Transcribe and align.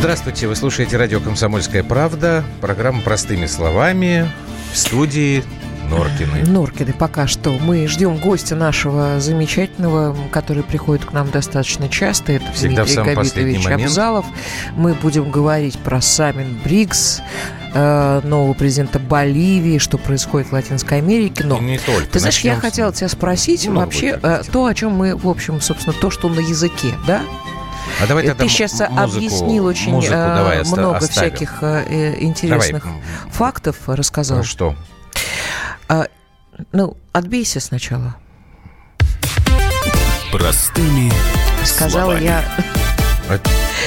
Здравствуйте, 0.00 0.48
вы 0.48 0.56
слушаете 0.56 0.96
радио 0.96 1.20
«Комсомольская 1.20 1.84
правда». 1.84 2.42
Программа 2.62 3.02
«Простыми 3.02 3.44
словами» 3.44 4.30
в 4.72 4.78
студии 4.78 5.44
Норкины. 5.90 6.42
Норкины 6.48 6.94
пока 6.94 7.26
что. 7.26 7.50
Мы 7.50 7.86
ждем 7.86 8.16
гостя 8.16 8.56
нашего 8.56 9.20
замечательного, 9.20 10.16
который 10.30 10.62
приходит 10.62 11.04
к 11.04 11.12
нам 11.12 11.30
достаточно 11.30 11.90
часто. 11.90 12.32
Это 12.32 12.50
Всегда 12.52 12.86
Дмитрий 12.86 13.14
Габитович 13.14 13.66
Абзалов. 13.66 14.24
Мы 14.74 14.94
будем 14.94 15.30
говорить 15.30 15.78
про 15.78 16.00
саммит 16.00 16.48
БРИКС, 16.64 17.20
э, 17.74 18.20
нового 18.24 18.54
президента 18.54 18.98
Боливии, 19.00 19.76
что 19.76 19.98
происходит 19.98 20.48
в 20.48 20.52
Латинской 20.52 20.96
Америке. 20.96 21.44
Но 21.44 21.58
не 21.58 21.76
только. 21.76 22.06
ты 22.10 22.20
знаешь, 22.20 22.40
я 22.40 22.54
Начнем 22.54 22.70
хотела 22.70 22.92
тебя 22.94 23.08
спросить 23.08 23.68
вообще 23.68 24.18
э, 24.22 24.44
то, 24.50 24.64
о 24.64 24.74
чем 24.74 24.92
мы, 24.92 25.14
в 25.14 25.28
общем, 25.28 25.60
собственно, 25.60 25.94
то, 25.94 26.08
что 26.08 26.30
на 26.30 26.40
языке, 26.40 26.94
да? 27.06 27.20
А 28.02 28.06
давай 28.06 28.24
Э, 28.24 28.28
тогда 28.28 28.44
Ты 28.44 28.50
сейчас 28.50 28.72
музыку- 28.80 29.00
объяснил 29.00 29.64
очень 29.66 29.92
музыку 29.92 30.14
э, 30.14 30.34
давай 30.34 30.64
много 30.64 30.96
оставим. 30.98 31.10
всяких 31.32 31.58
э, 31.62 32.16
интересных 32.20 32.84
Давай. 32.84 33.00
фактов 33.30 33.76
рассказал. 33.86 34.38
Ну 34.38 34.44
Что? 34.44 34.74
Ну, 36.72 36.96
отбейся 37.12 37.58
сначала. 37.60 38.16
Простыми 40.30 41.10
Сказала 41.64 42.12
словами. 42.12 42.24
я 42.24 42.44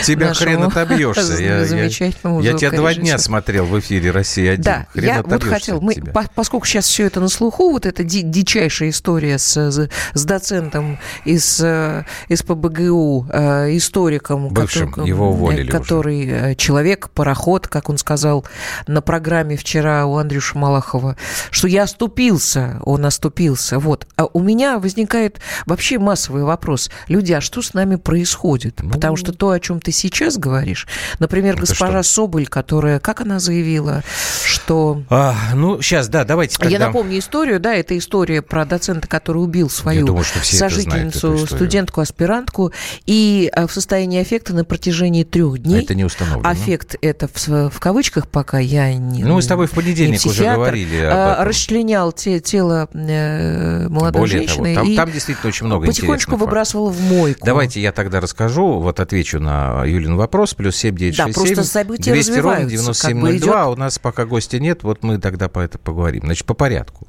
тебя 0.03 0.33
хрен 0.33 0.63
отобьешься. 0.63 1.33
Я, 1.43 1.59
я- 1.59 1.65
замечательному 1.65 2.41
я 2.41 2.53
тебя 2.53 2.71
два 2.71 2.93
дня 2.93 3.17
смотрел 3.17 3.65
в 3.65 3.79
эфире 3.79 4.11
«Россия-1». 4.11 4.57
Да, 4.57 4.87
Хрен 4.93 5.05
я 5.05 5.21
вот 5.23 5.43
хотел, 5.43 5.81
мы, 5.81 5.95
по- 5.95 6.25
поскольку 6.33 6.65
сейчас 6.65 6.85
все 6.85 7.05
это 7.05 7.19
на 7.19 7.29
слуху, 7.29 7.71
вот 7.71 7.85
эта 7.85 8.03
ди- 8.03 8.21
дичайшая 8.21 8.89
история 8.89 9.37
с, 9.37 9.55
с- 9.55 9.89
доцентом 10.25 10.99
из, 11.25 11.59
э, 11.61 12.05
из 12.27 12.41
ПБГУ, 12.43 13.27
э, 13.31 13.77
историком, 13.77 14.49
Бывшим, 14.49 14.89
который, 14.91 15.07
его 15.07 15.29
уволили 15.31 15.69
уже. 15.69 15.71
который 15.71 16.27
э, 16.27 16.55
человек, 16.55 17.09
пароход, 17.09 17.67
как 17.67 17.89
он 17.89 17.97
сказал 17.97 18.45
на 18.87 19.01
программе 19.01 19.57
вчера 19.57 20.05
у 20.05 20.17
Андрюша 20.17 20.57
Малахова, 20.57 21.17
что 21.51 21.67
я 21.67 21.83
оступился, 21.83 22.79
он 22.83 23.05
оступился. 23.05 23.79
Вот. 23.79 24.07
А 24.15 24.25
у 24.25 24.39
меня 24.39 24.79
возникает 24.79 25.39
вообще 25.65 25.99
массовый 25.99 26.43
вопрос. 26.43 26.89
Люди, 27.07 27.33
а 27.33 27.41
что 27.41 27.61
с 27.61 27.73
нами 27.73 27.95
происходит? 27.95 28.79
Ну, 28.81 28.91
Потому 28.91 29.15
что 29.17 29.33
то, 29.33 29.49
о 29.49 29.59
чем 29.59 29.79
ты 29.83 29.91
сейчас 29.91 30.37
говоришь, 30.37 30.87
например, 31.19 31.53
Это 31.53 31.61
госпожа 31.61 32.03
Соболь, 32.03 32.47
которая, 32.47 32.99
как 32.99 33.21
она 33.21 33.39
заявила, 33.39 34.03
что... 34.45 35.03
А, 35.09 35.35
ну, 35.53 35.81
сейчас, 35.81 36.07
да, 36.07 36.23
давайте 36.23 36.57
тогда... 36.57 36.71
Я 36.71 36.79
напомню 36.79 37.19
историю, 37.19 37.59
да, 37.59 37.73
это 37.73 37.97
история 37.97 38.41
про 38.41 38.65
доцента, 38.65 39.07
который 39.07 39.43
убил 39.43 39.69
свою 39.69 40.05
думаю, 40.05 40.23
что 40.23 40.39
сожительницу, 40.43 41.45
студентку, 41.45 42.01
аспирантку, 42.01 42.71
и 43.05 43.49
а, 43.53 43.67
в 43.67 43.73
состоянии 43.73 44.21
аффекта 44.21 44.53
на 44.53 44.65
протяжении 44.65 45.23
трех 45.23 45.59
дней. 45.59 45.83
Это 45.83 45.95
не 45.95 46.05
установлено. 46.05 46.47
Аффект 46.47 46.95
это 47.01 47.27
в, 47.27 47.69
в 47.69 47.79
кавычках, 47.79 48.27
пока 48.27 48.59
я 48.59 48.93
не 48.93 49.23
Ну, 49.23 49.35
мы 49.35 49.41
с 49.41 49.47
тобой 49.47 49.67
в 49.67 49.71
не 49.71 49.81
понедельник 49.81 50.25
уже 50.25 50.43
говорили 50.43 50.97
об 50.97 51.13
а, 51.13 51.33
этом. 51.33 51.47
расчленял 51.47 52.11
те, 52.11 52.39
тело 52.39 52.87
э, 52.93 53.87
молодой 53.89 54.21
Более 54.21 54.47
того, 54.47 54.63
женщины 54.63 54.75
там, 54.75 54.87
и 54.87 54.95
там 54.95 55.11
действительно 55.11 55.49
очень 55.49 55.65
много 55.65 55.87
потихонечку 55.87 56.35
выбрасывал 56.35 56.89
в 56.89 57.01
мойку. 57.01 57.45
Давайте 57.45 57.81
я 57.81 57.91
тогда 57.91 58.21
расскажу, 58.21 58.79
вот 58.79 58.99
отвечу 58.99 59.39
на 59.39 59.72
Юлин 59.85 60.15
вопрос, 60.15 60.53
плюс 60.53 60.75
7967 60.75 61.33
Да, 61.33 61.33
просто 61.33 61.63
события 61.71 62.11
200 62.11 62.31
ровно 62.39 62.59
развиваются, 62.61 63.07
как 63.07 63.15
бы 63.15 63.31
9702, 63.31 63.53
идет. 63.63 63.77
у 63.77 63.79
нас 63.79 63.99
пока 63.99 64.25
гостя 64.25 64.59
нет, 64.59 64.83
вот 64.83 65.03
мы 65.03 65.17
тогда 65.19 65.49
по 65.49 65.59
это 65.59 65.77
поговорим. 65.77 66.23
Значит, 66.25 66.45
по 66.45 66.53
порядку. 66.53 67.07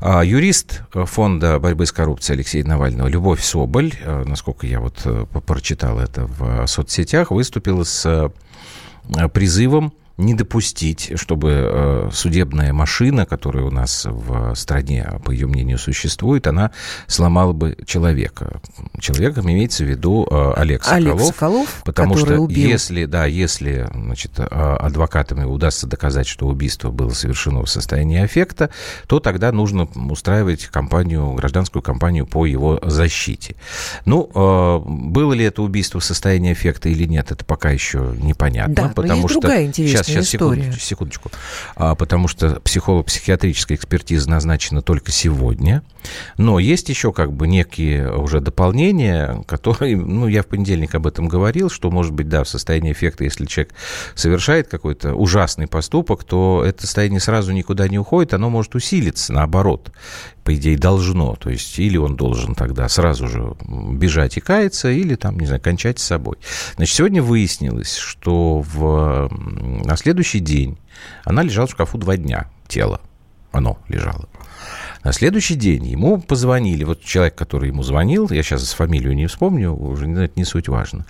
А, 0.00 0.22
Юрист 0.22 0.82
фонда 0.92 1.58
борьбы 1.58 1.86
с 1.86 1.92
коррупцией 1.92 2.36
Алексея 2.36 2.64
Навального 2.64 3.08
Любовь 3.08 3.42
Соболь, 3.42 3.92
э, 4.00 4.24
насколько 4.24 4.66
я 4.66 4.80
вот 4.80 5.00
э, 5.04 5.26
прочитал 5.46 5.98
это 5.98 6.26
в 6.26 6.62
э, 6.62 6.66
соцсетях, 6.66 7.30
выступила 7.30 7.84
с 7.84 8.06
э, 8.06 9.28
призывом 9.28 9.92
не 10.20 10.34
допустить, 10.34 11.12
чтобы 11.16 11.50
э, 11.50 12.10
судебная 12.12 12.72
машина, 12.72 13.26
которая 13.26 13.64
у 13.64 13.70
нас 13.70 14.06
в 14.08 14.54
стране, 14.54 15.20
по 15.24 15.30
ее 15.30 15.46
мнению, 15.46 15.78
существует, 15.78 16.46
она 16.46 16.70
сломала 17.06 17.52
бы 17.52 17.76
человека. 17.86 18.60
Человеком 19.00 19.50
имеется 19.50 19.84
в 19.84 19.88
виду 19.88 20.26
э, 20.30 20.52
Олег 20.56 20.84
Соколов. 20.84 21.20
Олег 21.20 21.34
Соколов, 21.34 21.82
Потому 21.84 22.16
что 22.16 22.38
убил 22.38 22.70
если, 22.70 23.04
да, 23.06 23.26
если 23.26 23.88
значит, 23.92 24.32
а, 24.38 24.76
адвокатам 24.76 25.44
удастся 25.50 25.86
доказать, 25.86 26.26
что 26.26 26.46
убийство 26.46 26.90
было 26.90 27.10
совершено 27.10 27.62
в 27.62 27.70
состоянии 27.70 28.20
аффекта, 28.20 28.70
то 29.06 29.20
тогда 29.20 29.52
нужно 29.52 29.84
устраивать 30.10 30.66
кампанию, 30.66 31.32
гражданскую 31.34 31.82
кампанию 31.82 32.26
по 32.26 32.46
его 32.46 32.78
защите. 32.82 33.56
Ну, 34.04 34.30
э, 34.34 34.80
было 34.86 35.32
ли 35.32 35.44
это 35.44 35.62
убийство 35.62 36.00
в 36.00 36.04
состоянии 36.04 36.52
аффекта 36.52 36.88
или 36.88 37.04
нет, 37.04 37.30
это 37.30 37.44
пока 37.44 37.70
еще 37.70 38.14
непонятно. 38.20 38.74
Да, 38.74 38.82
но 38.88 38.94
потому 38.94 39.22
есть 39.22 39.30
что... 39.30 39.40
другая 39.40 39.64
интересная 39.66 40.02
сейчас, 40.04 40.09
сейчас, 40.10 40.34
история. 40.34 40.62
секундочку, 40.62 40.86
секундочку. 40.86 41.30
А, 41.76 41.94
потому 41.94 42.28
что 42.28 42.60
психолого-психиатрическая 42.60 43.76
экспертиза 43.76 44.28
назначена 44.28 44.82
только 44.82 45.12
сегодня. 45.12 45.82
Но 46.36 46.58
есть 46.58 46.88
еще 46.88 47.12
как 47.12 47.32
бы 47.32 47.46
некие 47.46 48.12
уже 48.12 48.40
дополнения, 48.40 49.42
которые, 49.46 49.96
ну, 49.96 50.26
я 50.26 50.42
в 50.42 50.46
понедельник 50.46 50.94
об 50.94 51.06
этом 51.06 51.28
говорил, 51.28 51.70
что, 51.70 51.90
может 51.90 52.12
быть, 52.12 52.28
да, 52.28 52.44
в 52.44 52.48
состоянии 52.48 52.92
эффекта, 52.92 53.24
если 53.24 53.46
человек 53.46 53.74
совершает 54.14 54.68
какой-то 54.68 55.14
ужасный 55.14 55.66
поступок, 55.66 56.24
то 56.24 56.62
это 56.66 56.82
состояние 56.82 57.20
сразу 57.20 57.52
никуда 57.52 57.88
не 57.88 57.98
уходит, 57.98 58.34
оно 58.34 58.50
может 58.50 58.74
усилиться, 58.74 59.32
наоборот, 59.32 59.92
по 60.44 60.54
идее, 60.54 60.76
должно. 60.76 61.36
То 61.36 61.50
есть, 61.50 61.78
или 61.78 61.96
он 61.96 62.16
должен 62.16 62.54
тогда 62.54 62.88
сразу 62.88 63.28
же 63.28 63.54
бежать 63.66 64.36
и 64.36 64.40
каяться, 64.40 64.90
или 64.90 65.14
там, 65.14 65.38
не 65.38 65.46
знаю, 65.46 65.60
кончать 65.60 65.98
с 65.98 66.04
собой. 66.04 66.36
Значит, 66.76 66.96
сегодня 66.96 67.22
выяснилось, 67.22 67.96
что 67.96 68.60
в, 68.60 69.30
на 69.84 69.96
следующий 69.96 70.40
день 70.40 70.78
она 71.24 71.42
лежала 71.42 71.66
в 71.66 71.70
шкафу 71.72 71.98
два 71.98 72.16
дня, 72.16 72.50
тело, 72.68 73.00
оно 73.52 73.78
лежало. 73.88 74.28
На 75.02 75.12
следующий 75.12 75.54
день 75.54 75.86
ему 75.86 76.20
позвонили, 76.20 76.84
вот 76.84 77.02
человек, 77.02 77.34
который 77.34 77.70
ему 77.70 77.82
звонил, 77.82 78.28
я 78.30 78.42
сейчас 78.42 78.72
фамилию 78.72 79.14
не 79.14 79.26
вспомню, 79.26 79.74
уже 79.74 80.10
это 80.10 80.32
не 80.36 80.44
суть 80.44 80.68
важно, 80.68 81.06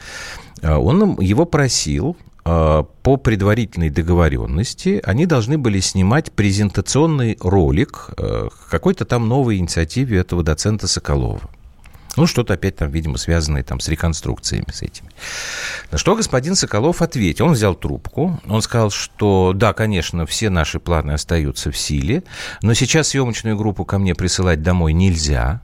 А, 0.62 0.78
он 0.78 1.18
его 1.20 1.44
просил 1.44 2.16
по 2.44 3.16
предварительной 3.16 3.90
договоренности, 3.90 5.00
они 5.04 5.26
должны 5.26 5.58
были 5.58 5.80
снимать 5.80 6.32
презентационный 6.32 7.36
ролик 7.40 8.10
э, 8.16 8.48
какой-то 8.70 9.04
там 9.04 9.28
новой 9.28 9.58
инициативе 9.58 10.18
этого 10.18 10.42
доцента 10.42 10.88
Соколова. 10.88 11.40
Ну, 12.16 12.26
что-то 12.26 12.54
опять 12.54 12.76
там, 12.76 12.90
видимо, 12.90 13.18
связанное 13.18 13.62
там 13.62 13.78
с 13.78 13.88
реконструкциями 13.88 14.70
с 14.72 14.82
этими. 14.82 15.10
На 15.92 15.98
что 15.98 16.16
господин 16.16 16.56
Соколов 16.56 17.02
ответил. 17.02 17.46
Он 17.46 17.52
взял 17.52 17.74
трубку, 17.74 18.40
он 18.48 18.62
сказал, 18.62 18.90
что 18.90 19.52
да, 19.54 19.72
конечно, 19.72 20.26
все 20.26 20.50
наши 20.50 20.80
планы 20.80 21.12
остаются 21.12 21.70
в 21.70 21.76
силе, 21.76 22.24
но 22.62 22.74
сейчас 22.74 23.08
съемочную 23.08 23.56
группу 23.56 23.84
ко 23.84 23.98
мне 23.98 24.14
присылать 24.14 24.62
домой 24.62 24.92
нельзя. 24.92 25.62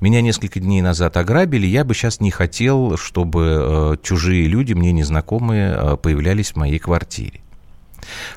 Меня 0.00 0.20
несколько 0.20 0.60
дней 0.60 0.80
назад 0.80 1.16
ограбили, 1.16 1.66
я 1.66 1.84
бы 1.84 1.94
сейчас 1.94 2.20
не 2.20 2.30
хотел, 2.30 2.96
чтобы 2.96 3.42
э, 3.60 3.96
чужие 4.02 4.46
люди, 4.46 4.72
мне 4.72 4.92
незнакомые, 4.92 5.74
э, 5.76 5.96
появлялись 5.96 6.52
в 6.52 6.56
моей 6.56 6.78
квартире. 6.78 7.40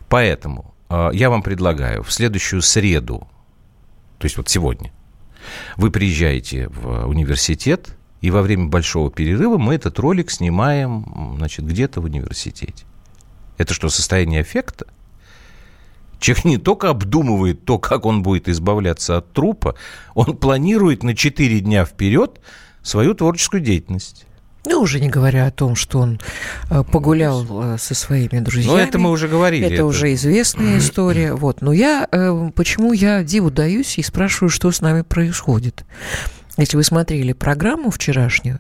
Поэтому 0.10 0.74
э, 0.90 1.10
я 1.14 1.30
вам 1.30 1.44
предлагаю 1.44 2.04
в 2.04 2.12
следующую 2.12 2.62
среду, 2.62 3.28
то 4.18 4.26
есть 4.26 4.38
вот 4.38 4.50
сегодня, 4.50 4.92
вы 5.78 5.92
приезжаете 5.92 6.68
в 6.70 7.08
университет, 7.08 7.98
и 8.22 8.30
во 8.30 8.42
время 8.42 8.68
большого 8.68 9.12
перерыва 9.12 9.58
мы 9.58 9.76
этот 9.76 9.98
ролик 10.00 10.30
снимаем, 10.30 11.36
значит, 11.38 11.66
где-то 11.66 12.02
в 12.02 12.06
университете. 12.06 12.86
Это 13.58 13.74
что, 13.74 13.90
состояние 13.90 14.44
эффекта? 14.44 14.88
Человек 16.22 16.46
не 16.46 16.58
только 16.58 16.90
обдумывает 16.90 17.66
то, 17.66 17.80
как 17.80 18.06
он 18.06 18.22
будет 18.22 18.48
избавляться 18.48 19.18
от 19.18 19.34
трупа, 19.34 19.76
он 20.14 20.38
планирует 20.38 21.02
на 21.02 21.16
4 21.16 21.60
дня 21.62 21.84
вперед 21.84 22.40
свою 22.84 23.16
творческую 23.16 23.62
деятельность. 23.62 24.28
Ну, 24.68 24.82
уже 24.82 25.00
не 25.00 25.10
говоря 25.10 25.48
о 25.48 25.52
том, 25.52 25.76
что 25.76 25.98
он 25.98 26.20
э, 26.70 26.84
погулял 26.84 27.74
э, 27.74 27.78
со 27.80 27.96
своими 27.96 28.40
друзьями. 28.40 28.72
Ну, 28.72 28.78
это 28.78 29.00
мы 29.00 29.10
уже 29.10 29.28
говорили. 29.28 29.68
Это, 29.68 29.84
уже 29.84 30.14
известная 30.14 30.78
история. 30.78 31.34
Вот. 31.34 31.62
Но 31.62 31.74
я, 31.74 32.08
э, 32.12 32.52
почему 32.54 32.94
я 32.94 33.24
диву 33.24 33.50
даюсь 33.50 33.98
и 33.98 34.04
спрашиваю, 34.04 34.52
что 34.52 34.72
с 34.72 34.80
нами 34.80 35.02
происходит. 35.02 35.84
Если 36.58 36.78
вы 36.78 36.84
смотрели 36.84 37.34
программу 37.34 37.90
вчерашнюю, 37.90 38.60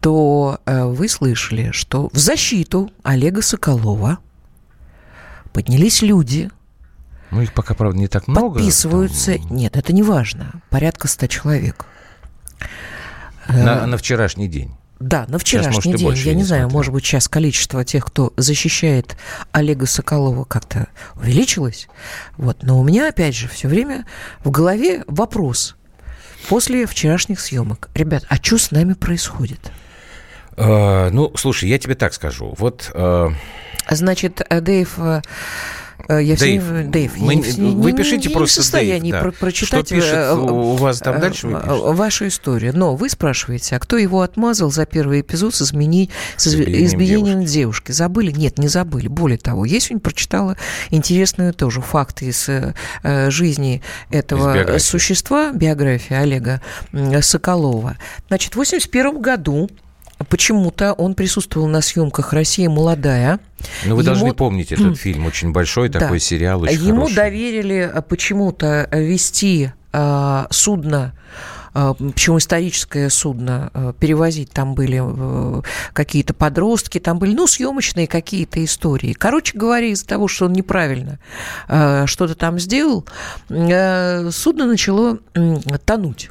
то 0.00 0.60
вы 0.64 1.08
слышали, 1.08 1.72
что 1.72 2.08
в 2.12 2.16
защиту 2.16 2.90
Олега 3.02 3.42
Соколова 3.42 4.18
поднялись 5.54 6.02
люди, 6.02 6.50
Ну, 7.30 7.40
их 7.40 7.54
пока, 7.54 7.72
правда, 7.74 7.96
не 7.98 8.08
так 8.08 8.28
много. 8.28 8.56
подписываются... 8.56 9.38
Там, 9.38 9.56
Нет, 9.56 9.76
это 9.78 9.92
не 9.94 10.02
важно. 10.02 10.60
Порядка 10.68 11.08
ста 11.08 11.26
человек. 11.28 11.86
на, 13.48 13.86
на 13.86 13.96
вчерашний 13.96 14.48
день. 14.48 14.74
Да, 15.00 15.26
на 15.28 15.38
Сейчас, 15.38 15.66
вчерашний 15.66 15.74
может, 15.74 15.94
и 15.94 15.98
день. 15.98 16.06
больше, 16.06 16.22
я 16.24 16.30
я 16.30 16.34
не 16.34 16.40
не 16.42 16.46
знаю, 16.46 16.62
смотрел. 16.62 16.78
может 16.78 16.92
быть, 16.92 17.04
сейчас 17.04 17.28
количество 17.28 17.84
тех, 17.84 18.04
кто 18.06 18.32
защищает 18.36 19.16
Олега 19.52 19.86
Соколова, 19.86 20.44
как-то 20.44 20.86
увеличилось. 21.16 21.88
Вот. 22.36 22.62
Но 22.62 22.78
у 22.80 22.84
меня, 22.84 23.08
опять 23.08 23.34
же, 23.34 23.48
все 23.48 23.68
время 23.68 24.06
в 24.44 24.50
голове 24.50 25.04
вопрос 25.06 25.76
после 26.48 26.86
вчерашних 26.86 27.40
съемок. 27.40 27.90
Ребят, 27.94 28.24
а 28.28 28.36
что 28.36 28.56
с 28.58 28.70
нами 28.70 28.94
происходит? 28.94 29.72
Э, 30.56 31.10
ну, 31.10 31.32
слушай, 31.36 31.68
я 31.68 31.78
тебе 31.78 31.94
так 31.94 32.12
скажу. 32.14 32.54
Вот... 32.58 32.90
Э... 32.94 33.30
Значит, 33.90 34.42
э, 34.48 34.60
Дэйв... 34.60 34.98
Э, 34.98 35.22
Э, 36.08 36.22
я 36.22 36.36
Дэйв, 36.36 36.62
все, 36.62 36.82
Дэйв 36.84 37.16
мы, 37.16 37.34
не, 37.36 37.42
вы 37.42 37.92
не, 37.92 37.96
пишите 37.96 38.28
не, 38.28 38.34
просто 38.34 38.60
в 38.60 38.64
состоянии 38.64 39.10
Дэйв, 39.10 39.22
да. 39.22 39.30
про 39.30 39.32
прочитать 39.32 39.86
Что 39.86 39.94
пишет 39.94 40.32
у 40.32 40.74
вас 40.74 40.98
там 40.98 41.20
дальше 41.20 41.46
вы 41.46 41.92
вашу 41.94 42.26
историю. 42.28 42.72
Но 42.76 42.96
вы 42.96 43.08
спрашиваете, 43.08 43.76
а 43.76 43.78
кто 43.78 43.96
его 43.96 44.22
отмазал 44.22 44.70
за 44.70 44.86
первый 44.86 45.20
эпизод 45.20 45.54
с, 45.54 45.62
измени... 45.62 46.10
с 46.36 46.46
избиением, 46.46 46.86
избиением 46.86 47.38
девушки. 47.40 47.52
девушки? 47.54 47.92
Забыли? 47.92 48.32
Нет, 48.32 48.58
не 48.58 48.68
забыли. 48.68 49.08
Более 49.08 49.38
того, 49.38 49.64
я 49.64 49.80
сегодня 49.80 50.00
прочитала 50.00 50.56
интересную 50.90 51.54
тоже 51.54 51.80
факты 51.80 52.26
из 52.26 52.48
э, 52.48 52.74
жизни 53.30 53.82
этого 54.10 54.54
биографии. 54.54 54.84
существа, 54.84 55.52
биография 55.52 56.20
Олега 56.20 56.60
Соколова. 57.20 57.96
Значит, 58.28 58.54
в 58.54 58.56
81 58.56 59.20
году 59.20 59.70
почему-то 60.28 60.92
он 60.92 61.14
присутствовал 61.14 61.66
на 61.66 61.80
съемках 61.80 62.32
«Россия 62.32 62.68
молодая». 62.68 63.40
Ну, 63.84 63.96
вы 63.96 64.02
Ему... 64.02 64.14
должны 64.14 64.34
помнить 64.34 64.72
этот 64.72 64.98
фильм, 64.98 65.26
очень 65.26 65.52
большой 65.52 65.88
такой 65.88 66.18
да. 66.18 66.24
сериал, 66.24 66.62
очень 66.62 66.80
Ему 66.80 66.96
хороший. 67.02 67.14
доверили 67.14 67.90
а, 67.92 68.02
почему-то 68.02 68.88
вести 68.92 69.70
э, 69.92 70.46
судно 70.50 71.14
почему 71.72 72.38
историческое 72.38 73.10
судно, 73.10 73.94
перевозить 73.98 74.50
там 74.52 74.76
были 74.76 75.02
какие-то 75.92 76.32
подростки, 76.32 77.00
там 77.00 77.18
были, 77.18 77.34
ну, 77.34 77.48
съемочные 77.48 78.06
какие-то 78.06 78.64
истории. 78.64 79.12
Короче 79.12 79.58
говоря, 79.58 79.88
из-за 79.88 80.06
того, 80.06 80.28
что 80.28 80.44
он 80.44 80.52
неправильно 80.52 81.18
что-то 81.66 82.36
там 82.36 82.60
сделал, 82.60 83.04
судно 83.48 84.66
начало 84.66 85.18
тонуть. 85.84 86.30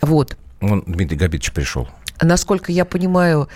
Вот. 0.00 0.38
Он, 0.62 0.82
Дмитрий 0.86 1.18
Габитович 1.18 1.52
пришел. 1.52 1.86
Насколько 2.22 2.70
я 2.70 2.84
понимаю, 2.84 3.48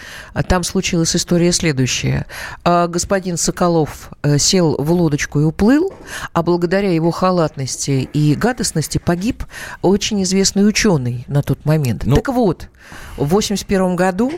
там 0.49 0.65
случилась 0.65 1.15
история 1.15 1.53
следующая. 1.53 2.27
А, 2.65 2.87
господин 2.87 3.37
Соколов 3.37 4.11
э, 4.23 4.39
сел 4.39 4.77
в 4.79 4.91
лодочку 4.91 5.41
и 5.41 5.45
уплыл, 5.45 5.93
а 6.33 6.43
благодаря 6.43 6.93
его 6.93 7.11
халатности 7.11 8.09
и 8.13 8.35
гадостности 8.35 8.99
погиб 8.99 9.45
очень 9.83 10.23
известный 10.23 10.67
ученый 10.67 11.25
на 11.29 11.43
тот 11.43 11.65
момент. 11.67 12.05
Ну... 12.07 12.17
Так 12.17 12.29
вот, 12.29 12.69
в 13.17 13.25
1981 13.25 13.97
году 13.97 14.33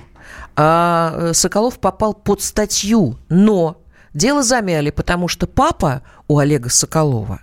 а, 0.56 1.31
Соколов 1.32 1.78
попал 1.78 2.12
под 2.12 2.43
статью, 2.43 3.19
но 3.28 3.81
дело 4.12 4.43
замяли, 4.43 4.90
потому 4.90 5.28
что 5.28 5.46
папа 5.46 6.02
у 6.26 6.38
Олега 6.38 6.69
Соколова 6.69 7.40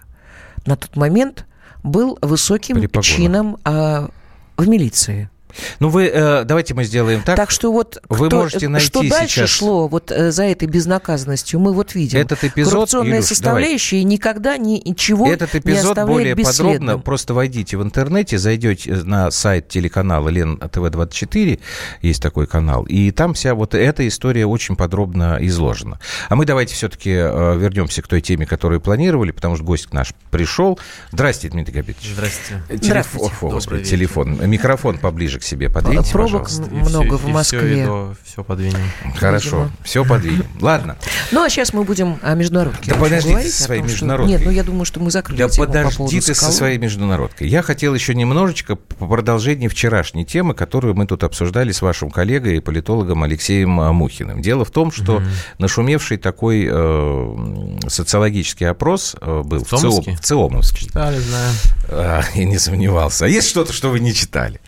на 0.65 0.75
тот 0.75 0.95
момент 0.95 1.45
был 1.83 2.17
высоким 2.21 2.89
чином 3.01 3.57
а, 3.63 4.09
в 4.57 4.67
милиции. 4.67 5.29
Ну, 5.79 5.89
вы, 5.89 6.05
э, 6.05 6.43
давайте 6.43 6.73
мы 6.73 6.83
сделаем 6.83 7.21
так. 7.21 7.35
Так 7.35 7.51
что 7.51 7.71
вот 7.71 8.01
вы 8.09 8.27
кто, 8.27 8.37
можете 8.37 8.67
найти 8.67 8.87
что 8.87 9.07
дальше 9.07 9.41
сейчас... 9.41 9.49
шло 9.49 9.87
вот 9.87 10.11
э, 10.11 10.31
за 10.31 10.43
этой 10.43 10.67
безнаказанностью, 10.67 11.59
мы 11.59 11.73
вот 11.73 11.95
видим. 11.95 12.19
Этот 12.19 12.43
эпизод, 12.43 12.73
Коррупционная 12.73 13.17
Илюш, 13.17 13.25
составляющая 13.25 14.01
давай. 14.01 14.11
никогда 14.13 14.57
ничего 14.57 15.31
Этот 15.31 15.55
эпизод 15.55 15.97
не 15.97 16.05
более 16.05 16.35
бесследным. 16.35 16.73
подробно, 16.73 16.99
просто 16.99 17.33
войдите 17.33 17.77
в 17.77 17.83
интернете, 17.83 18.37
зайдете 18.37 18.93
на 19.03 19.31
сайт 19.31 19.67
телеканала 19.67 20.29
Лен 20.29 20.57
ТВ-24, 20.57 21.59
есть 22.01 22.21
такой 22.21 22.47
канал, 22.47 22.83
и 22.83 23.11
там 23.11 23.33
вся 23.33 23.53
вот 23.55 23.75
эта 23.75 24.07
история 24.07 24.45
очень 24.45 24.75
подробно 24.75 25.37
изложена. 25.41 25.99
А 26.29 26.35
мы 26.35 26.45
давайте 26.45 26.75
все-таки 26.75 27.11
э, 27.11 27.57
вернемся 27.57 28.01
к 28.01 28.07
той 28.07 28.21
теме, 28.21 28.45
которую 28.45 28.81
планировали, 28.81 29.31
потому 29.31 29.55
что 29.55 29.65
гость 29.65 29.93
наш 29.93 30.13
пришел. 30.31 30.79
Здрасте, 31.11 31.49
Дмитрий 31.49 31.73
Габитович. 31.73 32.11
Здрасте. 32.13 32.63
Телефон, 32.69 32.79
Здравствуйте. 32.81 33.35
О, 33.41 33.49
господи, 33.49 33.83
телефон. 33.83 34.49
Микрофон 34.49 34.97
поближе 34.97 35.39
к 35.43 35.45
себе 35.45 35.69
подвиньте, 35.69 36.11
Пробок 36.13 36.43
пожалуйста. 36.43 36.73
много 36.73 37.17
все, 37.17 37.27
в 37.27 37.29
Москве. 37.29 37.83
Все, 37.83 38.15
все 38.23 38.43
подвинем. 38.43 38.79
Хорошо, 39.17 39.57
Видимо. 39.57 39.71
все 39.83 40.05
подвинем. 40.05 40.45
Ладно. 40.61 40.95
Ну, 41.31 41.43
а 41.43 41.49
сейчас 41.49 41.73
мы 41.73 41.83
будем 41.83 42.17
о 42.21 42.33
международке 42.33 42.91
Да 42.91 42.97
подожди 42.97 43.49
со 43.49 43.63
своей 43.63 43.81
том, 43.81 43.91
международкой. 43.91 44.31
Нет, 44.31 44.41
ну 44.45 44.51
я 44.51 44.63
думаю, 44.63 44.85
что 44.85 45.01
мы 45.01 45.11
закрыли 45.11 45.39
Да 45.39 45.49
тему 45.49 45.67
подожди 45.67 45.97
по 45.97 46.25
ты 46.25 46.33
со 46.33 46.51
своей 46.51 46.77
международкой. 46.77 47.49
Я 47.49 47.61
хотел 47.61 47.93
еще 47.93 48.15
немножечко 48.15 48.77
по 48.77 49.05
продолжению 49.05 49.69
вчерашней 49.69 50.25
темы, 50.25 50.53
которую 50.53 50.95
мы 50.95 51.05
тут 51.07 51.25
обсуждали 51.25 51.73
с 51.73 51.81
вашим 51.81 52.09
коллегой 52.09 52.57
и 52.57 52.59
политологом 52.61 53.23
Алексеем 53.23 53.71
Мухиным. 53.71 54.41
Дело 54.41 54.63
в 54.63 54.71
том, 54.71 54.93
что 54.93 55.17
угу. 55.17 55.25
нашумевший 55.59 56.17
такой 56.17 56.67
э, 56.71 57.77
социологический 57.89 58.69
опрос 58.69 59.17
э, 59.19 59.41
был 59.43 59.65
в, 59.65 59.71
в 59.71 60.19
Циомовске. 60.21 60.85
Читали, 60.85 61.19
знаю. 61.19 61.51
А, 61.89 62.21
я 62.33 62.45
не 62.45 62.57
сомневался. 62.57 63.25
А 63.25 63.27
есть 63.27 63.49
что-то, 63.49 63.73
что 63.73 63.89
вы 63.89 63.99
не 63.99 64.13
читали? 64.13 64.61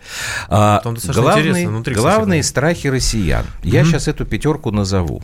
А, 0.48 0.65
главный, 1.12 1.92
главные 1.92 2.42
страхи 2.42 2.88
россиян. 2.88 3.44
Mm-hmm. 3.44 3.68
Я 3.68 3.84
сейчас 3.84 4.08
эту 4.08 4.24
пятерку 4.24 4.70
назову. 4.70 5.22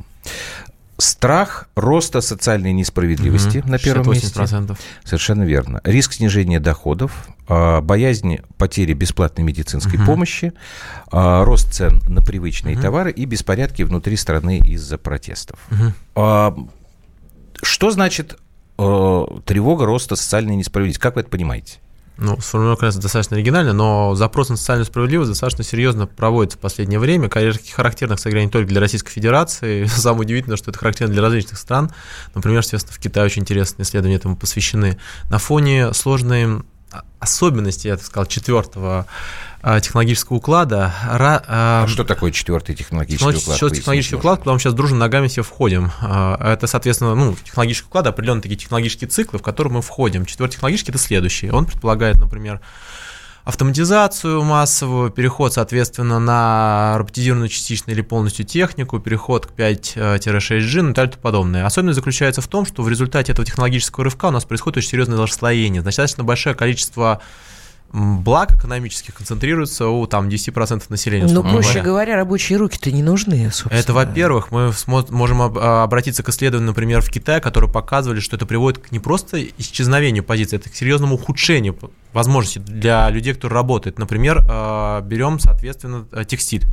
Страх 0.98 1.68
роста 1.74 2.20
социальной 2.20 2.72
несправедливости 2.72 3.58
mm-hmm. 3.58 3.70
на 3.70 3.78
первом 3.78 4.10
68%. 4.10 4.68
месте. 4.68 4.76
Совершенно 5.04 5.42
верно. 5.42 5.80
Риск 5.84 6.12
снижения 6.12 6.60
доходов, 6.60 7.26
а, 7.48 7.80
боязнь 7.80 8.38
потери 8.56 8.92
бесплатной 8.92 9.42
медицинской 9.42 9.98
mm-hmm. 9.98 10.06
помощи, 10.06 10.52
а, 11.10 11.44
рост 11.44 11.72
цен 11.72 12.00
на 12.08 12.20
привычные 12.20 12.76
mm-hmm. 12.76 12.82
товары 12.82 13.10
и 13.10 13.24
беспорядки 13.24 13.82
внутри 13.82 14.16
страны 14.16 14.58
из-за 14.58 14.98
протестов. 14.98 15.58
Mm-hmm. 15.70 16.68
Что 17.62 17.90
значит 17.90 18.38
э, 18.78 19.24
тревога 19.44 19.86
роста 19.86 20.16
социальной 20.16 20.56
несправедливости? 20.56 21.00
Как 21.00 21.14
вы 21.14 21.20
это 21.20 21.30
понимаете? 21.30 21.78
Ну, 22.22 22.40
сформулировка 22.40 22.86
достаточно 22.92 23.36
оригинально, 23.36 23.72
но 23.72 24.14
запрос 24.14 24.48
на 24.48 24.56
социальную 24.56 24.86
справедливость 24.86 25.30
достаточно 25.30 25.64
серьезно 25.64 26.06
проводится 26.06 26.56
в 26.56 26.60
последнее 26.60 26.98
время. 26.98 27.28
Характерно, 27.28 28.16
кстати 28.16 28.32
говоря, 28.32 28.46
не 28.46 28.50
только 28.50 28.68
для 28.68 28.80
Российской 28.80 29.10
Федерации. 29.10 29.84
Самое 29.86 30.22
удивительное, 30.22 30.56
что 30.56 30.70
это 30.70 30.78
характерно 30.78 31.12
для 31.12 31.22
различных 31.22 31.58
стран. 31.58 31.90
Например, 32.34 32.60
естественно, 32.60 32.94
в 32.94 33.00
Китае 33.00 33.26
очень 33.26 33.42
интересные 33.42 33.84
исследования 33.84 34.16
этому 34.16 34.36
посвящены. 34.36 34.98
На 35.30 35.38
фоне 35.38 35.92
сложной 35.92 36.62
особенности, 37.18 37.88
я 37.88 37.96
так 37.96 38.04
сказал, 38.04 38.26
четвертого 38.26 39.06
а, 39.62 39.80
технологического 39.80 40.36
уклада. 40.36 40.92
А, 41.02 41.42
а 41.46 41.86
что 41.86 42.04
такое 42.04 42.32
четвертый 42.32 42.74
технологический 42.74 43.24
уклад? 43.24 43.54
Четвертый 43.54 43.76
технологический 43.76 44.16
уклад, 44.16 44.40
куда 44.40 44.52
мы 44.52 44.58
сейчас 44.58 44.74
дружно 44.74 44.98
ногами 44.98 45.28
все 45.28 45.42
входим. 45.42 45.92
А, 46.00 46.52
это, 46.52 46.66
соответственно, 46.66 47.14
ну, 47.14 47.36
технологический 47.44 47.86
уклад, 47.86 48.06
определенные 48.06 48.42
такие 48.42 48.56
технологические 48.56 49.08
циклы, 49.08 49.38
в 49.38 49.42
которые 49.42 49.72
мы 49.72 49.82
входим. 49.82 50.26
Четвертый 50.26 50.54
технологический– 50.54 50.90
это 50.92 50.98
следующий. 50.98 51.50
Он 51.50 51.66
предполагает, 51.66 52.16
например, 52.16 52.60
автоматизацию 53.44 54.42
массовую, 54.42 55.10
переход, 55.10 55.52
соответственно, 55.52 56.18
на 56.20 56.94
роботизированную 56.98 57.48
частичную 57.48 57.96
или 57.96 58.02
полностью 58.02 58.44
технику, 58.44 59.00
переход 59.00 59.46
к 59.46 59.50
5-6G, 59.50 60.82
ну 60.82 60.90
и 60.90 60.94
так 60.94 61.18
подобное. 61.18 61.66
Особенность 61.66 61.96
заключается 61.96 62.40
в 62.40 62.48
том, 62.48 62.64
что 62.64 62.82
в 62.82 62.88
результате 62.88 63.32
этого 63.32 63.44
технологического 63.44 64.04
рывка 64.04 64.26
у 64.26 64.30
нас 64.30 64.44
происходит 64.44 64.78
очень 64.78 64.90
серьезное 64.90 65.18
расслоение, 65.18 65.82
достаточно 65.82 66.24
большое 66.24 66.54
количество 66.54 67.20
благ 67.92 68.52
экономических 68.56 69.14
концентрируется 69.14 69.88
у 69.88 70.06
там 70.06 70.28
10% 70.28 70.84
населения. 70.88 71.32
Ну, 71.32 71.42
проще 71.42 71.80
говоря. 71.80 71.82
говоря, 71.82 72.16
рабочие 72.16 72.58
руки-то 72.58 72.90
не 72.90 73.02
нужны, 73.02 73.50
собственно. 73.50 73.78
Это, 73.78 73.92
во-первых, 73.92 74.50
мы 74.50 74.72
можем 74.86 75.42
а, 75.42 75.84
обратиться 75.84 76.22
к 76.22 76.28
исследованию, 76.30 76.68
например, 76.68 77.02
в 77.02 77.10
Китае, 77.10 77.40
которые 77.40 77.70
показывали, 77.70 78.20
что 78.20 78.36
это 78.36 78.46
приводит 78.46 78.82
к 78.82 78.92
не 78.92 78.98
просто 78.98 79.42
исчезновению 79.58 80.24
позиции, 80.24 80.56
это 80.56 80.70
к 80.70 80.74
серьезному 80.74 81.16
ухудшению 81.16 81.78
возможностей 82.12 82.60
для 82.60 83.08
людей, 83.10 83.34
кто 83.34 83.48
работает. 83.48 83.98
Например, 83.98 84.42
а, 84.48 85.00
берем, 85.02 85.38
соответственно, 85.38 86.06
текстиль 86.24 86.64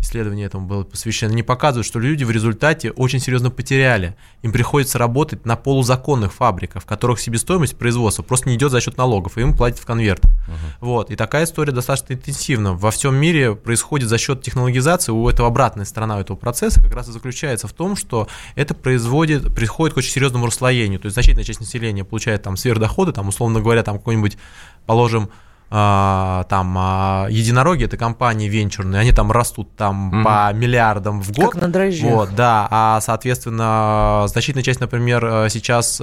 исследование 0.00 0.46
этому 0.46 0.66
было 0.66 0.84
посвящено, 0.84 1.32
они 1.32 1.42
показывают, 1.42 1.86
что 1.86 1.98
люди 1.98 2.24
в 2.24 2.30
результате 2.30 2.90
очень 2.90 3.20
серьезно 3.20 3.50
потеряли. 3.50 4.16
Им 4.42 4.52
приходится 4.52 4.98
работать 4.98 5.44
на 5.44 5.56
полузаконных 5.56 6.32
фабриках, 6.32 6.82
в 6.82 6.86
которых 6.86 7.20
себестоимость 7.20 7.76
производства 7.76 8.22
просто 8.22 8.48
не 8.48 8.56
идет 8.56 8.70
за 8.70 8.80
счет 8.80 8.96
налогов, 8.96 9.36
и 9.38 9.40
им 9.40 9.56
платят 9.56 9.80
в 9.80 9.86
конвертах. 9.86 10.30
Uh-huh. 10.54 10.76
Вот. 10.80 11.10
И 11.10 11.16
такая 11.16 11.44
история 11.44 11.72
достаточно 11.72 12.14
интенсивна. 12.14 12.74
Во 12.74 12.90
всем 12.90 13.14
мире 13.14 13.54
происходит 13.54 14.08
за 14.08 14.18
счет 14.18 14.42
технологизации, 14.42 15.12
у 15.12 15.28
этого 15.28 15.48
обратная 15.48 15.84
сторона 15.84 16.20
этого 16.20 16.36
процесса 16.36 16.82
как 16.82 16.94
раз 16.94 17.08
и 17.08 17.12
заключается 17.12 17.68
в 17.68 17.72
том, 17.72 17.96
что 17.96 18.28
это 18.54 18.74
производит, 18.74 19.54
приходит 19.54 19.94
к 19.94 19.98
очень 19.98 20.10
серьезному 20.10 20.46
расслоению. 20.46 21.00
То 21.00 21.06
есть 21.06 21.14
значительная 21.14 21.44
часть 21.44 21.60
населения 21.60 22.04
получает 22.04 22.42
там 22.42 22.56
сверхдоходы, 22.56 23.12
там, 23.12 23.28
условно 23.28 23.60
говоря, 23.60 23.82
там 23.82 23.98
какой-нибудь, 23.98 24.38
положим, 24.86 25.30
а, 25.70 26.44
там 26.44 26.76
а, 26.78 27.26
единороги, 27.30 27.84
это 27.84 27.96
компании 27.96 28.48
венчурные, 28.48 29.00
они 29.00 29.12
там 29.12 29.32
растут 29.32 29.74
там 29.74 30.12
mm-hmm. 30.14 30.22
по 30.22 30.52
миллиардам 30.52 31.20
в 31.20 31.32
год. 31.32 31.52
Как 31.52 31.62
на 31.62 31.68
дрожжах. 31.68 32.10
Вот, 32.10 32.34
да, 32.36 32.68
а, 32.70 33.00
соответственно, 33.00 34.24
значительная 34.28 34.62
часть, 34.62 34.80
например, 34.80 35.24
э, 35.24 35.48
сейчас, 35.50 36.00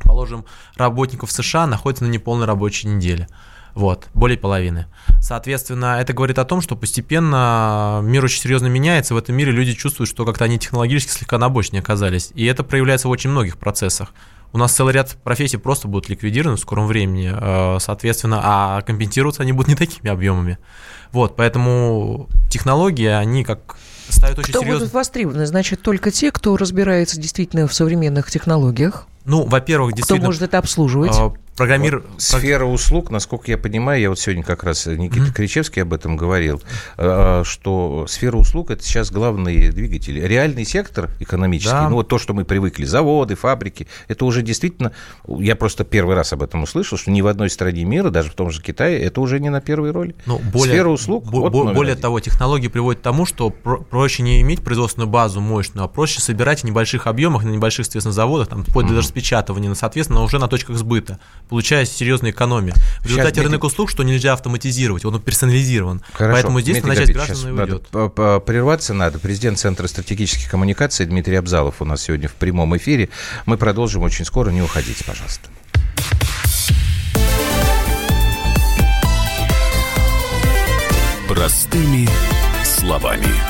эм, 0.00 0.08
положим, 0.08 0.44
работников 0.76 1.30
США 1.30 1.66
находится 1.66 2.04
на 2.04 2.08
неполной 2.08 2.46
рабочей 2.46 2.88
неделе. 2.88 3.28
Вот, 3.74 4.08
более 4.14 4.36
половины. 4.36 4.86
Соответственно, 5.20 5.98
это 6.00 6.12
говорит 6.12 6.38
о 6.40 6.44
том, 6.44 6.60
что 6.60 6.74
постепенно 6.74 8.00
мир 8.02 8.24
очень 8.24 8.40
серьезно 8.40 8.66
меняется. 8.66 9.14
В 9.14 9.16
этом 9.16 9.36
мире 9.36 9.52
люди 9.52 9.74
чувствуют, 9.74 10.10
что 10.10 10.24
как-то 10.24 10.44
они 10.44 10.58
технологически 10.58 11.12
слегка 11.12 11.38
на 11.38 11.46
обочине 11.46 11.78
оказались. 11.78 12.32
И 12.34 12.44
это 12.46 12.64
проявляется 12.64 13.06
в 13.06 13.12
очень 13.12 13.30
многих 13.30 13.58
процессах 13.58 14.12
у 14.52 14.58
нас 14.58 14.72
целый 14.72 14.92
ряд 14.92 15.16
профессий 15.22 15.56
просто 15.56 15.88
будут 15.88 16.08
ликвидированы 16.08 16.56
в 16.56 16.60
скором 16.60 16.86
времени, 16.86 17.32
э, 17.32 17.78
соответственно, 17.80 18.40
а 18.42 18.82
компенсироваться 18.82 19.42
они 19.42 19.52
будут 19.52 19.68
не 19.68 19.74
такими 19.74 20.10
объемами. 20.10 20.58
Вот, 21.12 21.36
поэтому 21.36 22.28
технологии, 22.50 23.06
они 23.06 23.44
как 23.44 23.76
ставят 24.08 24.38
очень 24.38 24.50
кто 24.50 24.60
серьезно. 24.60 24.80
будут 24.80 24.94
востребованы? 24.94 25.46
Значит, 25.46 25.82
только 25.82 26.10
те, 26.10 26.32
кто 26.32 26.56
разбирается 26.56 27.20
действительно 27.20 27.68
в 27.68 27.74
современных 27.74 28.30
технологиях. 28.30 29.06
Ну, 29.24 29.44
во-первых, 29.44 29.90
Кто 29.90 29.96
действительно... 29.96 30.28
может 30.28 30.42
это 30.42 30.58
обслуживать? 30.58 31.14
Э, 31.54 31.56
Программир... 31.56 31.98
Вот 32.00 32.20
сфера 32.22 32.64
услуг, 32.64 33.10
насколько 33.10 33.50
я 33.50 33.58
понимаю, 33.58 34.00
я 34.00 34.08
вот 34.10 34.18
сегодня 34.18 34.42
как 34.42 34.64
раз 34.64 34.86
Никита 34.86 35.22
Мгм. 35.26 35.32
Кричевский 35.32 35.82
об 35.82 35.92
этом 35.92 36.16
говорил, 36.16 36.62
э, 36.96 37.42
что 37.44 38.06
сфера 38.08 38.36
услуг 38.36 38.70
это 38.70 38.82
сейчас 38.82 39.10
главные 39.10 39.70
двигатели. 39.72 40.20
Реальный 40.20 40.64
сектор 40.64 41.10
экономический, 41.20 41.70
Да. 41.72 41.88
ну 41.88 41.96
вот 41.96 42.08
то, 42.08 42.18
что 42.18 42.32
мы 42.34 42.44
привыкли, 42.44 42.84
заводы, 42.84 43.34
фабрики, 43.34 43.86
это 44.08 44.24
уже 44.24 44.42
действительно, 44.42 44.92
я 45.28 45.56
просто 45.56 45.84
первый 45.84 46.16
раз 46.16 46.32
об 46.32 46.42
этом 46.42 46.62
услышал, 46.62 46.96
что 46.98 47.10
ни 47.10 47.20
в 47.20 47.26
одной 47.26 47.50
стране 47.50 47.84
мира, 47.84 48.10
даже 48.10 48.30
в 48.30 48.34
том 48.34 48.50
же 48.50 48.62
Китае, 48.62 49.00
это 49.02 49.20
уже 49.20 49.40
не 49.40 49.50
на 49.50 49.60
первой 49.60 49.90
роли. 49.90 50.14
Ну, 50.26 50.38
более, 50.38 50.74
Сфера 50.76 50.88
услуг, 50.88 51.24
бо- 51.24 51.50
вот 51.50 51.74
более 51.74 51.92
один. 51.92 52.02
того, 52.02 52.20
технологии 52.20 52.68
приводят 52.68 53.00
к 53.00 53.04
тому, 53.04 53.26
что 53.26 53.50
про- 53.50 53.78
проще 53.82 54.22
не 54.22 54.40
иметь 54.40 54.62
производственную 54.62 55.08
базу 55.10 55.40
мощную, 55.40 55.84
а 55.84 55.88
проще 55.88 56.20
собирать 56.20 56.60
в 56.60 56.64
небольших 56.64 57.06
объемах, 57.06 57.44
на 57.44 57.50
небольших, 57.50 57.84
соответственно, 57.86 58.12
заводах, 58.12 58.48
там, 58.48 58.64
вплоть 58.64 58.86
до 58.86 58.94
даже 58.94 59.08
распечатывания, 59.08 59.68
но, 59.68 59.74
соответственно, 59.74 60.22
уже 60.22 60.38
на 60.38 60.48
точках 60.48 60.76
сбыта, 60.76 61.18
получая 61.50 61.84
серьезную 61.84 62.32
экономию. 62.32 62.72
В 62.74 62.78
Сейчас, 62.78 63.04
результате 63.04 63.32
Дмитрий- 63.34 63.44
рынок 63.48 63.64
услуг, 63.64 63.90
что 63.90 64.02
нельзя 64.02 64.32
автоматизировать, 64.32 65.04
он 65.04 65.20
персонализирован. 65.20 66.00
Хорошо. 66.14 66.32
Поэтому 66.34 66.60
здесь 66.60 66.76
Дмитрий 66.76 66.88
на 66.90 66.96
часть 66.96 67.12
граждан 67.12 67.36
сейчас 67.36 67.48
и 67.48 67.52
надо 67.52 67.74
уйдет. 67.74 67.88
по- 68.14 68.40
Прерваться 68.40 68.94
надо. 68.94 69.18
Президент 69.18 69.58
Центра 69.58 69.86
стратегических 69.86 70.48
коммуникаций 70.50 71.04
Дмитрий 71.06 71.36
Абзалов 71.36 71.82
у 71.82 71.84
нас 71.84 72.02
сегодня 72.02 72.28
в 72.28 72.32
прямом 72.34 72.76
эфире. 72.76 73.10
Мы 73.46 73.58
продолжим 73.58 74.02
очень 74.02 74.24
скоро. 74.24 74.50
Не 74.50 74.62
уходите, 74.62 75.04
пожалуйста. 75.04 75.48
Простыми 81.28 82.08
словами. 82.64 83.49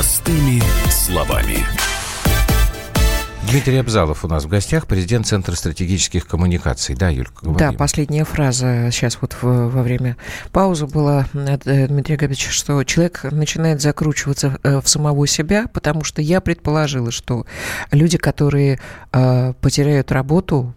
Простыми 0.00 0.62
словами. 0.90 1.58
Дмитрий 3.50 3.76
Абзалов 3.76 4.24
у 4.24 4.28
нас 4.28 4.44
в 4.44 4.48
гостях, 4.48 4.86
президент 4.86 5.26
Центра 5.26 5.54
стратегических 5.54 6.26
коммуникаций. 6.26 6.94
Да, 6.94 7.10
Юлька, 7.10 7.40
Да, 7.42 7.50
говорим. 7.50 7.76
последняя 7.76 8.24
фраза 8.24 8.88
сейчас 8.92 9.18
вот 9.20 9.34
в- 9.42 9.68
во 9.68 9.82
время 9.82 10.16
паузы 10.52 10.86
была 10.86 11.26
э, 11.34 11.86
Дмитрия 11.88 12.16
Габича, 12.16 12.50
что 12.50 12.82
человек 12.84 13.24
начинает 13.30 13.82
закручиваться 13.82 14.58
э, 14.62 14.80
в 14.80 14.88
самого 14.88 15.26
себя, 15.26 15.66
потому 15.70 16.02
что 16.02 16.22
я 16.22 16.40
предположила, 16.40 17.10
что 17.10 17.44
люди, 17.92 18.16
которые 18.16 18.80
э, 19.12 19.52
потеряют 19.60 20.12
работу, 20.12 20.74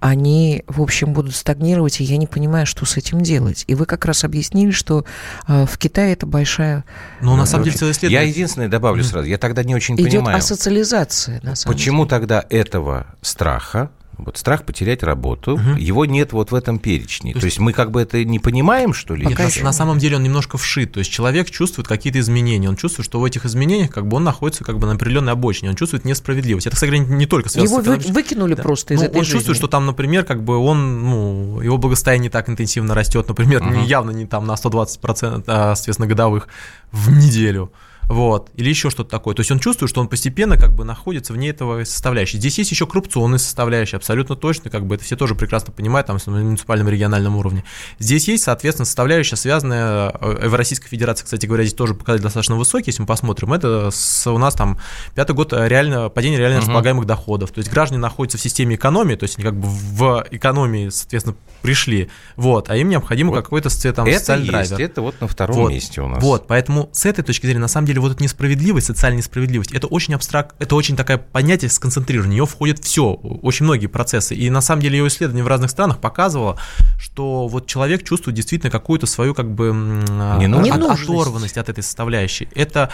они, 0.00 0.64
в 0.66 0.82
общем, 0.82 1.12
будут 1.12 1.34
стагнировать, 1.36 2.00
и 2.00 2.04
я 2.04 2.16
не 2.16 2.26
понимаю, 2.26 2.66
что 2.66 2.84
с 2.84 2.96
этим 2.96 3.20
делать. 3.20 3.64
И 3.68 3.74
вы 3.74 3.86
как 3.86 4.04
раз 4.04 4.24
объяснили, 4.24 4.72
что 4.72 5.04
э, 5.46 5.64
в 5.66 5.78
Китае 5.78 6.12
это 6.14 6.26
большая... 6.26 6.84
Но 7.20 7.32
на 7.36 7.42
Ну, 7.42 7.46
самом 7.46 7.64
деле 7.64 7.76
целое 7.76 7.92
Я 7.92 7.96
исследование. 7.98 8.28
единственное 8.30 8.68
добавлю 8.68 9.04
сразу. 9.04 9.26
Я 9.28 9.38
тогда 9.38 9.62
не 9.62 9.74
очень 9.74 9.94
Идет 9.94 10.10
понимаю. 10.10 10.38
асоциализация, 10.38 11.40
на 11.44 11.54
самом 11.54 11.76
Почему 11.76 12.06
тогда 12.06 12.44
этого 12.50 13.06
страха, 13.20 13.90
вот 14.24 14.38
страх 14.38 14.64
потерять 14.64 15.02
работу, 15.02 15.56
Мгм. 15.56 15.76
его 15.76 16.04
нет 16.06 16.32
вот 16.32 16.50
в 16.50 16.54
этом 16.54 16.78
перечне? 16.78 17.32
То 17.34 17.40
То 17.40 17.46
есть 17.46 17.58
мы 17.58 17.72
как 17.72 17.90
бы 17.90 18.00
это 18.00 18.24
не 18.24 18.38
понимаем, 18.38 18.92
что 18.94 19.14
ли? 19.14 19.26
Нет, 19.26 19.36
Пока 19.36 19.48
на, 19.64 19.72
самом 19.72 19.98
деле 19.98 20.16
он 20.16 20.22
немножко 20.22 20.58
вшит. 20.58 20.92
То 20.92 20.98
есть 21.00 21.10
человек 21.10 21.50
чувствует 21.50 21.88
какие-то 21.88 22.18
изменения. 22.20 22.68
Он 22.68 22.76
чувствует, 22.76 23.06
что 23.06 23.20
в 23.20 23.24
этих 23.24 23.44
изменениях 23.44 23.90
как 23.90 24.06
бы 24.06 24.16
он 24.16 24.24
находится 24.24 24.64
как 24.64 24.78
бы 24.78 24.86
на 24.86 24.92
определенной 24.94 25.32
обочине. 25.32 25.70
Он 25.70 25.76
чувствует 25.76 26.04
несправедливость. 26.04 26.66
Это, 26.66 26.76
кстати, 26.76 26.90
не 26.92 27.26
только 27.26 27.48
связано 27.48 27.70
Его 27.72 27.80
с 27.80 27.84
экономическим- 27.84 28.14
выкинули 28.14 28.54
Да. 28.54 28.62
просто 28.62 28.94
из 28.94 29.00
Ну, 29.00 29.06
этой 29.06 29.18
он 29.18 29.24
жизни. 29.24 29.36
чувствует, 29.38 29.56
что 29.58 29.68
там, 29.68 29.86
например, 29.86 30.24
как 30.24 30.42
бы 30.44 30.56
он, 30.56 31.02
ну, 31.04 31.60
его 31.60 31.78
благосостояние 31.78 32.24
не 32.24 32.30
так 32.30 32.48
интенсивно 32.48 32.94
растет, 32.94 33.28
например, 33.28 33.62
не, 33.64 33.86
явно 33.86 34.10
не 34.10 34.26
там 34.26 34.46
на 34.46 34.56
120%, 34.56 35.44
а, 35.46 35.74
соответственно, 35.74 36.06
годовых 36.08 36.48
в 36.92 37.10
неделю. 37.10 37.72
Вот, 38.08 38.50
или 38.56 38.68
еще 38.68 38.90
что-то 38.90 39.10
такое. 39.10 39.34
То 39.34 39.40
есть 39.40 39.50
он 39.50 39.58
чувствует, 39.58 39.88
что 39.90 40.00
он 40.00 40.08
постепенно 40.08 40.56
как 40.56 40.74
бы 40.74 40.84
находится 40.84 41.32
вне 41.32 41.50
этого 41.50 41.84
составляющей. 41.84 42.36
Здесь 42.38 42.58
есть 42.58 42.70
еще 42.70 42.86
коррупционные 42.86 43.38
составляющие, 43.38 43.96
абсолютно 43.96 44.36
точно, 44.36 44.70
как 44.70 44.86
бы 44.86 44.96
это 44.96 45.04
все 45.04 45.16
тоже 45.16 45.34
прекрасно 45.34 45.72
понимают, 45.72 46.06
там, 46.08 46.18
на 46.26 46.32
муниципальном 46.32 46.88
региональном 46.88 47.36
уровне. 47.36 47.64
Здесь 47.98 48.28
есть, 48.28 48.44
соответственно, 48.44 48.86
составляющая, 48.86 49.36
связанная, 49.36 50.10
э, 50.20 50.48
в 50.48 50.54
Российской 50.54 50.88
Федерации, 50.88 51.24
кстати 51.24 51.46
говоря, 51.46 51.64
здесь 51.64 51.74
тоже 51.74 51.94
показатель 51.94 52.22
достаточно 52.24 52.56
высокий, 52.56 52.90
если 52.90 53.02
мы 53.02 53.06
посмотрим, 53.06 53.52
это 53.52 53.90
с- 53.90 54.26
у 54.30 54.38
нас 54.38 54.54
там 54.54 54.78
пятый 55.14 55.34
год 55.34 55.52
э, 55.52 55.68
реально, 55.68 56.08
падение 56.08 56.38
реально 56.38 56.56
Мгм. 56.58 56.66
располагаемых 56.66 57.06
доходов. 57.06 57.50
То 57.52 57.58
есть 57.58 57.70
граждане 57.70 58.00
находятся 58.00 58.36
в 58.38 58.40
системе 58.40 58.74
экономии, 58.76 59.14
то 59.14 59.24
есть 59.24 59.38
они 59.38 59.44
как 59.44 59.54
бы 59.54 59.68
в 59.68 60.26
экономии, 60.30 60.88
соответственно, 60.90 61.36
пришли, 61.62 62.10
вот, 62.36 62.68
а 62.70 62.76
им 62.76 62.88
необходимо 62.88 63.30
Вот 63.30 63.36
какой-то 63.42 63.68
там, 63.92 64.06
это 64.06 64.18
социальный 64.18 64.46
есть, 64.46 64.70
драйвер. 64.70 64.80
это 64.90 65.02
вот 65.02 65.20
на 65.20 65.28
втором 65.28 65.56
Вот. 65.56 65.70
месте 65.70 66.00
у 66.00 66.08
нас. 66.08 66.22
Вот, 66.22 66.46
поэтому 66.48 66.90
с 66.92 67.06
этой 67.06 67.22
точки 67.22 67.46
зрения, 67.46 67.60
на 67.60 67.68
самом 67.68 67.86
деле, 67.86 67.91
вот 68.00 68.12
эта 68.12 68.22
несправедливость, 68.22 68.86
социальная 68.86 69.18
несправедливость, 69.18 69.72
это 69.72 69.86
очень 69.86 70.14
абстракт, 70.14 70.54
это 70.58 70.74
очень 70.74 70.96
такое 70.96 71.18
понятие 71.18 71.70
сконцентрировано, 71.70 72.28
в 72.30 72.32
нее 72.32 72.46
входит 72.46 72.84
все, 72.84 73.12
очень 73.12 73.64
многие 73.64 73.86
процессы. 73.86 74.34
И 74.34 74.48
на 74.50 74.60
самом 74.60 74.82
деле 74.82 74.98
ее 74.98 75.06
исследование 75.08 75.44
в 75.44 75.48
разных 75.48 75.70
странах 75.70 75.98
показывало, 75.98 76.58
что 76.98 77.48
вот 77.48 77.66
человек 77.66 78.04
чувствует 78.04 78.36
действительно 78.36 78.70
какую-то 78.70 79.06
свою 79.06 79.34
как 79.34 79.50
бы 79.54 79.72
а, 80.10 80.36
от- 80.36 80.42
Ненужность. 80.42 81.02
оторванность 81.04 81.58
от 81.58 81.68
этой 81.68 81.82
составляющей. 81.82 82.48
Это, 82.54 82.90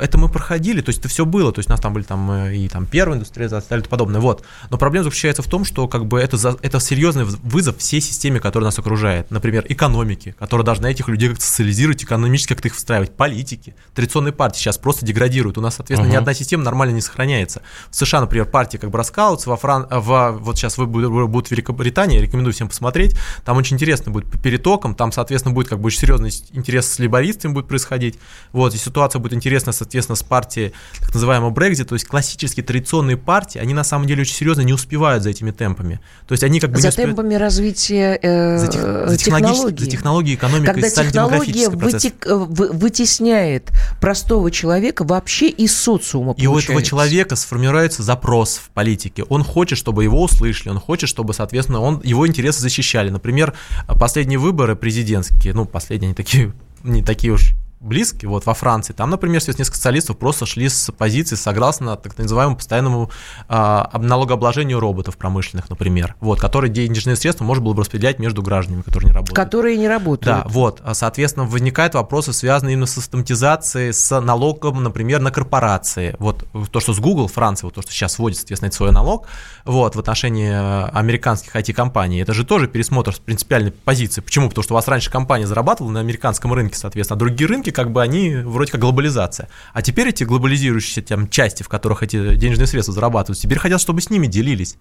это 0.00 0.18
мы 0.18 0.28
проходили, 0.28 0.80
то 0.80 0.90
есть 0.90 1.00
это 1.00 1.08
все 1.08 1.24
было, 1.24 1.52
то 1.52 1.58
есть 1.58 1.68
у 1.68 1.72
нас 1.72 1.80
там 1.80 1.92
были 1.92 2.04
там 2.04 2.30
э, 2.30 2.56
и 2.56 2.68
там 2.68 2.86
первая 2.86 3.16
индустриализация 3.16 3.78
и 3.78 3.80
тому 3.80 3.90
подобное. 3.90 4.20
Вот. 4.20 4.44
Но 4.70 4.78
проблема 4.78 5.04
заключается 5.04 5.42
в 5.42 5.46
том, 5.46 5.64
что 5.64 5.88
как 5.88 6.06
бы 6.06 6.20
это, 6.20 6.36
за- 6.36 6.56
это 6.62 6.80
серьезный 6.80 7.24
вызов 7.24 7.78
всей 7.78 8.00
системе, 8.00 8.40
которая 8.40 8.66
нас 8.66 8.78
окружает. 8.78 9.30
Например, 9.30 9.64
экономики, 9.68 10.34
которая 10.38 10.64
должна 10.64 10.90
этих 10.90 11.08
людей 11.08 11.28
как-то 11.28 11.44
социализировать, 11.44 12.04
экономически 12.04 12.52
как-то 12.54 12.68
их 12.68 12.74
встраивать. 12.76 13.12
Политики, 13.16 13.74
традиционные 13.94 14.32
партии 14.32 14.58
сейчас 14.58 14.78
просто 14.78 15.04
деградируют. 15.04 15.58
У 15.58 15.60
нас, 15.60 15.76
соответственно, 15.76 16.08
ни 16.08 16.12
Мгм. 16.14 16.20
одна 16.22 16.34
система 16.34 16.64
нормально 16.64 16.92
не 16.94 17.00
сохраняется. 17.00 17.62
В 17.90 17.96
США, 17.96 18.20
например, 18.20 18.46
партии 18.46 18.76
как 18.78 18.90
бы 18.90 18.98
раскалываются, 18.98 19.50
во 19.50 19.56
Фран... 19.56 19.86
во... 19.90 20.32
вот 20.32 20.56
сейчас 20.58 20.78
вы 20.78 20.86
будут 20.86 21.48
в 21.48 21.50
Великобритании, 21.50 22.18
рекомендую 22.18 22.54
всем 22.54 22.68
посмотреть. 22.68 23.16
Там 23.44 23.56
очень 23.56 23.76
интересно 23.76 24.12
будет 24.12 24.30
по 24.30 24.38
перетокам, 24.38 24.94
там, 24.94 25.12
соответственно, 25.12 25.54
будет 25.54 25.68
как 25.68 25.80
бы 25.80 25.86
очень 25.86 26.00
серьезный 26.00 26.30
интерес 26.52 26.88
с 26.88 26.98
либористами 26.98 27.52
будет 27.52 27.68
происходить. 27.68 28.18
Вот, 28.52 28.74
и 28.74 28.78
ситуация 28.78 29.18
будет 29.18 29.32
интересна, 29.32 29.71
соответственно, 29.72 30.16
с 30.16 30.22
партией 30.22 30.72
так 31.00 31.14
называемого 31.14 31.50
Брекзит, 31.50 31.88
то 31.88 31.94
есть 31.94 32.06
классические 32.06 32.64
традиционные 32.64 33.16
партии, 33.16 33.58
они 33.58 33.74
на 33.74 33.84
самом 33.84 34.06
деле 34.06 34.22
очень 34.22 34.34
серьезно 34.34 34.62
не 34.62 34.72
успевают 34.72 35.22
за 35.22 35.30
этими 35.30 35.50
темпами. 35.50 36.00
То 36.26 36.32
есть 36.32 36.44
они 36.44 36.60
как 36.60 36.70
бы 36.70 36.76
не 36.76 36.82
За 36.82 36.88
успевают- 36.88 37.16
темпами 37.16 37.34
развития 37.34 38.18
э, 38.22 38.58
за, 38.58 38.66
тех- 38.68 39.08
за 39.08 39.16
технологий. 39.18 39.84
за 39.84 39.90
технологии, 39.90 40.34
экономика 40.34 40.72
Когда 40.72 40.88
технология 40.90 41.68
вытек- 41.68 42.26
э, 42.26 42.34
вы- 42.34 42.72
вытесняет 42.72 43.70
простого 44.00 44.50
человека 44.50 45.04
вообще 45.04 45.48
из 45.48 45.76
социума. 45.76 46.34
И 46.36 46.46
у 46.46 46.52
этого 46.52 46.66
получается. 46.74 46.90
человека 46.90 47.36
сформируется 47.36 48.02
запрос 48.02 48.56
в 48.56 48.70
политике. 48.70 49.24
Он 49.24 49.44
хочет, 49.44 49.78
чтобы 49.78 50.04
его 50.04 50.22
услышали, 50.22 50.68
он 50.70 50.78
хочет, 50.80 51.08
чтобы, 51.08 51.34
соответственно, 51.34 51.80
он, 51.80 52.00
его 52.04 52.26
интересы 52.26 52.60
защищали. 52.60 53.10
Например, 53.10 53.54
последние 53.98 54.38
выборы 54.38 54.76
президентские, 54.76 55.54
ну, 55.54 55.64
последние, 55.64 56.08
они 56.08 56.14
такие, 56.14 56.52
не 56.84 57.02
такие 57.02 57.32
уж 57.32 57.54
близкий, 57.82 58.26
вот 58.26 58.46
во 58.46 58.54
Франции, 58.54 58.92
там, 58.92 59.10
например, 59.10 59.42
несколько 59.46 59.76
социалистов 59.76 60.16
просто 60.18 60.46
шли 60.46 60.68
с 60.68 60.92
позиции 60.92 61.36
согласно 61.36 61.96
так 61.96 62.16
называемому 62.16 62.56
постоянному 62.56 63.10
а, 63.48 63.90
налогообложению 63.98 64.80
роботов 64.80 65.16
промышленных, 65.16 65.68
например, 65.68 66.14
вот, 66.20 66.40
которые 66.40 66.70
денежные 66.70 67.16
средства 67.16 67.44
можно 67.44 67.64
было 67.64 67.74
бы 67.74 67.82
распределять 67.82 68.18
между 68.18 68.42
гражданами, 68.42 68.82
которые 68.82 69.08
не 69.08 69.14
работают. 69.14 69.36
Которые 69.36 69.76
не 69.76 69.88
работают. 69.88 70.36
Да, 70.36 70.44
вот, 70.48 70.80
а, 70.84 70.94
соответственно, 70.94 71.46
возникают 71.46 71.94
вопросы, 71.94 72.32
связанные 72.32 72.74
именно 72.74 72.86
с 72.86 72.96
автоматизацией, 72.96 73.92
с 73.92 74.20
налогом, 74.20 74.82
например, 74.82 75.20
на 75.20 75.30
корпорации. 75.30 76.14
Вот 76.18 76.46
то, 76.70 76.80
что 76.80 76.92
с 76.92 77.00
Google, 77.00 77.26
Франция, 77.26 77.66
вот 77.66 77.74
то, 77.74 77.82
что 77.82 77.90
сейчас 77.90 78.18
вводит, 78.18 78.38
соответственно, 78.38 78.72
свой 78.72 78.92
налог, 78.92 79.26
вот, 79.64 79.96
в 79.96 79.98
отношении 79.98 80.50
э, 80.50 80.88
американских 80.92 81.54
IT-компаний, 81.56 82.20
это 82.20 82.32
же 82.32 82.44
тоже 82.44 82.68
пересмотр 82.68 83.14
с 83.14 83.18
принципиальной 83.18 83.72
позиции. 83.72 84.20
Почему? 84.20 84.48
Потому 84.48 84.62
что 84.62 84.74
у 84.74 84.76
вас 84.76 84.86
раньше 84.86 85.10
компания 85.10 85.46
зарабатывала 85.46 85.92
на 85.92 86.00
американском 86.00 86.52
рынке, 86.52 86.76
соответственно, 86.76 87.16
а 87.16 87.18
другие 87.18 87.48
рынки, 87.48 87.71
как 87.72 87.90
бы, 87.90 88.02
они 88.02 88.36
вроде 88.36 88.72
как 88.72 88.80
глобализация. 88.80 89.48
А 89.72 89.82
теперь 89.82 90.08
эти 90.08 90.24
глобализирующиеся 90.24 91.02
там, 91.02 91.28
части, 91.28 91.62
в 91.62 91.68
которых 91.68 92.02
эти 92.02 92.34
денежные 92.36 92.66
средства 92.66 92.94
зарабатывают, 92.94 93.38
теперь 93.38 93.58
хотят, 93.58 93.80
чтобы 93.80 94.00
с 94.00 94.10
ними 94.10 94.26
делились. 94.26 94.76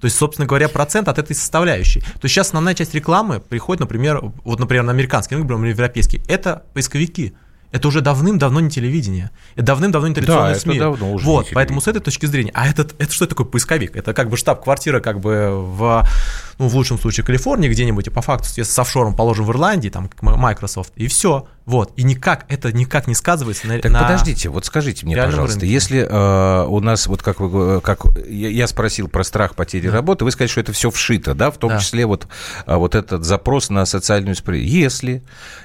То 0.00 0.06
есть, 0.06 0.16
собственно 0.16 0.46
говоря, 0.46 0.68
процент 0.68 1.08
от 1.08 1.18
этой 1.18 1.34
составляющей. 1.36 2.00
То 2.00 2.20
есть 2.24 2.34
сейчас 2.34 2.48
основная 2.48 2.74
часть 2.74 2.94
рекламы 2.94 3.40
приходит, 3.40 3.80
например, 3.80 4.20
вот, 4.44 4.58
например, 4.58 4.84
на 4.84 4.92
американский 4.92 5.34
рынок, 5.34 5.50
например, 5.50 5.72
европейский, 5.72 6.22
это 6.28 6.64
поисковики. 6.74 7.34
Это 7.72 7.88
уже 7.88 8.00
давным-давно 8.00 8.60
не 8.60 8.70
телевидение. 8.70 9.30
Это 9.54 9.66
давным-давно 9.66 10.08
не 10.08 10.14
традиционные 10.14 10.54
да, 10.54 10.60
СМИ. 10.60 10.76
Это 10.76 10.84
давно 10.84 11.12
уже 11.12 11.26
вот, 11.26 11.48
поэтому 11.52 11.80
с 11.80 11.88
этой 11.88 12.00
точки 12.00 12.26
зрения. 12.26 12.50
А 12.54 12.68
этот, 12.68 12.94
это 12.98 13.12
что 13.12 13.26
такое 13.26 13.46
поисковик? 13.46 13.96
Это 13.96 14.14
как 14.14 14.30
бы 14.30 14.36
штаб-квартира 14.36 15.00
как 15.00 15.20
бы 15.20 15.50
в, 15.52 16.08
ну, 16.58 16.68
в 16.68 16.74
лучшем 16.74 16.98
случае 16.98 17.24
Калифорнии 17.24 17.68
где-нибудь, 17.68 18.06
и 18.06 18.10
по 18.10 18.22
факту 18.22 18.48
с 18.48 18.78
офшором 18.78 19.14
положим 19.14 19.44
в 19.46 19.50
Ирландии, 19.50 19.88
там, 19.88 20.10
Microsoft, 20.20 20.92
и 20.96 21.06
все. 21.06 21.46
Вот, 21.66 21.92
и 21.96 22.04
никак, 22.04 22.44
это 22.48 22.72
никак 22.72 23.08
не 23.08 23.16
сказывается 23.16 23.66
на 23.66 23.80
Так 23.80 23.90
на 23.90 24.02
подождите, 24.02 24.48
вот 24.50 24.64
скажите 24.64 25.04
мне, 25.04 25.16
пожалуйста, 25.16 25.60
рынке. 25.60 25.74
если 25.74 26.06
э, 26.08 26.66
у 26.68 26.78
нас, 26.78 27.08
вот 27.08 27.24
как 27.24 27.40
вы, 27.40 27.80
как 27.80 28.04
я, 28.28 28.50
я 28.50 28.68
спросил 28.68 29.08
про 29.08 29.24
страх 29.24 29.56
потери 29.56 29.88
работы, 29.88 30.24
вы 30.24 30.30
сказали, 30.30 30.48
что 30.48 30.60
это 30.60 30.72
все 30.72 30.92
вшито, 30.92 31.34
да, 31.34 31.50
в 31.50 31.58
том 31.58 31.70
Да. 31.70 31.80
числе 31.80 32.06
вот, 32.06 32.28
а, 32.66 32.78
вот 32.78 32.94
этот 32.94 33.24
запрос 33.24 33.68
на 33.68 33.84
социальную 33.84 34.36
справедливость. 34.36 34.76
Если 34.76 35.22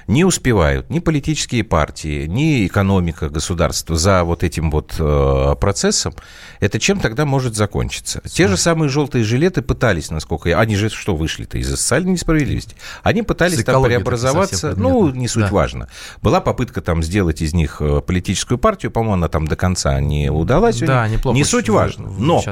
не 0.08 0.24
успевают 0.24 0.90
ни 0.90 0.98
политические 0.98 1.62
партии, 1.62 2.26
ни 2.26 2.66
экономика 2.66 3.28
государства 3.28 3.94
за 3.94 4.24
вот 4.24 4.42
этим 4.42 4.72
вот 4.72 4.96
э, 4.98 5.54
процессом, 5.60 6.14
это 6.58 6.80
чем 6.80 6.98
тогда 6.98 7.24
может 7.26 7.54
закончиться? 7.54 8.20
Те 8.28 8.48
же 8.48 8.56
самые 8.56 8.88
желтые 8.88 9.22
жилеты 9.22 9.62
пытались, 9.62 10.10
насколько 10.10 10.48
я... 10.48 10.58
Они 10.58 10.74
же 10.74 10.81
что 10.90 11.14
вышли-то 11.14 11.58
из-за 11.58 11.76
социальной 11.76 12.12
несправедливости? 12.12 12.74
Они 13.04 13.22
пытались 13.22 13.62
там 13.62 13.74
преобразоваться, 13.84 14.74
ну, 14.76 15.10
не 15.10 15.28
суть 15.28 15.44
Да. 15.44 15.50
важно. 15.50 15.88
Была 16.22 16.40
попытка 16.40 16.80
там 16.80 17.02
сделать 17.04 17.42
из 17.42 17.54
них 17.54 17.76
э, 17.80 18.00
политическую 18.00 18.58
партию, 18.58 18.90
по-моему, 18.90 19.14
она 19.14 19.28
там 19.28 19.46
до 19.46 19.54
конца 19.54 20.00
не 20.00 20.30
удалась. 20.30 20.80
Да, 20.80 21.06
неплохо. 21.06 21.36
Не 21.36 21.44
суть 21.44 21.68
важно. 21.68 22.08
Но 22.18 22.42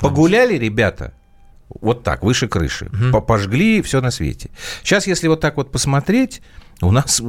погуляли 0.00 0.56
ребята 0.56 1.12
вот 1.80 2.02
так, 2.02 2.22
выше 2.22 2.48
крыши, 2.48 2.90
по- 3.12 3.20
пожгли 3.20 3.82
все 3.82 4.00
на 4.00 4.10
свете. 4.10 4.50
Сейчас, 4.82 5.06
если 5.06 5.28
вот 5.28 5.40
так 5.40 5.56
вот 5.56 5.70
посмотреть, 5.70 6.40
у 6.82 6.90
нас 6.90 7.20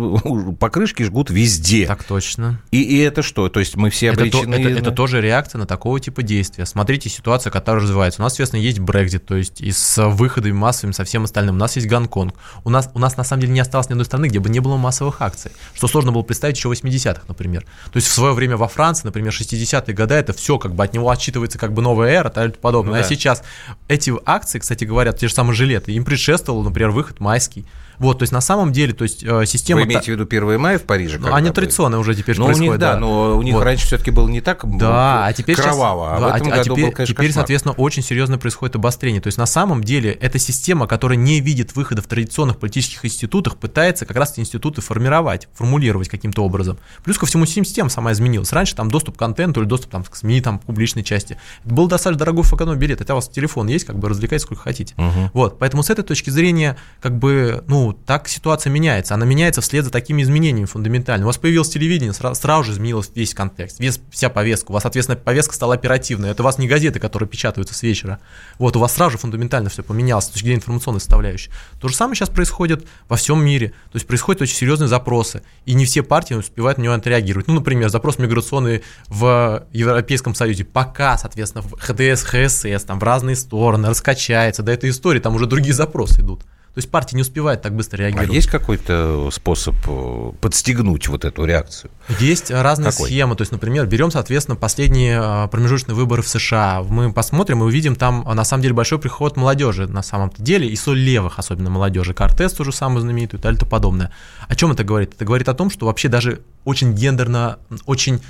покрышки 0.59 1.03
жгут 1.03 1.29
везде. 1.29 1.85
Так 1.85 2.03
точно. 2.03 2.61
И, 2.71 2.81
и 2.81 2.99
это 2.99 3.21
что? 3.21 3.49
То 3.49 3.59
есть 3.59 3.75
мы 3.75 3.89
все 3.89 4.07
Это, 4.07 4.21
обречены... 4.21 4.55
это, 4.55 4.69
на- 4.69 4.77
это 4.77 4.91
тоже 4.91 5.21
реакция 5.21 5.59
на 5.59 5.65
такого 5.65 5.99
типа 5.99 6.23
действия. 6.23 6.65
Смотрите 6.65 7.09
ситуация, 7.09 7.51
которая 7.51 7.83
развивается. 7.83 8.21
У 8.21 8.23
нас, 8.23 8.33
соответственно, 8.33 8.61
есть 8.61 8.79
Брекзит, 8.79 9.25
то 9.25 9.35
есть 9.35 9.61
и 9.61 9.71
с 9.71 10.07
выходами 10.07 10.53
массовыми, 10.53 10.93
со 10.93 11.03
всем 11.03 11.25
остальным. 11.25 11.55
У 11.55 11.59
нас 11.59 11.75
есть 11.75 11.87
Гонконг. 11.87 12.33
У 12.63 12.69
нас, 12.69 12.89
у 12.93 12.99
нас 12.99 13.17
на 13.17 13.23
самом 13.23 13.41
деле 13.41 13.53
не 13.53 13.59
осталось 13.59 13.89
ни 13.89 13.93
одной 13.93 14.05
страны, 14.05 14.27
где 14.27 14.39
бы 14.39 14.49
не 14.49 14.59
было 14.59 14.77
массовых 14.77 15.21
акций. 15.21 15.51
Что 15.73 15.87
сложно 15.87 16.11
было 16.11 16.21
представить 16.21 16.55
еще 16.57 16.69
в 16.69 16.71
80-х, 16.71 17.23
например. 17.27 17.65
То 17.91 17.97
есть 17.97 18.07
в 18.07 18.13
свое 18.13 18.33
время 18.33 18.57
во 18.57 18.67
Франции, 18.67 19.05
например, 19.05 19.33
60-е 19.33 19.93
годы, 19.93 20.15
это 20.15 20.33
все 20.33 20.57
как 20.57 20.75
бы 20.75 20.83
от 20.83 20.93
него 20.93 21.09
отчитывается 21.09 21.57
как 21.57 21.73
бы 21.73 21.81
новая 21.81 22.11
эра 22.11 22.29
и 22.29 22.33
тому 22.33 22.51
подобное. 22.53 22.93
Ну 22.93 22.99
а 22.99 23.01
да. 23.01 23.07
сейчас 23.07 23.43
эти 23.87 24.13
акции, 24.25 24.59
кстати 24.59 24.85
говоря, 24.85 25.11
те 25.11 25.27
же 25.27 25.33
самые 25.33 25.55
жилеты, 25.55 25.91
им 25.91 26.05
предшествовал, 26.05 26.63
например, 26.63 26.91
выход 26.91 27.19
майский. 27.19 27.65
Вот, 28.01 28.19
то 28.19 28.23
есть 28.23 28.33
на 28.33 28.41
самом 28.41 28.71
деле, 28.71 28.93
то 28.93 29.03
есть 29.03 29.23
э, 29.23 29.45
система... 29.45 29.81
Вы 29.81 29.85
та- 29.85 29.91
имеете 29.93 30.05
в 30.11 30.15
виду 30.15 30.23
1 30.25 30.59
мая 30.59 30.79
в 30.79 30.83
Париже? 30.83 31.19
Ну, 31.19 31.33
они 31.33 31.51
традиционные 31.51 31.99
уже 31.99 32.15
теперь 32.15 32.35
Ну, 32.37 32.43
у 32.43 32.47
происходят. 32.47 32.71
них, 32.73 32.79
да, 32.79 32.97
но 32.97 33.37
у 33.37 33.41
них 33.43 33.53
Вот. 33.53 33.63
раньше 33.63 33.85
все-таки 33.85 34.09
было 34.11 34.27
не 34.27 34.41
так 34.41 34.61
Да, 34.77 35.25
а 35.27 35.33
теперь 35.33 35.55
сейчас- 35.55 35.65
кроваво, 35.67 36.15
а 36.15 36.19
да, 36.19 36.27
в 36.27 36.35
этом 36.35 36.47
а 36.47 36.49
году 36.57 36.63
теперь, 36.63 36.85
был, 36.85 36.91
конечно, 36.93 37.13
теперь, 37.13 37.27
кошмар. 37.27 37.41
соответственно, 37.43 37.73
очень 37.75 38.01
серьезно 38.03 38.37
происходит 38.39 38.75
обострение. 38.75 39.21
То 39.21 39.27
есть 39.27 39.37
на 39.37 39.45
самом 39.45 39.83
деле 39.83 40.11
эта 40.13 40.39
система, 40.39 40.87
которая 40.87 41.17
не 41.17 41.39
видит 41.41 41.75
выхода 41.75 42.01
в 42.01 42.07
традиционных 42.07 42.57
политических 42.57 43.05
институтах, 43.05 43.57
пытается 43.57 44.05
как 44.07 44.17
раз 44.17 44.31
эти 44.33 44.39
институты 44.39 44.81
формировать, 44.81 45.47
формулировать 45.53 46.09
каким-то 46.09 46.43
образом. 46.43 46.79
Плюс 47.03 47.19
ко 47.19 47.27
всему 47.27 47.45
система 47.45 47.89
сама 47.89 48.13
изменилась. 48.13 48.51
Раньше 48.51 48.75
там 48.75 48.89
доступ 48.89 49.15
к 49.15 49.19
контенту 49.19 49.61
или 49.61 49.67
доступ 49.67 49.91
там, 49.91 50.03
к 50.03 50.15
СМИ, 50.15 50.41
там, 50.41 50.57
к 50.57 50.63
публичной 50.63 51.03
части. 51.03 51.37
Это 51.63 51.73
был 51.75 51.87
достаточно 51.87 52.17
дорогой 52.17 52.43
эконом 52.45 52.79
билет. 52.79 52.99
Это 52.99 53.13
у 53.13 53.17
вас 53.17 53.29
телефон 53.29 53.67
есть, 53.67 53.85
как 53.85 53.99
бы 53.99 54.09
развлекайтесь 54.09 54.43
сколько 54.45 54.63
хотите. 54.63 54.95
Мгм. 54.97 55.29
Вот, 55.33 55.59
поэтому 55.59 55.83
с 55.83 55.89
этой 55.91 56.03
точки 56.03 56.31
зрения, 56.31 56.77
как 56.99 57.17
бы, 57.19 57.63
ну, 57.67 57.90
так 57.93 58.27
ситуация 58.27 58.71
меняется. 58.71 59.13
Она 59.13 59.25
меняется 59.25 59.61
вслед 59.61 59.85
за 59.85 59.91
такими 59.91 60.21
изменениями 60.21 60.65
фундаментальными. 60.65 61.25
У 61.25 61.27
вас 61.27 61.37
появилось 61.37 61.69
телевидение, 61.69 62.11
сра- 62.11 62.35
сразу 62.35 62.63
же 62.63 62.71
изменилось 62.73 63.11
весь 63.15 63.33
контекст, 63.33 63.79
весь, 63.79 63.99
вся 64.11 64.29
повестка. 64.29 64.71
У 64.71 64.73
вас, 64.73 64.83
соответственно, 64.83 65.17
повестка 65.17 65.53
стала 65.53 65.73
оперативной. 65.73 66.31
Это 66.31 66.43
у 66.43 66.45
вас 66.45 66.57
не 66.57 66.67
газеты, 66.67 66.99
которые 66.99 67.27
печатаются 67.29 67.73
с 67.73 67.83
вечера. 67.83 68.19
Вот, 68.59 68.75
у 68.75 68.79
вас 68.79 68.93
сразу 68.93 69.11
же 69.11 69.17
фундаментально 69.17 69.69
все 69.69 69.83
поменялось 69.83 70.25
с 70.25 70.29
точки 70.29 70.45
зрения 70.45 70.59
информационной 70.59 70.99
составляющей. 70.99 71.51
То 71.79 71.87
же 71.87 71.95
самое 71.95 72.15
сейчас 72.15 72.29
происходит 72.29 72.85
во 73.07 73.17
всем 73.17 73.43
мире. 73.43 73.69
То 73.91 73.95
есть 73.95 74.07
происходят 74.07 74.41
очень 74.41 74.55
серьезные 74.55 74.87
запросы, 74.87 75.43
и 75.65 75.73
не 75.73 75.85
все 75.85 76.03
партии 76.03 76.33
успевают 76.33 76.77
на 76.77 76.83
него 76.83 76.93
отреагировать. 76.93 77.47
Ну, 77.47 77.53
например, 77.55 77.89
запрос 77.89 78.19
миграционный 78.19 78.83
в 79.07 79.65
Европейском 79.71 80.35
Союзе. 80.35 80.65
Пока, 80.65 81.17
соответственно, 81.17 81.63
в 81.63 81.73
ХДС, 81.79 82.23
ХСС, 82.23 82.83
там 82.85 82.99
в 82.99 83.03
разные 83.03 83.35
стороны, 83.35 83.89
раскачается, 83.89 84.63
до 84.63 84.71
этой 84.71 84.89
истории, 84.89 85.19
там 85.19 85.35
уже 85.35 85.45
другие 85.45 85.73
запросы 85.73 86.21
идут. 86.21 86.43
То 86.73 86.77
есть 86.77 86.89
партии 86.89 87.15
не 87.15 87.21
успевают 87.21 87.61
так 87.61 87.75
быстро 87.75 87.97
А 87.97 87.99
реагировать. 88.03 88.31
есть 88.31 88.47
какой-то 88.47 89.29
способ 89.33 89.75
э, 89.87 90.31
подстегнуть 90.39 91.09
вот 91.09 91.25
эту 91.25 91.43
реакцию? 91.43 91.91
Есть 92.17 92.49
разные 92.49 92.91
Какой? 92.91 93.07
схемы. 93.09 93.35
То 93.35 93.41
есть, 93.41 93.51
например, 93.51 93.87
берем, 93.87 94.09
соответственно, 94.09 94.55
последние 94.55 95.19
а, 95.21 95.47
промежуточные 95.47 95.95
выборы 95.95 96.21
в 96.21 96.29
США. 96.29 96.81
Мы 96.87 97.11
посмотрим 97.11 97.59
и 97.61 97.65
увидим 97.65 97.97
там, 97.97 98.23
а, 98.25 98.33
на 98.35 98.45
самом 98.45 98.61
деле, 98.63 98.73
большой 98.73 98.99
приход 98.99 99.35
молодежи 99.35 99.85
на 99.85 100.01
самом-то 100.01 100.41
деле, 100.41 100.65
и 100.65 100.75
соль 100.77 100.99
левых, 100.99 101.39
особенно 101.39 101.69
молодежи. 101.69 102.13
Кортес 102.13 102.53
тоже 102.53 102.71
самый 102.71 103.01
знаменитый 103.01 103.37
и 103.37 103.41
так 103.41 103.43
далее 103.43 103.57
и 103.57 103.59
тому 103.59 103.69
подобное. 103.69 104.11
О 104.47 104.55
чем 104.55 104.71
это 104.71 104.85
говорит? 104.85 105.13
Это 105.15 105.25
говорит 105.25 105.49
о 105.49 105.53
том, 105.53 105.71
что 105.71 105.87
вообще 105.87 106.07
даже 106.07 106.41
очень 106.63 106.93
гендерно, 106.93 107.59
очень 107.85 108.21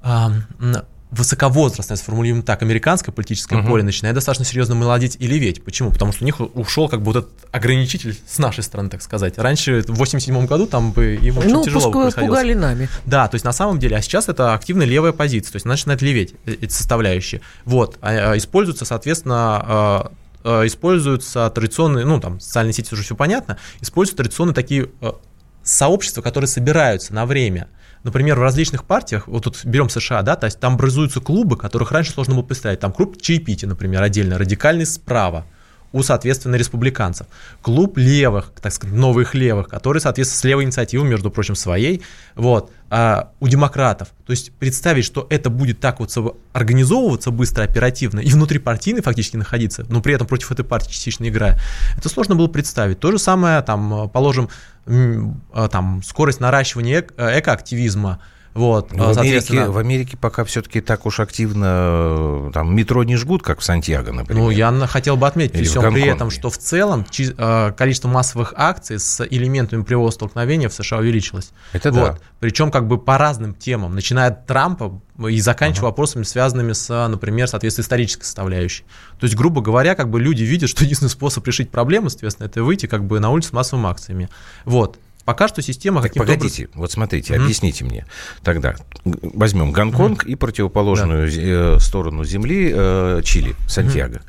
а, 0.00 0.30
высоковозрастное, 1.16 1.96
сформулируем 1.96 2.42
так, 2.42 2.62
американское 2.62 3.12
политическое 3.14 3.56
Мгм. 3.56 3.68
поле 3.68 3.82
начинает 3.82 4.14
достаточно 4.14 4.44
серьезно 4.44 4.74
молодеть 4.74 5.16
и 5.18 5.26
леветь. 5.26 5.64
Почему? 5.64 5.90
Потому 5.90 6.12
что 6.12 6.24
у 6.24 6.26
них 6.26 6.40
ушел 6.40 6.88
как 6.88 7.00
бы 7.00 7.12
вот 7.12 7.16
этот 7.16 7.30
ограничитель 7.52 8.18
с 8.26 8.38
нашей 8.38 8.62
стороны, 8.64 8.90
так 8.90 9.02
сказать. 9.02 9.38
Раньше, 9.38 9.82
в 9.86 9.94
87 9.94 10.46
году, 10.46 10.66
там 10.66 10.92
бы 10.92 11.14
им 11.16 11.38
очень 11.38 11.50
Ну, 11.50 11.64
тяжело 11.64 11.90
приходилось. 11.90 12.14
пугали 12.14 12.54
нами. 12.54 12.88
Да, 13.06 13.28
то 13.28 13.36
есть 13.36 13.44
на 13.44 13.52
самом 13.52 13.78
деле, 13.78 13.96
а 13.96 14.02
сейчас 14.02 14.28
это 14.28 14.54
активная 14.54 14.86
левая 14.86 15.12
позиция, 15.12 15.52
то 15.52 15.56
есть 15.56 15.66
она 15.66 15.74
начинает 15.74 16.02
леветь, 16.02 16.34
э, 16.46 16.56
эти 16.60 16.72
составляющие. 16.72 17.40
Вот, 17.64 17.96
а, 18.00 18.32
а, 18.32 18.36
используются, 18.36 18.84
соответственно, 18.84 20.10
а, 20.44 20.66
используются 20.66 21.48
традиционные, 21.50 22.04
ну, 22.04 22.20
там, 22.20 22.38
социальные 22.40 22.74
сети 22.74 22.92
уже 22.92 23.02
все 23.02 23.14
понятно, 23.16 23.56
используются 23.80 24.16
традиционные 24.22 24.54
такие 24.54 24.90
а, 25.00 25.16
сообщества, 25.62 26.20
которые 26.22 26.48
собираются 26.48 27.14
на 27.14 27.24
время. 27.24 27.68
Например, 28.04 28.38
в 28.38 28.42
различных 28.42 28.84
партиях, 28.84 29.26
вот 29.26 29.44
тут 29.44 29.64
берем 29.64 29.88
США, 29.88 30.20
да, 30.22 30.36
то 30.36 30.44
есть 30.44 30.60
там 30.60 30.74
образуются 30.74 31.20
клубы, 31.20 31.56
которых 31.56 31.90
раньше 31.90 32.12
сложно 32.12 32.34
было 32.34 32.42
представить. 32.42 32.80
Там 32.80 32.92
клуб 32.92 33.20
чаепития, 33.20 33.66
например, 33.66 34.02
отдельно, 34.02 34.36
радикальный 34.38 34.84
справа, 34.84 35.46
у, 35.94 36.02
соответственно, 36.02 36.56
республиканцев. 36.56 37.28
Клуб 37.62 37.96
левых, 37.96 38.50
так 38.60 38.72
сказать, 38.72 38.96
новых 38.96 39.36
левых, 39.36 39.68
который, 39.68 40.00
соответственно, 40.00 40.40
с 40.40 40.44
левой 40.44 40.64
инициативой, 40.64 41.08
между 41.08 41.30
прочим, 41.30 41.54
своей, 41.54 42.02
вот, 42.34 42.72
а 42.90 43.30
у 43.38 43.46
демократов. 43.46 44.08
То 44.26 44.32
есть 44.32 44.50
представить, 44.52 45.04
что 45.04 45.24
это 45.30 45.50
будет 45.50 45.78
так 45.78 46.00
вот 46.00 46.12
организовываться 46.52 47.30
быстро, 47.30 47.62
оперативно 47.62 48.18
и 48.18 48.28
внутрипартийно 48.28 49.02
фактически 49.02 49.36
находиться, 49.36 49.86
но 49.88 50.02
при 50.02 50.14
этом 50.14 50.26
против 50.26 50.50
этой 50.50 50.64
партии 50.64 50.90
частично 50.90 51.28
играя, 51.28 51.60
это 51.96 52.08
сложно 52.08 52.34
было 52.34 52.48
представить. 52.48 52.98
То 52.98 53.12
же 53.12 53.20
самое, 53.20 53.62
там, 53.62 54.10
положим, 54.10 54.48
а, 54.86 55.68
там, 55.68 56.02
скорость 56.04 56.40
наращивания 56.40 57.02
эк- 57.02 57.14
э, 57.16 57.38
экоактивизма, 57.38 58.20
вот, 58.54 58.92
Ну, 58.92 59.10
в, 59.10 59.14
соответственно... 59.14 59.62
Америке, 59.62 59.74
в 59.74 59.78
Америке 59.78 60.16
пока 60.16 60.44
все-таки 60.44 60.80
так 60.80 61.06
уж 61.06 61.18
активно 61.18 61.66
э, 61.66 62.50
там 62.54 62.74
метро 62.74 63.02
не 63.02 63.16
жгут, 63.16 63.42
как 63.42 63.58
в 63.58 63.64
Сантьяго, 63.64 64.12
например. 64.12 64.44
Ну, 64.44 64.50
я 64.50 64.70
хотел 64.86 65.16
бы 65.16 65.26
отметить, 65.26 65.56
Или 65.56 65.64
всем 65.64 65.92
при 65.92 66.04
этом, 66.04 66.30
что 66.30 66.50
в 66.50 66.58
целом 66.58 67.04
э, 67.18 67.72
количество 67.76 68.08
массовых 68.08 68.54
акций 68.56 69.00
с 69.00 69.26
элементами 69.26 69.82
прямого 69.82 70.10
столкновения 70.10 70.68
в 70.68 70.72
США 70.72 70.98
увеличилось. 70.98 71.50
Это 71.72 71.90
вот. 71.90 72.12
да. 72.12 72.18
Причем 72.38 72.70
как 72.70 72.86
бы 72.86 72.96
по 72.96 73.18
разным 73.18 73.54
темам, 73.54 73.96
начиная 73.96 74.28
от 74.28 74.46
Трампа 74.46 75.00
и 75.28 75.40
заканчивая 75.40 75.90
вопросами, 75.90 76.22
связанными 76.22 76.74
с, 76.74 77.08
например, 77.08 77.48
соответственно, 77.48 77.82
исторической 77.84 78.24
составляющей. 78.24 78.84
То 79.18 79.24
есть, 79.24 79.34
грубо 79.34 79.62
говоря, 79.62 79.96
как 79.96 80.10
бы 80.10 80.20
люди 80.20 80.44
видят, 80.44 80.70
что 80.70 80.84
единственный 80.84 81.10
способ 81.10 81.44
решить 81.46 81.70
проблему, 81.70 82.08
соответственно, 82.08 82.46
это 82.46 82.62
выйти 82.62 82.86
как 82.86 83.04
бы 83.04 83.18
на 83.18 83.30
улицу 83.30 83.48
с 83.48 83.52
массовыми 83.52 83.88
акциями. 83.88 84.28
Вот. 84.64 84.98
Пока 85.24 85.48
что 85.48 85.62
система 85.62 86.02
Так 86.02 86.14
погодите, 86.14 86.68
вот 86.74 86.92
смотрите, 86.92 87.34
Мгм. 87.34 87.44
объясните 87.44 87.84
мне. 87.84 88.06
Тогда 88.42 88.74
возьмем 89.04 89.72
Гонконг 89.72 90.24
и 90.24 90.34
противоположную 90.34 91.28
э, 91.28 91.78
сторону 91.80 92.24
земли 92.24 92.70
э, 92.74 93.22
Чили, 93.24 93.54
Сантьяго. 93.66 94.20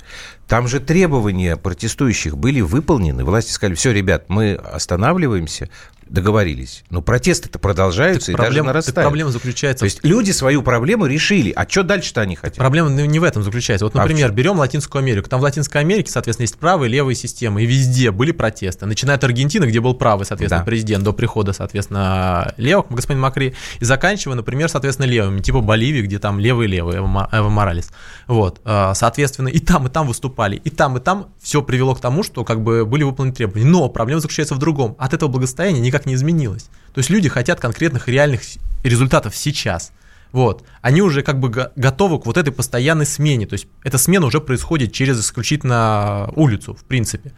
Там 0.47 0.67
же 0.67 0.79
требования 0.79 1.57
протестующих 1.57 2.37
были 2.37 2.61
выполнены. 2.61 3.23
Власти 3.23 3.51
сказали, 3.51 3.75
все, 3.75 3.91
ребят, 3.91 4.25
мы 4.27 4.53
останавливаемся, 4.53 5.69
договорились. 6.07 6.83
Но 6.91 7.01
протесты-то 7.01 7.57
продолжаются 7.57 8.31
и 8.31 8.35
даже 8.35 8.45
проблема, 8.45 8.67
так 8.67 8.73
нарастают. 8.75 9.07
проблема 9.07 9.31
заключается 9.31 9.79
То 9.79 9.85
есть 9.85 10.03
люди 10.03 10.29
свою 10.29 10.61
проблему 10.61 11.07
решили. 11.07 11.51
А 11.55 11.67
что 11.67 11.81
дальше-то 11.81 12.21
они 12.21 12.35
хотят? 12.35 12.57
Проблема 12.57 12.89
не 12.91 13.17
в 13.17 13.23
этом 13.23 13.41
заключается. 13.41 13.85
Вот, 13.85 13.95
А 13.95 13.99
например, 13.99 14.27
чем? 14.27 14.35
берем 14.35 14.59
Латинскую 14.59 14.99
Америку. 15.01 15.27
Там 15.29 15.39
в 15.39 15.43
Латинской 15.43 15.81
Америке, 15.81 16.11
соответственно, 16.11 16.43
есть 16.43 16.59
правые 16.59 16.89
и 16.89 16.93
левые 16.93 17.15
системы. 17.15 17.63
И 17.63 17.65
везде 17.65 18.11
были 18.11 18.31
протесты. 18.31 18.85
Начиная 18.85 19.15
от 19.17 19.23
Аргентины, 19.23 19.65
где 19.65 19.79
был 19.79 19.95
правый, 19.95 20.27
соответственно, 20.27 20.61
Да. 20.61 20.65
президент 20.65 21.03
до 21.03 21.11
прихода, 21.11 21.53
соответственно, 21.53 22.53
левых, 22.57 22.85
господин 22.91 23.21
Макри. 23.21 23.55
И 23.79 23.85
заканчивая, 23.85 24.35
например, 24.35 24.69
соответственно, 24.69 25.07
левыми, 25.07 25.41
типа 25.41 25.61
Боливии, 25.61 26.01
где 26.03 26.19
там 26.19 26.39
левые-левые, 26.39 26.97
Эво 26.99 27.49
Моралес. 27.49 27.89
Вот. 28.27 28.61
а, 28.63 28.93
Соответственно, 28.93 29.47
и 29.47 29.57
там, 29.59 29.87
и 29.87 29.89
там 29.89 30.05
выступали. 30.07 30.34
И 30.63 30.69
там, 30.69 30.97
и 30.97 30.99
там 30.99 31.33
все 31.41 31.61
привело 31.61 31.95
к 31.95 32.01
тому, 32.01 32.23
что 32.23 32.43
как 32.43 32.61
бы 32.61 32.85
были 32.85 33.03
выполнены 33.03 33.35
требования. 33.35 33.65
Но 33.65 33.89
проблема 33.89 34.21
заключается 34.21 34.55
в 34.55 34.59
другом. 34.59 34.95
От 34.99 35.13
этого 35.13 35.29
благосостояния 35.29 35.79
никак 35.79 36.05
не 36.05 36.13
изменилось. 36.13 36.69
То 36.93 36.99
есть 36.99 37.09
люди 37.09 37.29
хотят 37.29 37.59
конкретных 37.59 38.07
реальных 38.07 38.41
результатов 38.83 39.35
сейчас. 39.35 39.91
Вот. 40.31 40.63
Они 40.81 41.01
уже 41.01 41.21
как 41.21 41.39
бы 41.39 41.49
го- 41.49 41.71
готовы 41.75 42.19
к 42.19 42.25
вот 42.25 42.37
этой 42.37 42.51
постоянной 42.51 43.05
смене. 43.05 43.47
То 43.47 43.53
есть 43.53 43.67
эта 43.83 43.97
смена 43.97 44.25
уже 44.25 44.41
происходит 44.41 44.91
через 44.91 45.19
исключительно 45.19 46.29
улицу, 46.35 46.73
в 46.73 46.83
принципе. 46.83 47.31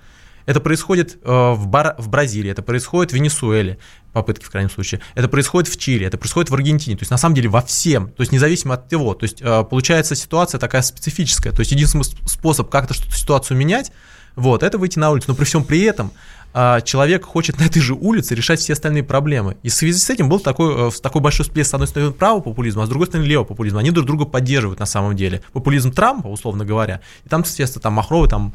Это 0.47 0.59
происходит 0.59 1.19
э, 1.23 1.51
в, 1.51 1.67
Бар- 1.67 1.95
в 1.99 2.09
Бразилии, 2.09 2.49
это 2.49 2.63
происходит 2.63 3.11
в 3.11 3.15
Венесуэле, 3.15 3.77
попытки 4.13 4.45
в 4.45 4.49
крайнем 4.49 4.71
случае, 4.71 5.01
это 5.13 5.27
происходит 5.27 5.69
в 5.71 5.77
Чили, 5.77 6.07
это 6.07 6.17
происходит 6.17 6.49
в 6.49 6.55
Аргентине, 6.55 6.97
то 6.97 7.03
есть 7.03 7.11
на 7.11 7.17
самом 7.17 7.35
деле 7.35 7.49
во 7.49 7.61
всем, 7.61 8.09
то 8.09 8.21
есть 8.21 8.31
независимо 8.31 8.73
от 8.73 8.89
того, 8.89 9.13
то 9.13 9.25
есть 9.25 9.41
э, 9.41 9.63
получается 9.69 10.15
ситуация 10.15 10.57
такая 10.57 10.81
специфическая, 10.81 11.53
то 11.53 11.59
есть 11.59 11.71
единственный 11.71 12.05
способ 12.25 12.69
как-то 12.69 12.95
что-то 12.95 13.15
ситуацию 13.15 13.57
менять, 13.57 13.91
вот, 14.35 14.63
это 14.63 14.77
выйти 14.77 14.97
на 14.99 15.11
улицу, 15.11 15.25
но 15.29 15.35
при 15.35 15.43
всем 15.43 15.63
при 15.63 15.81
этом 15.81 16.11
а, 16.53 16.81
человек 16.81 17.25
хочет 17.25 17.59
на 17.59 17.65
этой 17.65 17.81
же 17.81 17.93
улице 17.93 18.33
решать 18.33 18.59
все 18.59 18.73
остальные 18.73 19.03
проблемы. 19.03 19.57
И 19.63 19.69
в 19.69 19.73
связи 19.73 19.99
с 19.99 20.09
этим 20.09 20.29
был 20.29 20.39
такой, 20.39 20.89
э, 20.89 20.91
такой 21.01 21.21
большой 21.21 21.45
всплеск, 21.45 21.69
с 21.69 21.73
одной 21.73 21.87
стороны, 21.87 22.11
правого 22.11 22.41
популизма, 22.41 22.83
а 22.83 22.85
с 22.85 22.89
другой 22.89 23.07
стороны, 23.07 23.27
левого 23.27 23.45
популизма. 23.45 23.79
Они 23.79 23.91
друг 23.91 24.07
друга 24.07 24.25
поддерживают 24.25 24.79
на 24.79 24.85
самом 24.85 25.15
деле. 25.15 25.43
Популизм 25.53 25.91
Трампа, 25.91 26.27
условно 26.27 26.65
говоря, 26.65 27.01
и 27.25 27.29
там, 27.29 27.41
естественно, 27.41 27.81
там 27.81 27.93
Махровый, 27.93 28.29
там 28.29 28.53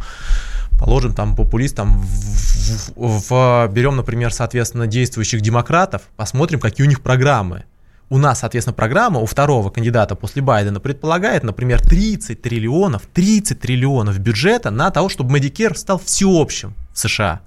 положим, 0.79 1.15
там 1.15 1.35
популист, 1.37 1.77
там 1.77 2.01
в, 2.01 2.93
в- 2.97 3.31
в- 3.31 3.69
берем, 3.73 3.97
например, 3.97 4.33
соответственно, 4.33 4.87
действующих 4.87 5.41
демократов, 5.41 6.03
посмотрим, 6.17 6.61
какие 6.61 6.87
у 6.87 6.89
них 6.89 7.01
программы. 7.03 7.65
У 8.11 8.19
нас, 8.19 8.41
соответственно, 8.41 8.75
программа 8.75 9.21
у 9.21 9.27
второго 9.27 9.71
кандидата 9.71 10.15
после 10.15 10.43
Байдена 10.43 10.81
предполагает, 10.81 11.45
например, 11.45 11.81
30 11.81 12.43
триллионов, 12.43 13.03
30 13.15 13.59
триллионов 13.59 14.19
бюджета 14.19 14.71
на 14.71 14.91
того, 14.91 15.09
чтобы 15.09 15.39
Medicare 15.39 15.75
стал 15.75 15.99
всеобщим 15.99 16.75
в 16.93 16.99
США. 16.99 17.41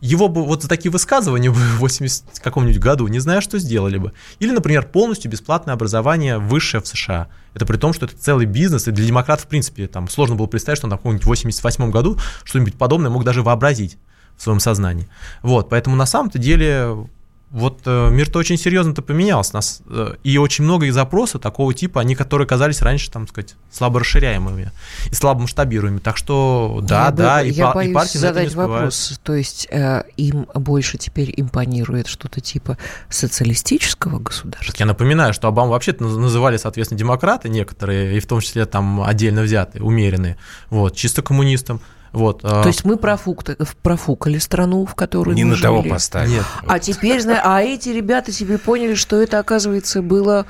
Его 0.00 0.28
бы 0.28 0.44
вот 0.44 0.62
за 0.62 0.68
такие 0.68 0.90
высказывания 0.90 1.50
бы 1.50 1.56
в 1.56 1.78
80 1.78 2.40
каком-нибудь 2.40 2.78
году 2.78 3.06
не 3.08 3.18
знаю, 3.18 3.42
что 3.42 3.58
сделали 3.58 3.98
бы. 3.98 4.12
Или, 4.38 4.52
например, 4.52 4.86
полностью 4.86 5.30
бесплатное 5.30 5.74
образование 5.74 6.38
высшее 6.38 6.82
в 6.82 6.86
США. 6.86 7.28
Это 7.54 7.66
при 7.66 7.76
том, 7.76 7.92
что 7.92 8.06
это 8.06 8.16
целый 8.16 8.46
бизнес, 8.46 8.86
и 8.86 8.92
для 8.92 9.06
демократов, 9.06 9.46
в 9.46 9.48
принципе, 9.48 9.88
там 9.88 10.08
сложно 10.08 10.36
было 10.36 10.46
представить, 10.46 10.78
что 10.78 10.86
он 10.86 10.90
там 10.90 10.98
в 10.98 11.02
каком-нибудь 11.02 11.26
88 11.26 11.90
году 11.90 12.18
что-нибудь 12.44 12.74
подобное 12.74 13.10
мог 13.10 13.24
даже 13.24 13.42
вообразить 13.42 13.98
в 14.36 14.42
своем 14.42 14.60
сознании. 14.60 15.08
Вот, 15.42 15.68
поэтому 15.68 15.96
на 15.96 16.06
самом-то 16.06 16.38
деле 16.38 17.08
вот 17.50 17.80
э, 17.86 18.10
мир-то 18.10 18.38
очень 18.38 18.58
серьезно-то 18.58 19.00
поменялся. 19.02 19.54
Нас, 19.54 19.80
э, 19.88 20.14
и 20.22 20.36
очень 20.38 20.64
много 20.64 20.86
их 20.86 20.92
запросов 20.94 21.40
такого 21.40 21.72
типа, 21.72 22.00
они, 22.00 22.14
которые 22.14 22.46
казались 22.46 22.82
раньше, 22.82 23.10
там 23.10 23.26
сказать, 23.26 23.56
слабо 23.70 24.00
расширяемыми 24.00 24.70
и 25.10 25.14
слабо 25.14 25.40
масштабируемыми. 25.42 26.00
Так 26.00 26.16
что 26.16 26.80
да, 26.82 27.06
я 27.06 27.10
да, 27.10 27.38
бо- 27.40 27.44
и, 27.46 27.50
я 27.50 27.70
и 27.70 27.74
боюсь 27.74 27.94
партии 27.94 28.18
это 28.18 28.18
не 28.18 28.20
задать 28.48 28.54
вопрос. 28.54 29.20
То 29.22 29.34
есть 29.34 29.66
э, 29.70 30.04
им 30.16 30.46
больше 30.54 30.98
теперь 30.98 31.32
импонирует 31.36 32.06
что-то 32.06 32.40
типа 32.40 32.76
социалистического 33.08 34.18
государства? 34.18 34.74
Я 34.78 34.86
напоминаю, 34.86 35.32
что 35.32 35.48
Обаму 35.48 35.72
вообще-то 35.72 36.04
наз- 36.04 36.18
называли, 36.18 36.56
соответственно, 36.56 36.98
демократы 36.98 37.48
некоторые, 37.48 38.16
и 38.16 38.20
в 38.20 38.26
том 38.26 38.40
числе 38.40 38.66
там 38.66 39.02
отдельно 39.02 39.42
взятые, 39.42 39.82
умеренные, 39.82 40.36
вот, 40.70 40.96
чисто 40.96 41.22
коммунистам. 41.22 41.80
Вот, 42.12 42.40
а, 42.42 42.62
То 42.62 42.68
есть 42.68 42.84
мы 42.84 42.96
профукта- 42.96 43.56
профукали 43.82 44.38
страну, 44.38 44.86
в 44.86 44.94
которой 44.94 45.34
Не 45.34 45.44
мы 45.44 45.56
на 45.56 45.62
того 45.62 45.82
жили. 45.82 45.90
поставили. 45.90 46.34
Нет. 46.36 46.44
А 46.66 46.78
теперь, 46.78 47.20
а 47.28 47.60
эти 47.62 47.90
ребята 47.90 48.32
себе 48.32 48.58
поняли, 48.58 48.94
что 48.94 49.20
это, 49.20 49.38
оказывается, 49.38 50.00
было, 50.02 50.46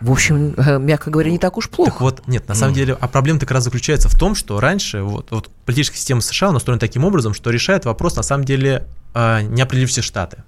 в 0.00 0.10
общем, 0.10 0.54
э, 0.56 0.78
мягко 0.78 1.10
говоря, 1.10 1.30
не 1.30 1.38
так 1.38 1.56
уж 1.56 1.68
плохо. 1.68 1.90
Так 1.92 2.00
вот, 2.00 2.26
нет, 2.26 2.48
на 2.48 2.54
самом 2.54 2.74
деле, 2.74 2.96
а 3.00 3.08
проблема 3.08 3.38
как 3.38 3.50
раз 3.52 3.64
заключается 3.64 4.08
в 4.08 4.18
том, 4.18 4.34
что 4.34 4.58
раньше 4.60 5.02
вот, 5.02 5.28
вот 5.30 5.50
политическая 5.64 5.98
система 5.98 6.20
США 6.20 6.50
устроена 6.50 6.80
таким 6.80 7.04
образом, 7.04 7.34
что 7.34 7.50
решает 7.50 7.84
вопрос, 7.84 8.16
на 8.16 8.22
самом 8.22 8.44
деле, 8.44 8.86
а, 9.14 9.42
не 9.42 9.62
определив 9.62 9.90
все 9.90 10.02
штаты. 10.02 10.42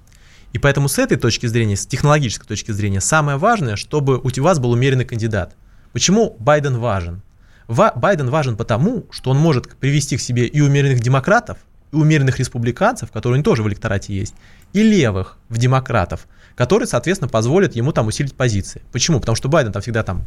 И 0.52 0.58
поэтому 0.58 0.88
с 0.88 0.98
этой 0.98 1.16
точки 1.18 1.46
зрения, 1.46 1.76
с 1.76 1.86
технологической 1.86 2.46
точки 2.46 2.72
зрения, 2.72 3.00
самое 3.00 3.36
важное, 3.38 3.76
чтобы 3.76 4.18
у 4.18 4.42
вас 4.42 4.58
был 4.58 4.70
умеренный 4.72 5.04
кандидат. 5.04 5.54
Почему 5.92 6.36
Байден 6.38 6.78
важен? 6.78 7.22
Ва- 7.68 7.92
Байден 7.94 8.30
важен 8.30 8.56
потому, 8.56 9.06
что 9.10 9.30
он 9.30 9.38
может 9.38 9.76
привести 9.76 10.16
к 10.16 10.20
себе 10.20 10.46
и 10.46 10.60
умеренных 10.60 11.00
демократов, 11.00 11.58
и 11.92 11.96
умеренных 11.96 12.38
республиканцев, 12.38 13.12
которые 13.12 13.42
тоже 13.42 13.62
в 13.62 13.68
электорате 13.68 14.14
есть, 14.14 14.34
и 14.72 14.82
левых 14.82 15.36
в 15.48 15.58
демократов, 15.58 16.26
которые, 16.56 16.86
соответственно, 16.88 17.28
позволят 17.28 17.76
ему 17.76 17.92
там 17.92 18.06
усилить 18.06 18.34
позиции. 18.34 18.82
Почему? 18.90 19.20
Потому 19.20 19.36
что 19.36 19.48
Байден 19.48 19.72
там 19.72 19.82
всегда 19.82 20.02
там 20.02 20.24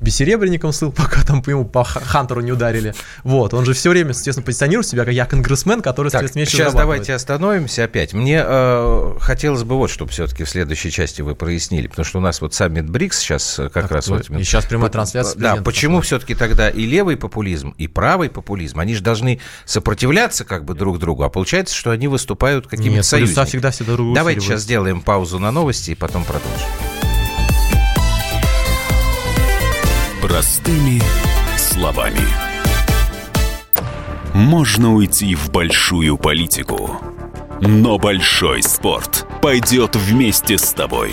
бессеребренником 0.00 0.72
слыл, 0.72 0.92
пока 0.96 1.22
там 1.22 1.42
по 1.42 1.50
ему 1.50 1.64
по 1.64 1.84
Хантеру 1.84 2.40
не 2.40 2.52
ударили. 2.52 2.94
Вот, 3.24 3.54
он 3.54 3.64
же 3.64 3.72
все 3.72 3.90
время, 3.90 4.12
соответственно, 4.12 4.44
позиционирует 4.44 4.86
себя 4.86 5.04
как 5.04 5.14
я 5.14 5.26
конгрессмен, 5.26 5.82
который, 5.82 6.10
Так, 6.10 6.20
соответственно, 6.20 6.46
сейчас 6.46 6.74
давайте 6.74 7.14
остановимся 7.14 7.84
опять. 7.84 8.12
Мне 8.12 8.42
э, 8.44 9.14
хотелось 9.20 9.64
бы 9.64 9.76
вот, 9.76 9.90
чтобы 9.90 10.10
все-таки 10.10 10.44
в 10.44 10.48
следующей 10.48 10.90
части 10.90 11.22
вы 11.22 11.34
прояснили, 11.34 11.86
потому 11.86 12.04
что 12.04 12.18
у 12.18 12.20
нас 12.20 12.40
вот 12.40 12.54
саммит 12.54 12.88
БРИКС 12.88 13.18
сейчас 13.18 13.58
э, 13.58 13.68
как 13.68 13.84
Так, 13.84 13.92
раз 13.92 14.08
вы- 14.08 14.16
вот... 14.28 14.30
и 14.30 14.44
сейчас 14.44 14.66
прямая 14.66 14.90
трансляция 14.90 15.38
Да, 15.38 15.56
почему 15.56 16.00
все-таки 16.00 16.34
тогда 16.34 16.68
и 16.68 16.84
левый 16.86 17.16
популизм, 17.16 17.74
и 17.78 17.88
правый 17.88 18.30
популизм, 18.30 18.80
они 18.80 18.94
же 18.94 19.02
должны 19.02 19.40
сопротивляться 19.64 20.44
как 20.44 20.64
бы 20.64 20.74
друг 20.74 20.98
другу, 20.98 21.22
а 21.22 21.28
получается, 21.28 21.74
что 21.74 21.90
они 21.90 22.08
выступают 22.08 22.66
какими-то 22.66 23.02
союзниками. 23.02 23.46
всегда 23.46 23.70
все 23.70 23.84
друг 23.84 24.14
Давайте 24.14 24.40
сейчас 24.40 24.62
сделаем 24.62 25.00
паузу 25.00 25.38
на 25.38 25.50
новости 25.50 25.90
и 25.90 25.94
потом 25.94 26.24
продолжим. 26.24 26.95
Простыми 30.26 31.00
словами. 31.56 32.18
Можно 34.34 34.92
уйти 34.92 35.36
в 35.36 35.52
большую 35.52 36.18
политику, 36.18 37.00
но 37.60 37.96
большой 37.96 38.60
спорт 38.64 39.24
пойдет 39.40 39.94
вместе 39.94 40.58
с 40.58 40.72
тобой. 40.72 41.12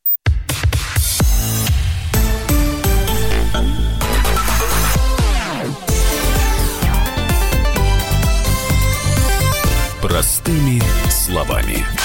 Простыми 10.11 10.81
словами. 11.09 12.00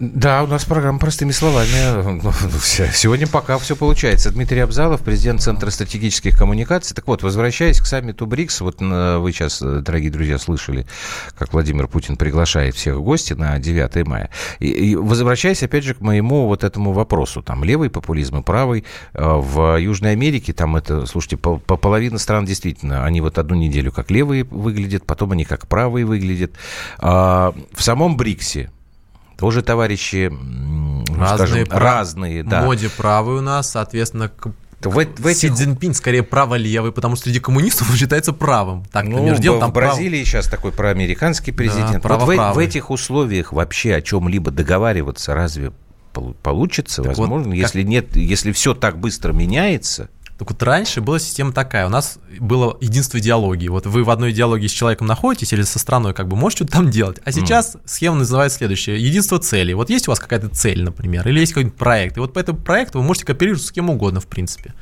Да, 0.00 0.44
у 0.44 0.46
нас 0.46 0.64
программа 0.64 1.00
простыми 1.00 1.32
словами. 1.32 2.20
Ну, 2.22 2.30
вся- 2.60 2.92
Сегодня 2.92 3.26
пока 3.26 3.58
все 3.58 3.74
получается. 3.74 4.30
Дмитрий 4.30 4.60
Абзалов, 4.60 5.00
президент 5.00 5.42
Центра 5.42 5.70
стратегических 5.70 6.38
коммуникаций. 6.38 6.94
Так 6.94 7.08
вот, 7.08 7.24
возвращаясь 7.24 7.80
к 7.80 7.86
саммиту 7.86 8.24
БРИКС, 8.26 8.60
вот 8.60 8.80
вы 8.80 9.32
сейчас, 9.32 9.60
э, 9.60 9.80
дорогие 9.80 10.12
друзья, 10.12 10.38
слышали, 10.38 10.86
как 11.36 11.52
Владимир 11.52 11.88
Путин 11.88 12.16
приглашает 12.16 12.76
всех 12.76 12.94
в 12.96 13.02
гости 13.02 13.32
на 13.32 13.58
9 13.58 14.04
мая. 14.06 14.30
И, 14.60 14.68
и 14.68 14.94
возвращаясь, 14.94 15.64
опять 15.64 15.82
же, 15.82 15.94
к 15.94 16.00
моему 16.00 16.46
вот 16.46 16.62
этому 16.62 16.92
вопросу. 16.92 17.42
Там 17.42 17.64
левый 17.64 17.90
популизм 17.90 18.38
и 18.38 18.42
правый. 18.42 18.84
Э, 19.14 19.24
В 19.34 19.78
Южной 19.80 20.12
Америке 20.12 20.52
там 20.52 20.76
это, 20.76 21.06
слушайте, 21.06 21.36
по, 21.38 21.58
по 21.58 21.76
половина 21.76 22.18
стран 22.18 22.44
действительно, 22.44 23.04
они 23.04 23.20
вот 23.20 23.36
одну 23.36 23.56
неделю 23.56 23.90
как 23.90 24.12
левые 24.12 24.44
выглядят, 24.44 25.04
потом 25.06 25.32
они 25.32 25.44
как 25.44 25.66
правые 25.66 26.06
выглядят. 26.06 26.52
А 26.98 27.52
в 27.72 27.82
самом 27.82 28.16
БРИКСе 28.16 28.70
тоже 29.38 29.62
товарищи, 29.62 30.30
ну, 30.30 31.04
Разные 31.16 31.36
скажем, 31.46 31.66
прав- 31.66 31.82
разные, 31.82 32.42
да. 32.42 32.62
Моде 32.62 32.90
правый 32.90 33.38
у 33.38 33.40
нас, 33.40 33.70
соответственно, 33.70 34.28
к 34.28 34.50
В, 34.80 34.90
в 34.90 34.98
этих... 34.98 35.38
Си 35.38 35.50
Цзиньпин 35.50 35.94
скорее 35.94 36.24
право-левый, 36.24 36.90
потому 36.90 37.14
что 37.14 37.26
среди 37.26 37.38
коммунистов 37.38 37.88
он 37.90 37.96
считается 37.96 38.32
правым. 38.32 38.84
Так, 38.92 39.04
ну, 39.04 39.24
между 39.24 39.42
делом, 39.42 39.60
там 39.60 39.70
в 39.70 39.74
Бразилии 39.74 40.18
прав... 40.18 40.28
сейчас 40.28 40.48
такой 40.48 40.72
проамериканский 40.72 41.52
президент. 41.52 42.02
Да, 42.02 42.16
вот 42.16 42.36
в, 42.36 42.52
в 42.54 42.58
этих 42.58 42.90
условиях 42.90 43.52
вообще 43.52 43.94
о 43.94 44.02
чем-либо 44.02 44.50
договариваться 44.50 45.34
разве 45.34 45.72
получится? 46.42 47.02
Так 47.02 47.16
возможно, 47.16 47.48
вот, 47.48 47.54
если 47.54 47.82
как... 47.82 47.88
нет, 47.88 48.16
если 48.16 48.50
все 48.50 48.74
так 48.74 48.98
быстро 48.98 49.32
меняется. 49.32 50.08
Так 50.38 50.50
вот 50.50 50.62
раньше 50.62 51.00
была 51.00 51.18
система 51.18 51.52
такая, 51.52 51.86
у 51.86 51.88
нас 51.88 52.20
было 52.38 52.78
единство 52.80 53.18
идеологии. 53.18 53.66
Вот 53.66 53.86
вы 53.86 54.04
в 54.04 54.10
одной 54.10 54.30
идеологии 54.30 54.68
с 54.68 54.70
человеком 54.70 55.08
находитесь 55.08 55.52
или 55.52 55.62
со 55.62 55.80
страной, 55.80 56.14
как 56.14 56.28
бы 56.28 56.36
можете 56.36 56.64
что-то 56.64 56.74
там 56.74 56.90
делать. 56.90 57.18
А 57.24 57.32
сейчас 57.32 57.74
mm. 57.74 57.80
схема 57.86 58.18
называется 58.18 58.58
следующее. 58.58 59.04
Единство 59.04 59.40
целей. 59.40 59.74
Вот 59.74 59.90
есть 59.90 60.06
у 60.06 60.12
вас 60.12 60.20
какая-то 60.20 60.48
цель, 60.48 60.84
например, 60.84 61.26
или 61.26 61.40
есть 61.40 61.54
какой-нибудь 61.54 61.76
проект, 61.76 62.16
и 62.16 62.20
вот 62.20 62.34
по 62.34 62.38
этому 62.38 62.58
проекту 62.60 62.98
вы 63.00 63.04
можете 63.04 63.26
кооперироваться 63.26 63.66
с 63.66 63.72
кем 63.72 63.90
угодно, 63.90 64.20
в 64.20 64.28
принципе. 64.28 64.74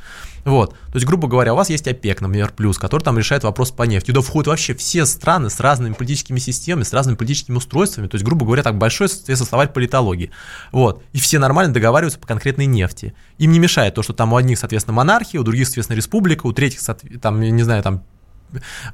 Вот. 0.46 0.70
То 0.70 0.94
есть, 0.94 1.04
грубо 1.04 1.26
говоря, 1.26 1.54
у 1.54 1.56
вас 1.56 1.70
есть 1.70 1.88
ОПЕК, 1.88 2.20
например, 2.20 2.52
плюс, 2.52 2.78
который 2.78 3.02
там 3.02 3.18
решает 3.18 3.42
вопрос 3.42 3.72
по 3.72 3.82
нефти. 3.82 4.06
Туда 4.06 4.20
входят 4.20 4.46
вообще 4.46 4.76
все 4.76 5.04
страны 5.04 5.50
с 5.50 5.58
разными 5.58 5.92
политическими 5.92 6.38
системами, 6.38 6.84
с 6.84 6.92
разными 6.92 7.16
политическими 7.16 7.56
устройствами. 7.56 8.06
То 8.06 8.14
есть, 8.14 8.24
грубо 8.24 8.46
говоря, 8.46 8.62
так 8.62 8.78
большой, 8.78 9.08
соответственно, 9.08 9.48
словарь 9.48 9.72
политологии. 9.72 10.30
Вот. 10.70 11.02
И 11.12 11.18
все 11.18 11.40
нормально 11.40 11.74
договариваются 11.74 12.20
по 12.20 12.28
конкретной 12.28 12.66
нефти. 12.66 13.12
Им 13.38 13.50
не 13.50 13.58
мешает 13.58 13.96
то, 13.96 14.04
что 14.04 14.12
там 14.12 14.32
у 14.32 14.36
одних, 14.36 14.60
соответственно, 14.60 14.94
монархия, 14.94 15.40
у 15.40 15.42
других, 15.42 15.66
соответственно, 15.66 15.96
республика, 15.96 16.46
у 16.46 16.52
третьих, 16.52 16.80
там, 17.20 17.40
не 17.40 17.62
знаю, 17.64 17.82
там 17.82 18.04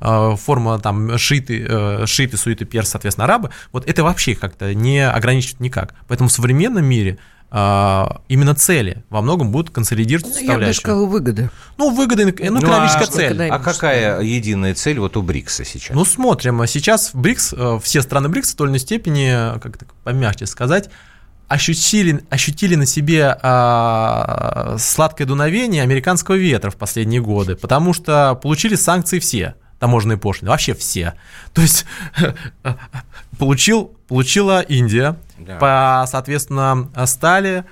э, 0.00 0.36
форма 0.36 0.78
там 0.78 1.18
шиты, 1.18 1.66
э, 1.68 2.06
шиты, 2.06 2.38
суиты, 2.38 2.64
перс, 2.64 2.88
соответственно, 2.88 3.26
арабы, 3.26 3.50
вот 3.72 3.86
это 3.86 4.02
вообще 4.02 4.34
как-то 4.34 4.72
не 4.72 5.06
ограничивает 5.06 5.60
никак. 5.60 5.94
Поэтому 6.08 6.30
в 6.30 6.32
современном 6.32 6.86
мире 6.86 7.18
именно 7.52 8.54
цели 8.54 9.04
во 9.10 9.20
многом 9.20 9.52
будут 9.52 9.70
консолидировать 9.70 10.26
ну, 10.26 10.32
составляющие. 10.32 10.64
Я 10.64 10.68
бы 10.68 10.74
сказал, 10.74 11.06
выгоды. 11.06 11.50
Ну, 11.76 11.94
выгоды, 11.94 12.24
ну, 12.24 12.32
ну 12.52 12.60
экономическая 12.60 13.04
а, 13.04 13.06
цель. 13.06 13.42
А 13.42 13.58
какая 13.58 14.20
единая 14.22 14.74
цель 14.74 14.98
вот 14.98 15.18
у 15.18 15.22
БРИКСа 15.22 15.64
сейчас? 15.64 15.94
Ну, 15.94 16.06
смотрим. 16.06 16.66
Сейчас 16.66 17.12
в 17.12 17.16
БРИКС, 17.16 17.52
э, 17.52 17.78
все 17.82 18.00
страны 18.00 18.30
БРИКС 18.30 18.52
в 18.52 18.56
той 18.56 18.66
или 18.66 18.70
иной 18.70 18.80
степени, 18.80 19.58
как 19.60 19.76
то 19.76 19.84
помягче 20.02 20.46
сказать, 20.46 20.88
ощутили, 21.48 22.24
ощутили 22.30 22.74
на 22.74 22.86
себе 22.86 23.36
а, 23.42 24.76
сладкое 24.78 25.26
дуновение 25.26 25.82
американского 25.82 26.36
ветра 26.36 26.70
в 26.70 26.76
последние 26.76 27.20
годы, 27.20 27.56
потому 27.56 27.92
что 27.92 28.38
получили 28.42 28.76
санкции 28.76 29.18
все 29.18 29.56
таможенные 29.78 30.16
пошлины, 30.16 30.52
вообще 30.52 30.74
все. 30.74 31.14
То 31.52 31.60
есть 31.60 31.84
получил, 33.38 33.96
получила 34.06 34.60
Индия, 34.60 35.16
да. 35.44 35.56
по, 35.56 36.06
соответственно, 36.08 36.90
стали, 37.06 37.64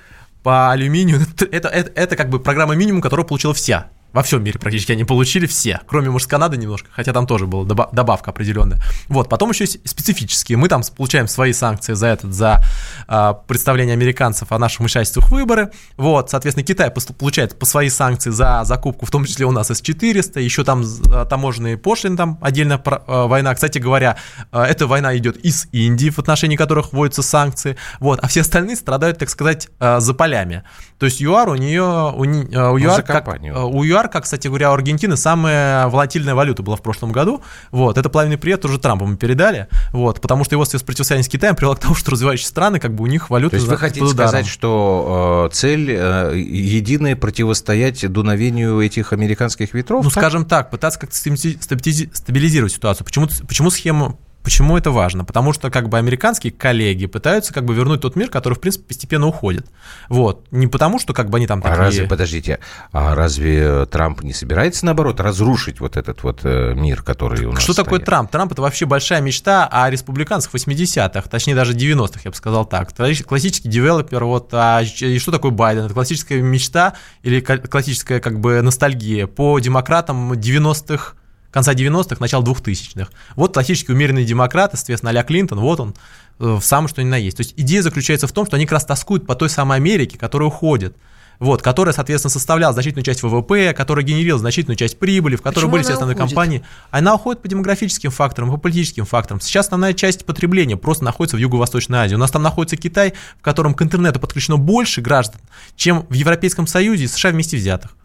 по 0.43 0.71
алюминию. 0.71 1.19
Это, 1.51 1.67
это, 1.67 1.91
это 1.95 2.15
как 2.15 2.29
бы 2.29 2.39
программа 2.39 2.75
минимум, 2.75 3.01
которую 3.01 3.25
получила 3.25 3.53
вся 3.53 3.89
во 4.13 4.23
всем 4.23 4.43
мире 4.43 4.59
практически 4.59 4.91
они 4.91 5.03
получили 5.03 5.45
все, 5.45 5.79
кроме, 5.87 6.09
может, 6.09 6.29
Канады 6.29 6.57
немножко, 6.57 6.89
хотя 6.91 7.13
там 7.13 7.27
тоже 7.27 7.47
была 7.47 7.65
добавка 7.91 8.31
определенная. 8.31 8.81
Вот, 9.07 9.29
потом 9.29 9.49
еще 9.51 9.63
есть 9.63 9.87
специфические. 9.87 10.57
Мы 10.57 10.67
там 10.67 10.81
получаем 10.95 11.27
свои 11.27 11.53
санкции 11.53 11.93
за 11.93 12.07
этот, 12.07 12.33
за 12.33 12.63
э, 13.07 13.33
представление 13.47 13.93
американцев 13.93 14.51
о 14.51 14.59
наших 14.59 14.81
вмешательствах 14.81 15.27
в 15.27 15.31
выборы. 15.31 15.71
Вот, 15.97 16.29
соответственно, 16.29 16.65
Китай 16.65 16.91
получает 16.91 17.57
по 17.57 17.65
свои 17.65 17.89
санкции 17.89 18.29
за 18.29 18.63
закупку, 18.63 19.05
в 19.05 19.11
том 19.11 19.25
числе 19.25 19.45
у 19.45 19.51
нас 19.51 19.69
С-400, 19.69 20.41
еще 20.41 20.63
там 20.63 20.83
а, 21.11 21.25
таможенные 21.25 21.77
пошлины, 21.77 22.17
там 22.17 22.37
отдельно 22.41 22.81
э, 22.85 23.25
война. 23.27 23.53
Кстати 23.55 23.77
говоря, 23.79 24.17
э, 24.51 24.61
эта 24.61 24.87
война 24.87 25.15
идет 25.17 25.37
из 25.37 25.67
Индии, 25.71 26.09
в 26.09 26.19
отношении 26.19 26.55
которых 26.55 26.93
вводятся 26.93 27.23
санкции. 27.23 27.77
Вот, 27.99 28.19
а 28.21 28.27
все 28.27 28.41
остальные 28.41 28.75
страдают, 28.75 29.17
так 29.17 29.29
сказать, 29.29 29.69
э, 29.79 29.99
за 29.99 30.13
полями. 30.13 30.63
То 30.99 31.05
есть 31.05 31.21
ЮАР 31.21 31.49
у 31.49 31.55
нее, 31.55 31.83
у, 31.83 32.21
у 32.21 32.77
ЮАР, 32.77 33.03
как, 33.03 33.27
у 33.27 33.83
ЮАР, 33.83 34.00
как, 34.09 34.23
кстати 34.23 34.47
говоря, 34.47 34.71
у 34.71 34.73
Аргентины 34.73 35.17
самая 35.17 35.87
волатильная 35.87 36.35
валюта 36.35 36.63
была 36.63 36.75
в 36.75 36.81
прошлом 36.81 37.11
году. 37.11 37.41
Вот, 37.71 37.97
это 37.97 38.09
плавный 38.09 38.37
привет 38.37 38.63
уже 38.65 38.79
Трампу 38.79 39.05
мы 39.05 39.17
передали, 39.17 39.67
вот, 39.91 40.21
потому 40.21 40.43
что 40.43 40.55
его 40.55 40.65
противостояние 40.65 41.23
с 41.23 41.27
Китаем 41.27 41.55
привело 41.55 41.75
к 41.75 41.79
тому, 41.79 41.95
что 41.95 42.11
развивающие 42.11 42.47
страны, 42.47 42.79
как 42.79 42.93
бы 42.93 43.03
у 43.03 43.07
них 43.07 43.29
валюта 43.29 43.51
То 43.51 43.55
есть 43.57 43.67
вы 43.67 43.77
хотите 43.77 44.07
сказать, 44.07 44.47
что 44.47 45.49
э, 45.49 45.55
цель 45.55 45.91
э, 45.91 46.33
единая 46.37 47.15
противостоять 47.15 48.11
дуновению 48.11 48.79
этих 48.81 49.13
американских 49.13 49.73
ветров? 49.73 50.03
Ну, 50.03 50.09
так? 50.09 50.21
скажем 50.23 50.45
так, 50.45 50.69
пытаться 50.69 50.99
как-то 50.99 51.15
стабилизировать 51.15 52.73
ситуацию. 52.73 53.05
Почему, 53.05 53.27
почему 53.47 53.69
схема 53.69 54.17
Почему 54.43 54.77
это 54.77 54.91
важно? 54.91 55.23
Потому 55.23 55.53
что 55.53 55.69
как 55.69 55.89
бы 55.89 55.97
американские 55.97 56.51
коллеги 56.51 57.05
пытаются 57.05 57.53
как 57.53 57.65
бы 57.65 57.75
вернуть 57.75 58.01
тот 58.01 58.15
мир, 58.15 58.29
который, 58.29 58.55
в 58.55 58.59
принципе, 58.59 58.85
постепенно 58.85 59.27
уходит. 59.27 59.67
Вот. 60.09 60.47
Не 60.51 60.67
потому, 60.67 60.99
что 60.99 61.13
как 61.13 61.29
бы 61.29 61.37
они 61.37 61.47
там 61.47 61.59
а 61.59 61.63
такие... 61.63 61.75
А 61.75 61.77
разве, 61.77 62.07
подождите, 62.07 62.59
а 62.91 63.13
разве 63.13 63.85
Трамп 63.85 64.23
не 64.23 64.33
собирается, 64.33 64.85
наоборот, 64.85 65.19
разрушить 65.19 65.79
вот 65.79 65.95
этот 65.95 66.23
вот 66.23 66.39
э, 66.43 66.73
мир, 66.73 67.03
который 67.03 67.45
у 67.45 67.51
нас 67.51 67.61
Что 67.61 67.73
стоит? 67.73 67.85
такое 67.85 67.99
Трамп? 67.99 68.31
Трамп– 68.31 68.51
это 68.53 68.61
вообще 68.61 68.85
большая 68.85 69.21
мечта 69.21 69.67
о 69.67 69.89
республиканцах 69.89 70.53
80-х, 70.53 71.29
точнее 71.29 71.55
даже 71.55 71.73
90-х, 71.73 72.21
я 72.23 72.31
бы 72.31 72.37
сказал 72.37 72.65
так. 72.65 72.93
Классический 72.93 73.69
девелопер, 73.69 74.23
вот, 74.25 74.49
а 74.53 74.81
и 74.81 75.19
что 75.19 75.31
такое 75.31 75.51
Байден? 75.51 75.85
Это 75.85 75.93
классическая 75.93 76.41
мечта 76.41 76.93
или 77.21 77.41
классическая 77.41 78.19
как 78.19 78.39
бы 78.39 78.61
ностальгия 78.61 79.27
по 79.27 79.59
демократам 79.59 80.33
90-х 80.33 81.15
конца 81.51 81.73
90-х, 81.73 82.17
начала 82.19 82.43
2000-х. 82.43 83.09
Вот 83.35 83.53
классический 83.53 83.91
умеренный 83.91 84.25
демократ, 84.25 84.71
соответственно, 84.73 85.17
а 85.17 85.23
Клинтон, 85.23 85.59
вот 85.59 85.79
он, 85.79 85.95
э, 86.39 86.55
в 86.55 86.61
самом 86.61 86.87
что 86.87 87.03
ни 87.03 87.07
на 87.07 87.17
есть. 87.17 87.37
То 87.37 87.41
есть 87.41 87.53
идея 87.57 87.81
заключается 87.81 88.27
в 88.27 88.31
том, 88.31 88.45
что 88.45 88.55
они 88.55 88.65
как 88.65 88.73
раз 88.73 88.85
тоскуют 88.85 89.27
по 89.27 89.35
той 89.35 89.49
самой 89.49 89.77
Америке, 89.77 90.17
которая 90.17 90.47
уходит 90.47 90.95
вот, 91.41 91.63
которая, 91.63 91.91
соответственно, 91.91 92.29
составляла 92.29 92.71
значительную 92.71 93.03
часть 93.03 93.23
ВВП, 93.23 93.73
которая 93.73 94.05
генерировала 94.05 94.39
значительную 94.39 94.77
часть 94.77 94.99
прибыли, 94.99 95.35
в 95.35 95.41
которой 95.41 95.61
Почему 95.61 95.71
были 95.71 95.81
все 95.81 95.93
основные 95.93 96.13
уходит? 96.13 96.29
компании. 96.29 96.63
Она 96.91 97.15
уходит 97.15 97.41
по 97.41 97.47
демографическим 97.47 98.11
факторам, 98.11 98.51
по 98.51 98.57
политическим 98.57 99.05
факторам. 99.05 99.41
Сейчас 99.41 99.65
основная 99.65 99.93
часть 99.93 100.23
потребления 100.23 100.77
просто 100.77 101.03
находится 101.03 101.37
в 101.37 101.39
Юго-Восточной 101.39 101.97
Азии. 101.97 102.13
У 102.13 102.19
нас 102.19 102.29
там 102.29 102.43
находится 102.43 102.77
Китай, 102.77 103.15
в 103.39 103.41
котором 103.41 103.73
к 103.73 103.81
интернету 103.81 104.19
подключено 104.19 104.57
больше 104.57 105.01
граждан, 105.01 105.41
чем 105.75 106.05
в 106.09 106.13
Европейском 106.13 106.67
Союзе 106.67 107.05
и 107.05 107.07
США 107.07 107.31
вместе 107.31 107.57
взятых. 107.57 107.95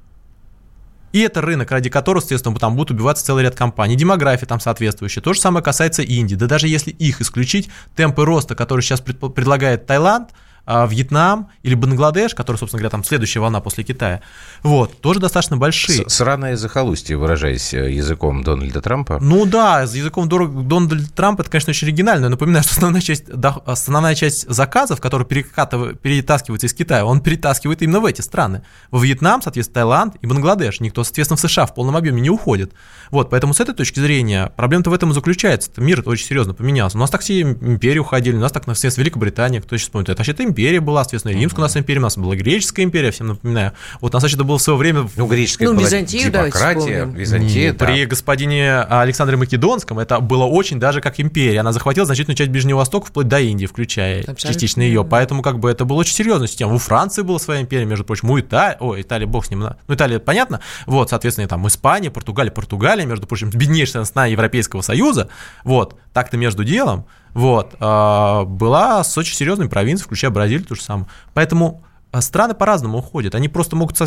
И 1.16 1.20
это 1.20 1.40
рынок, 1.40 1.70
ради 1.70 1.88
которого, 1.88 2.20
естественно, 2.20 2.54
там 2.56 2.76
будут 2.76 2.90
убиваться 2.90 3.24
целый 3.24 3.42
ряд 3.42 3.54
компаний. 3.54 3.96
Демография 3.96 4.44
там 4.44 4.60
соответствующая. 4.60 5.22
То 5.22 5.32
же 5.32 5.40
самое 5.40 5.64
касается 5.64 6.02
Индии. 6.02 6.34
Да 6.34 6.44
даже 6.44 6.68
если 6.68 6.90
их 6.90 7.22
исключить, 7.22 7.70
темпы 7.96 8.26
роста, 8.26 8.54
которые 8.54 8.82
сейчас 8.82 9.00
предлагает 9.00 9.86
Таиланд– 9.86 10.28
Вьетнам 10.66 11.48
или 11.62 11.74
Бангладеш, 11.74 12.34
который, 12.34 12.56
собственно 12.56 12.80
говоря, 12.80 12.90
там 12.90 13.04
следующая 13.04 13.40
волна 13.40 13.60
после 13.60 13.84
Китая, 13.84 14.20
вот, 14.62 15.00
тоже 15.00 15.20
достаточно 15.20 15.56
большие. 15.56 16.08
Сраное 16.08 16.56
захолустье, 16.56 17.16
выражаясь 17.16 17.72
э, 17.72 17.92
языком 17.92 18.42
Дональда 18.42 18.80
Трампа. 18.80 19.18
Ну 19.20 19.46
да, 19.46 19.82
языком 19.82 20.28
Дональда 20.28 21.08
Трампа 21.14 21.42
это, 21.42 21.50
конечно, 21.50 21.70
очень 21.70 21.86
оригинально. 21.86 22.28
Напоминаю, 22.28 22.64
что 22.64 22.72
основная 22.72 23.00
часть, 23.00 23.24
основная 23.64 24.14
часть 24.16 24.48
заказов, 24.50 25.00
которые 25.00 25.26
перетаскиваются 25.26 26.66
из 26.66 26.74
Китая, 26.74 27.04
он 27.04 27.20
перетаскивает 27.20 27.82
именно 27.82 28.00
в 28.00 28.06
эти 28.06 28.20
страны. 28.22 28.62
Во 28.90 28.98
Вьетнам, 28.98 29.42
соответственно, 29.42 29.74
Таиланд 29.74 30.16
и 30.20 30.26
Бангладеш. 30.26 30.80
Никто, 30.80 31.04
соответственно, 31.04 31.36
в 31.36 31.40
США 31.40 31.66
в 31.66 31.74
полном 31.74 31.96
объеме 31.96 32.20
не 32.20 32.30
уходит. 32.30 32.72
Вот, 33.12 33.30
поэтому 33.30 33.54
с 33.54 33.60
этой 33.60 33.74
точки 33.74 34.00
зрения 34.00 34.52
проблема-то 34.56 34.90
в 34.90 34.94
этом 34.94 35.12
и 35.12 35.14
заключается. 35.14 35.70
Мир 35.76 36.02
очень 36.06 36.26
серьезно 36.26 36.54
поменялся. 36.54 36.96
У 36.96 37.00
нас 37.00 37.10
так 37.10 37.20
все 37.20 37.42
империи 37.42 37.98
уходили, 37.98 38.34
у 38.34 38.40
нас 38.40 38.50
так, 38.50 38.66
на 38.66 38.74
все 38.74 38.90
Великобритания, 38.96 39.60
кто 39.60 39.76
сейчас 39.76 39.90
помнит, 39.90 40.08
это 40.08 40.18
вообще-то 40.18 40.42
империя 40.56 40.80
была, 40.80 41.04
соответственно, 41.04 41.32
Римская 41.32 41.60
у 41.60 41.62
нас 41.62 41.76
империя, 41.76 41.98
у 41.98 42.02
нас 42.02 42.16
была 42.16 42.34
греческая 42.34 42.86
империя, 42.86 43.10
всем 43.10 43.28
напоминаю. 43.28 43.72
Вот 44.00 44.14
у 44.14 44.16
нас, 44.16 44.22
значит, 44.22 44.36
это 44.36 44.44
было 44.44 44.58
в 44.58 44.62
свое 44.62 44.78
время... 44.78 45.06
Ну, 45.16 45.26
греческая 45.26 45.68
ну, 45.68 45.74
была 45.74 45.84
Византию, 45.84 46.32
демократия, 46.32 47.04
Византия, 47.04 47.72
да. 47.72 47.84
При 47.84 48.06
господине 48.06 48.80
Александре 48.80 49.36
Македонском 49.36 49.98
это 49.98 50.20
было 50.20 50.44
очень 50.44 50.80
даже 50.80 51.02
как 51.02 51.20
империя. 51.20 51.60
Она 51.60 51.72
захватила 51.72 52.06
значительную 52.06 52.36
часть 52.36 52.50
Ближнего 52.50 52.78
Востока, 52.78 53.06
вплоть 53.06 53.28
до 53.28 53.38
Индии, 53.38 53.66
включая 53.66 54.20
Абсолютно. 54.20 54.48
частично 54.48 54.80
ее. 54.80 55.04
Поэтому 55.04 55.42
как 55.42 55.58
бы 55.58 55.70
это 55.70 55.84
было 55.84 55.98
очень 55.98 56.14
серьезная 56.14 56.48
система. 56.48 56.74
У 56.74 56.78
Франции 56.78 57.20
была 57.20 57.38
своя 57.38 57.60
империя, 57.60 57.84
между 57.84 58.04
прочим, 58.04 58.30
у 58.30 58.40
Италии, 58.40 58.76
о, 58.80 58.98
Италия, 58.98 59.26
бог 59.26 59.44
с 59.44 59.50
ним, 59.50 59.60
ну, 59.60 59.94
Италия, 59.94 60.18
понятно, 60.18 60.60
вот, 60.86 61.10
соответственно, 61.10 61.46
там 61.48 61.66
Испания, 61.66 62.10
Португалия, 62.10 62.50
Португалия, 62.50 63.04
между 63.04 63.26
прочим, 63.26 63.50
беднейшая 63.50 64.04
страна 64.04 64.26
Европейского 64.26 64.80
Союза, 64.80 65.28
вот, 65.64 65.96
так-то 66.16 66.38
между 66.38 66.64
делом, 66.64 67.04
вот, 67.34 67.74
а, 67.78 68.44
была 68.46 69.04
с 69.04 69.18
очень 69.18 69.36
серьезной 69.36 69.68
провинцией, 69.68 70.06
включая 70.06 70.30
Бразилию, 70.30 70.64
то 70.64 70.74
же 70.74 70.80
самое. 70.80 71.06
Поэтому 71.34 71.84
а, 72.10 72.22
страны 72.22 72.54
по-разному 72.54 72.96
уходят. 72.96 73.34
Они 73.34 73.48
просто 73.48 73.76
могут 73.76 73.98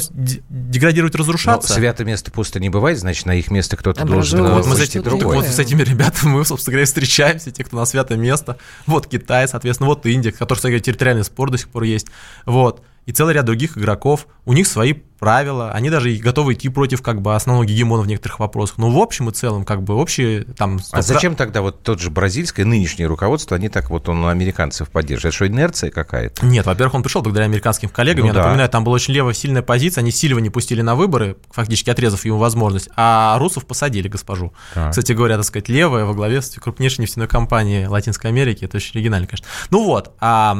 деградировать, 0.50 1.14
разрушаться. 1.14 1.70
Но 1.70 1.76
свято 1.76 2.04
место 2.04 2.32
пусто 2.32 2.60
не 2.60 2.70
бывает, 2.70 2.98
значит, 2.98 3.28
на 3.28 3.36
их 3.36 3.52
место 3.52 3.78
кто-то 3.78 4.06
должен 4.06 4.42
вот 4.42 4.66
мы 4.66 4.76
с 4.76 4.80
этим, 4.80 5.04
другой. 5.04 5.36
Вот 5.36 5.46
с 5.46 5.60
этими 5.60 5.84
ребятами 5.84 6.32
мы, 6.32 6.46
собственно 6.46 6.72
говоря, 6.72 6.88
встречаемся, 6.88 7.52
те, 7.52 7.64
кто 7.64 7.78
на 7.78 7.86
святое 7.86 8.18
место. 8.18 8.58
Вот 8.88 9.06
Китай, 9.06 9.48
соответственно, 9.48 9.90
вот 9.90 10.04
Индия, 10.08 10.32
который, 10.32 10.58
кстати, 10.58 10.80
территориальный 10.80 11.24
спор 11.24 11.52
до 11.52 11.60
сих 11.60 11.70
пор 11.70 11.84
есть. 11.84 12.08
Вот. 12.48 12.82
И 13.06 13.12
целый 13.12 13.36
ряд 13.36 13.46
других 13.46 13.78
игроков. 13.78 14.26
У 14.46 14.54
них 14.54 14.66
свои 14.66 14.96
правила, 15.20 15.72
они 15.72 15.90
даже 15.90 16.12
готовы 16.16 16.54
идти 16.54 16.70
против 16.70 17.02
как 17.02 17.22
бы 17.22 17.36
основного 17.36 17.66
гегемона 17.66 18.04
в 18.04 18.08
некоторых 18.08 18.40
вопросах. 18.40 18.78
Но 18.78 18.90
в 18.90 18.98
общем 18.98 19.30
и 19.30 19.32
целом, 19.34 19.66
как 19.66 19.84
бы 19.84 19.96
общие 19.96 20.44
там... 20.44 20.80
А 20.92 21.02
зачем 21.02 21.36
тогда 21.36 21.62
вот 21.62 21.84
тот 21.84 22.00
же 22.00 22.10
бразильское 22.10 22.66
нынешнее 22.66 23.08
руководство, 23.08 23.58
они 23.58 23.70
так 23.70 23.90
вот 23.90 24.10
он 24.10 24.26
американцев 24.26 24.90
поддерживает? 24.90 25.34
Что 25.34 25.48
инерция 25.48 25.92
какая-то? 25.92 26.46
Нет, 26.46 26.66
во-первых, 26.66 26.96
он 26.96 27.04
пришел 27.04 27.22
благодаря 27.22 27.46
американским 27.46 27.90
коллегам. 27.90 28.22
Ну, 28.22 28.28
Я 28.28 28.34
да. 28.34 28.44
напоминаю, 28.44 28.70
там 28.70 28.84
была 28.84 28.96
очень 28.96 29.14
левая 29.14 29.34
сильная 29.34 29.62
позиция, 29.62 30.02
они 30.02 30.12
Сильва 30.12 30.40
не 30.40 30.50
пустили 30.50 30.82
на 30.82 30.96
выборы, 30.96 31.38
фактически 31.52 31.90
отрезав 31.90 32.26
ему 32.26 32.38
возможность, 32.38 32.90
а 32.96 33.38
русов 33.40 33.66
посадили 33.66 34.08
госпожу. 34.08 34.54
Так. 34.74 34.92
Кстати 34.92 35.12
говоря, 35.12 35.38
так 35.38 35.46
сказать, 35.46 35.70
левая 35.70 36.06
во 36.06 36.14
главе 36.14 36.42
с 36.42 36.50
крупнейшей 36.52 37.04
нефтяной 37.04 37.28
компании 37.28 37.86
Латинской 37.86 38.30
Америки, 38.32 38.66
это 38.66 38.78
очень 38.78 38.92
оригинально, 38.96 39.28
конечно. 39.28 39.48
Ну 39.70 39.84
вот, 39.84 40.14
а, 40.20 40.56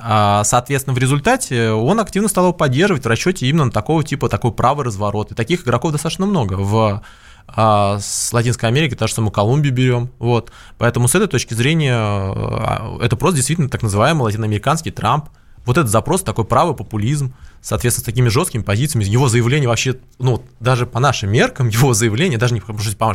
а, 0.00 0.44
соответственно, 0.44 0.94
в 0.94 0.98
результате 0.98 1.70
он 1.70 2.00
активно 2.00 2.28
стал 2.28 2.44
его 2.44 2.52
поддерживать 2.52 3.04
в 3.04 3.08
расчете 3.08 3.46
именно 3.46 3.66
на 3.66 3.70
такого 3.82 4.04
типа, 4.04 4.28
такой 4.28 4.52
правый 4.52 4.86
разворот. 4.86 5.32
И 5.32 5.34
таких 5.34 5.64
игроков 5.64 5.92
достаточно 5.92 6.24
много 6.24 6.54
в 6.54 7.02
а 7.48 7.98
с 7.98 8.32
Латинской 8.32 8.68
Америки, 8.68 8.94
та 8.94 9.08
же 9.08 9.14
самую 9.14 9.32
Колумбию 9.32 9.74
берем. 9.74 10.10
Вот. 10.20 10.52
Поэтому 10.78 11.08
с 11.08 11.14
этой 11.14 11.26
точки 11.26 11.54
зрения 11.54 11.94
а, 11.94 12.98
это 13.02 13.16
просто 13.16 13.36
действительно 13.36 13.68
так 13.68 13.82
называемый 13.82 14.22
латиноамериканский 14.22 14.92
Трамп. 14.92 15.28
Вот 15.64 15.76
этот 15.76 15.90
запрос, 15.90 16.22
такой 16.22 16.44
правый 16.44 16.74
популизм, 16.76 17.34
соответственно, 17.60 18.02
с 18.02 18.06
такими 18.06 18.28
жесткими 18.28 18.62
позициями, 18.62 19.04
его 19.04 19.28
заявление 19.28 19.68
вообще, 19.68 19.96
ну, 20.18 20.44
даже 20.60 20.86
по 20.86 21.00
нашим 21.00 21.30
меркам, 21.30 21.68
его 21.80 21.94
заявление, 21.94 22.38
даже 22.38 22.54
не 22.54 22.62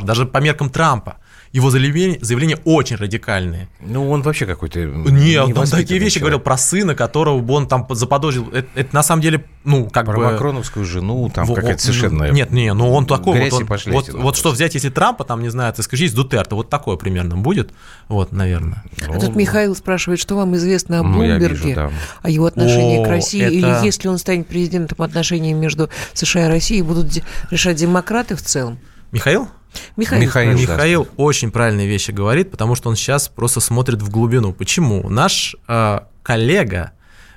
даже 0.05 0.25
по 0.25 0.37
меркам 0.39 0.69
Трампа, 0.69 1.17
его 1.51 1.69
заявления, 1.69 2.19
заявления 2.21 2.57
очень 2.65 2.97
радикальные. 2.97 3.69
Ну, 3.79 4.09
он 4.09 4.21
вообще 4.21 4.45
какой-то... 4.45 4.79
Нет, 4.79 5.57
он 5.57 5.67
такие 5.67 5.99
вещи 5.99 6.15
человек. 6.15 6.21
говорил 6.21 6.39
про 6.39 6.57
сына, 6.57 6.95
которого 6.95 7.39
бы 7.39 7.53
он 7.53 7.67
там 7.67 7.87
заподозрил. 7.89 8.49
Это, 8.49 8.67
это 8.75 8.95
на 8.95 9.03
самом 9.03 9.21
деле, 9.21 9.45
ну, 9.63 9.89
как 9.89 10.05
про 10.05 10.17
бы... 10.17 10.23
Про 10.23 10.31
макроновскую 10.33 10.85
жену, 10.85 11.29
там 11.33 11.47
какая-то 11.53 11.81
совершенно... 11.81 12.31
Нет, 12.31 12.51
нет, 12.51 12.75
ну 12.75 12.91
он 12.91 13.05
такой 13.05 13.49
вот, 13.49 13.61
он, 13.61 13.67
пошли 13.67 13.91
вот, 13.91 14.09
вот 14.09 14.35
что 14.35 14.51
взять, 14.51 14.73
если 14.75 14.89
Трампа, 14.89 15.23
там, 15.23 15.41
не 15.41 15.49
знаю, 15.49 15.73
ты 15.73 15.83
скажи, 15.83 16.09
Дутерта, 16.09 16.55
вот 16.55 16.69
такое 16.69 16.97
примерно 16.97 17.37
будет, 17.37 17.71
вот, 18.07 18.31
наверное. 18.31 18.83
Ну, 19.05 19.13
а 19.13 19.19
тут 19.19 19.35
Михаил 19.35 19.75
спрашивает, 19.75 20.19
что 20.19 20.35
вам 20.35 20.55
известно 20.55 20.99
о 20.99 21.03
ну, 21.03 21.13
Блумберге, 21.13 21.75
да. 21.75 21.91
о 22.21 22.29
его 22.29 22.45
отношении 22.45 22.99
о, 22.99 23.05
к 23.05 23.07
России, 23.07 23.41
это... 23.41 23.53
или 23.53 23.85
если 23.85 24.07
он 24.07 24.17
станет 24.17 24.47
президентом, 24.47 25.01
отношения 25.01 25.53
между 25.53 25.89
США 26.13 26.47
и 26.47 26.49
Россией 26.49 26.81
будут 26.81 27.23
решать 27.51 27.77
демократы 27.77 28.35
в 28.35 28.41
целом? 28.41 28.79
Михаил? 29.11 29.47
Михаил, 29.95 30.21
Михаил, 30.21 30.57
Михаил 30.57 31.03
да. 31.05 31.09
очень 31.17 31.51
правильные 31.51 31.87
вещи 31.87 32.11
говорит, 32.11 32.51
потому 32.51 32.75
что 32.75 32.89
он 32.89 32.95
сейчас 32.95 33.27
просто 33.27 33.59
смотрит 33.59 34.01
в 34.01 34.09
глубину. 34.09 34.53
Почему? 34.53 35.09
Наш 35.09 35.55
э, 35.67 35.99
коллега, 36.23 36.91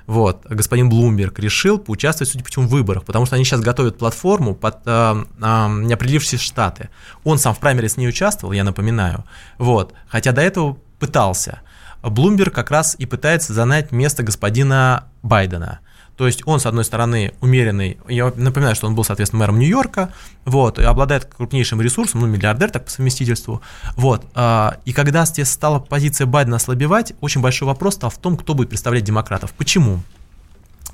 вот, 0.07 0.45
господин 0.49 0.89
Блумберг, 0.89 1.39
решил 1.39 1.79
поучаствовать, 1.79 2.31
судя 2.31 2.43
по 2.43 2.49
всему, 2.49 2.67
в 2.67 2.69
выборах, 2.69 3.05
потому 3.05 3.25
что 3.25 3.35
они 3.35 3.45
сейчас 3.45 3.61
готовят 3.61 3.97
платформу 3.97 4.55
под 4.55 4.77
э, 4.85 5.23
э, 5.41 5.67
неопределившиеся 5.83 6.43
штаты. 6.43 6.89
Он 7.23 7.37
сам 7.37 7.53
в 7.53 7.59
праймерис 7.59 7.97
не 7.97 8.07
участвовал, 8.07 8.53
я 8.53 8.63
напоминаю, 8.63 9.25
вот, 9.57 9.93
хотя 10.07 10.31
до 10.31 10.41
этого 10.41 10.77
пытался. 10.99 11.61
Блумберг 12.03 12.53
как 12.53 12.71
раз 12.71 12.95
и 12.97 13.05
пытается 13.05 13.53
занять 13.53 13.91
место 13.91 14.23
господина 14.23 15.07
Байдена– 15.21 15.79
то 16.21 16.27
есть 16.27 16.43
он, 16.45 16.59
с 16.59 16.67
одной 16.67 16.85
стороны, 16.85 17.33
умеренный, 17.41 17.97
я 18.07 18.31
напоминаю, 18.35 18.75
что 18.75 18.85
он 18.85 18.93
был, 18.93 19.03
соответственно, 19.03 19.39
мэром 19.39 19.57
Нью-Йорка, 19.57 20.13
вот, 20.45 20.77
и 20.77 20.83
обладает 20.83 21.25
крупнейшим 21.25 21.81
ресурсом, 21.81 22.21
ну, 22.21 22.27
миллиардер 22.27 22.69
так 22.69 22.85
по 22.85 22.91
совместительству, 22.91 23.63
вот, 23.95 24.23
а, 24.35 24.77
и 24.85 24.93
когда 24.93 25.25
стала 25.25 25.79
позиция 25.79 26.27
Байдена 26.27 26.57
ослабевать, 26.57 27.13
очень 27.21 27.41
большой 27.41 27.67
вопрос 27.67 27.95
стал 27.95 28.11
в 28.11 28.19
том, 28.19 28.37
кто 28.37 28.53
будет 28.53 28.69
представлять 28.69 29.03
демократов. 29.03 29.51
Почему? 29.53 30.03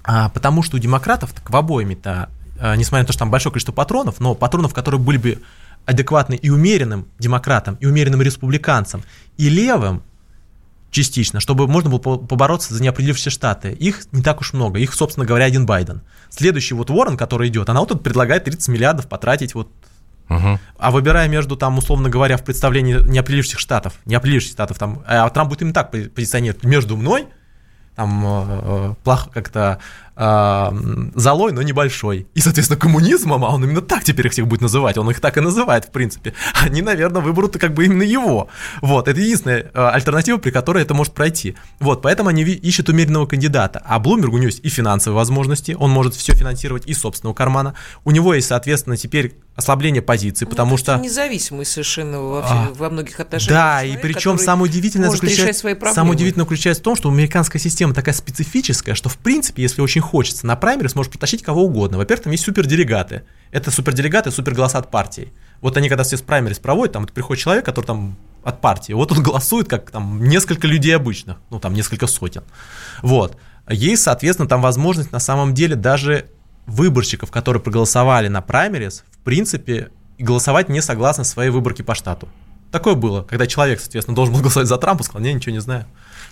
А, 0.06 0.30
потому 0.30 0.64
что 0.64 0.78
у 0.78 0.80
демократов, 0.80 1.34
так 1.34 1.50
в 1.50 1.56
обоими-то, 1.58 2.30
а, 2.62 2.78
несмотря 2.78 3.02
на 3.02 3.08
то, 3.08 3.12
что 3.12 3.20
там 3.20 3.30
большое 3.30 3.52
количество 3.52 3.74
патронов, 3.74 4.22
но 4.22 4.34
патронов, 4.34 4.74
которые 4.74 5.02
были 5.02 5.18
бы 5.18 5.42
адекватны 5.86 6.36
и 6.36 6.50
умеренным 6.50 7.06
демократам, 7.20 7.76
и 7.82 7.86
умеренным 7.86 8.22
республиканцам, 8.22 9.04
и 9.36 9.50
левым, 9.50 10.04
частично, 10.92 11.40
чтобы 11.40 11.68
можно 11.68 11.90
было 11.90 12.00
побороться 12.00 12.74
за 12.74 12.82
неопределившиеся 12.82 13.30
штаты. 13.30 13.72
Их 13.72 14.06
не 14.12 14.24
так 14.24 14.42
уж 14.42 14.54
много, 14.54 14.80
их, 14.80 14.94
собственно 14.94 15.26
говоря, 15.26 15.46
один 15.46 15.66
Байден. 15.66 16.02
Следующий 16.30 16.76
вот 16.76 16.90
Уоррен, 16.90 17.18
который 17.18 17.50
идет, 17.50 17.70
она 17.70 17.82
вот 17.82 17.90
тут 17.90 18.04
предлагает 18.04 18.46
30 18.46 18.68
миллиардов 18.70 19.08
потратить 19.08 19.56
вот 19.56 19.70
Угу. 20.30 20.60
А 20.78 20.92
выбирая 20.92 21.30
между, 21.30 21.56
там, 21.56 21.78
условно 21.78 22.10
говоря, 22.10 22.36
в 22.36 22.44
представлении 22.44 22.96
неопределившихся 22.96 23.60
штатов, 23.60 23.94
неопределившихся 24.06 24.56
штатов, 24.56 24.78
там, 24.78 25.02
а 25.08 25.30
Трамп 25.30 25.50
будет 25.50 25.62
именно 25.62 25.74
так 25.74 25.90
позиционировать, 25.90 26.66
между 26.66 26.98
мной 26.98 27.28
там 27.96 28.24
э, 28.26 28.46
э, 28.48 28.94
плохо 29.04 29.30
как-то 29.32 29.80
э, 30.18 31.10
золой, 31.16 31.52
но 31.54 31.62
небольшой. 31.62 32.28
И, 32.34 32.42
соответственно, 32.42 32.80
коммунизмом, 32.80 33.46
а 33.46 33.50
он 33.54 33.64
именно 33.64 33.82
так 33.82 34.04
теперь 34.04 34.28
их 34.28 34.34
всех 34.34 34.48
будет 34.48 34.62
называть, 34.62 34.98
он 34.98 35.10
их 35.10 35.22
так 35.22 35.38
и 35.38 35.42
называет, 35.42 35.86
в 35.86 35.92
принципе. 35.92 36.34
Они, 36.62 36.82
наверное, 36.82 37.22
выберут 37.22 37.58
как 37.58 37.74
бы 37.74 37.86
именно 37.86 38.04
его. 38.04 38.50
Вот, 38.82 39.08
это 39.08 39.20
единственная 39.20 39.72
э, 39.74 39.90
альтернатива, 39.90 40.38
при 40.38 40.52
которой 40.52 40.84
это 40.84 40.94
может 40.94 41.14
пройти. 41.14 41.56
Вот, 41.80 42.02
поэтому 42.02 42.30
они 42.30 42.44
ищут 42.44 42.90
умеренного 42.90 43.26
кандидата. 43.26 43.82
А 43.86 44.00
Блумберг, 44.00 44.34
у 44.34 44.38
него 44.38 44.48
есть 44.48 44.64
и 44.64 44.70
финансовые 44.70 45.16
возможности, 45.16 45.76
он 45.80 45.92
может 45.92 46.16
все 46.16 46.34
финансировать 46.34 46.88
из 46.88 47.00
собственного 47.00 47.34
кармана. 47.34 47.76
У 48.04 48.12
него 48.12 48.34
есть, 48.34 48.48
соответственно, 48.48 48.98
теперь 48.98 49.36
ослабление 49.58 50.04
позиции, 50.04 50.46
ну, 50.46 50.52
потому 50.52 50.78
что... 50.78 50.98
Независимый 50.98 51.66
совершенно 51.66 52.22
во, 52.22 52.42
а, 52.46 52.72
во 52.76 52.90
многих 52.92 53.20
отношениях. 53.20 53.60
Да, 53.60 53.80
человек, 53.82 54.00
и 54.00 54.02
причем 54.02 54.38
самое 54.38 54.70
удивительное 54.70 55.10
заключается, 55.10 55.76
самое 55.94 56.14
удивительное 56.14 56.46
заключается 56.46 56.82
в 56.82 56.84
том, 56.84 56.96
что 56.96 57.10
американская 57.10 57.60
система 57.60 57.96
такая 57.96 58.14
специфическая, 58.14 58.94
что 58.94 59.10
в 59.10 59.18
принципе, 59.18 59.64
если 59.64 59.82
очень 59.82 60.02
хочется, 60.08 60.48
на 60.48 60.56
праймере 60.56 60.90
сможешь 60.90 61.12
протащить 61.12 61.44
кого 61.44 61.66
угодно. 61.66 61.98
Во-первых, 61.98 62.24
там 62.24 62.32
есть 62.32 62.44
суперделегаты. 62.44 63.24
Это 63.52 63.70
суперделегаты, 63.70 64.32
суперголоса 64.32 64.80
от 64.80 64.90
партии. 64.90 65.32
Вот 65.62 65.78
они 65.78 65.90
когда 65.90 66.04
все 66.04 66.18
с 66.18 66.22
праймерис 66.22 66.60
проводят, 66.60 66.94
там 66.94 67.06
приходит 67.06 67.44
человек, 67.44 67.66
который 67.66 67.86
там 67.86 68.18
от 68.44 68.62
партии, 68.62 68.94
вот 68.94 69.12
он 69.12 69.22
голосует, 69.24 69.68
как 69.68 69.92
там 69.92 70.24
несколько 70.24 70.68
людей 70.68 70.96
обычных, 70.96 71.38
ну 71.50 71.60
там 71.60 71.74
несколько 71.74 72.08
сотен. 72.08 72.44
Вот. 73.02 73.38
Есть, 73.70 74.04
соответственно, 74.04 74.48
там 74.48 74.62
возможность 74.62 75.12
на 75.12 75.20
самом 75.20 75.54
деле 75.54 75.76
даже 75.76 76.30
выборщиков, 76.66 77.32
которые 77.32 77.62
проголосовали 77.62 78.30
на 78.30 78.42
праймерис, 78.42 79.04
в 79.12 79.18
принципе, 79.20 79.90
голосовать 80.18 80.70
не 80.70 80.82
согласно 80.82 81.24
своей 81.24 81.50
выборке 81.50 81.84
по 81.84 81.96
штату. 81.96 82.28
Такое 82.72 82.96
было, 82.96 83.24
когда 83.24 83.48
человек, 83.48 83.80
соответственно, 83.80 84.16
должен 84.16 84.34
был 84.34 84.42
голосовать 84.42 84.68
за 84.68 84.78
Трампа, 84.78 85.04
сказал, 85.04 85.26
я 85.26 85.34
ничего 85.34 85.54
не 85.54 85.62
знаю. 85.62 85.86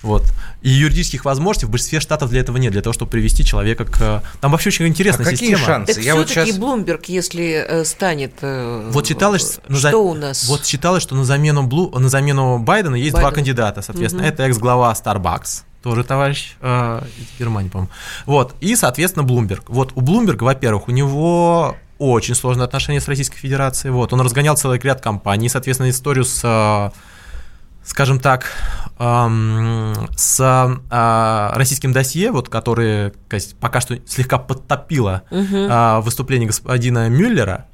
Вот. 0.05 0.23
И 0.61 0.69
юридических 0.69 1.25
возможностей 1.25 1.65
в 1.65 1.71
большинстве 1.71 1.99
штатов 1.99 2.29
для 2.29 2.41
этого 2.41 2.57
нет, 2.57 2.71
для 2.71 2.83
того, 2.83 2.93
чтобы 2.93 3.09
привести 3.09 3.43
человека 3.43 3.85
к... 3.85 4.21
Там 4.39 4.51
вообще 4.51 4.69
очень 4.69 4.87
интересная 4.87 5.25
а 5.25 5.29
какие 5.31 5.49
система. 5.49 5.65
шансы? 5.65 5.95
Так 5.95 6.03
Я 6.03 6.15
вот 6.15 6.29
сейчас... 6.29 6.51
Блумберг, 6.57 7.05
если 7.05 7.65
э, 7.67 7.85
станет... 7.85 8.33
Э, 8.41 8.87
вот 8.91 9.07
считалось, 9.07 9.59
что 9.67 9.75
за... 9.75 9.97
у 9.97 10.13
нас? 10.13 10.47
Вот 10.47 10.63
считалось, 10.63 11.01
что 11.01 11.15
на 11.15 11.25
замену, 11.25 11.63
Блу... 11.63 11.89
на 11.97 12.07
замену 12.07 12.59
Байдена 12.59 12.95
есть 12.95 13.13
Байден. 13.13 13.29
два 13.29 13.35
кандидата, 13.35 13.81
соответственно. 13.81 14.27
Угу. 14.27 14.31
Это 14.31 14.43
экс-глава 14.43 14.93
Starbucks, 14.93 15.63
тоже 15.81 16.03
товарищ 16.03 16.55
э, 16.61 17.01
из 17.17 17.39
Германии, 17.39 17.69
по-моему. 17.69 17.91
Вот, 18.27 18.53
и, 18.59 18.75
соответственно, 18.75 19.23
Блумберг. 19.23 19.71
Вот 19.71 19.91
у 19.95 20.01
Блумберга, 20.01 20.43
во-первых, 20.43 20.87
у 20.87 20.91
него 20.91 21.75
очень 21.97 22.35
сложные 22.35 22.65
отношения 22.65 23.01
с 23.01 23.07
Российской 23.07 23.37
Федерацией. 23.37 23.91
Вот, 23.91 24.13
он 24.13 24.21
разгонял 24.21 24.55
целый 24.55 24.77
ряд 24.77 25.01
компаний, 25.01 25.49
соответственно, 25.49 25.89
историю 25.89 26.25
с, 26.25 26.41
э, 26.43 26.91
скажем 27.85 28.19
так, 28.19 28.45
эм, 28.99 30.09
с 30.15 30.39
э, 30.41 31.49
российским 31.53 31.93
досье, 31.93 32.31
вот, 32.31 32.49
который 32.49 33.13
пока 33.59 33.81
что 33.81 33.97
слегка 34.07 34.37
подтопило 34.37 35.23
угу. 35.29 35.55
э, 35.55 35.99
выступление 36.01 36.47
господина 36.47 37.09
Мюллера, 37.09 37.65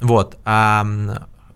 вот, 0.00 0.36
а, 0.44 0.86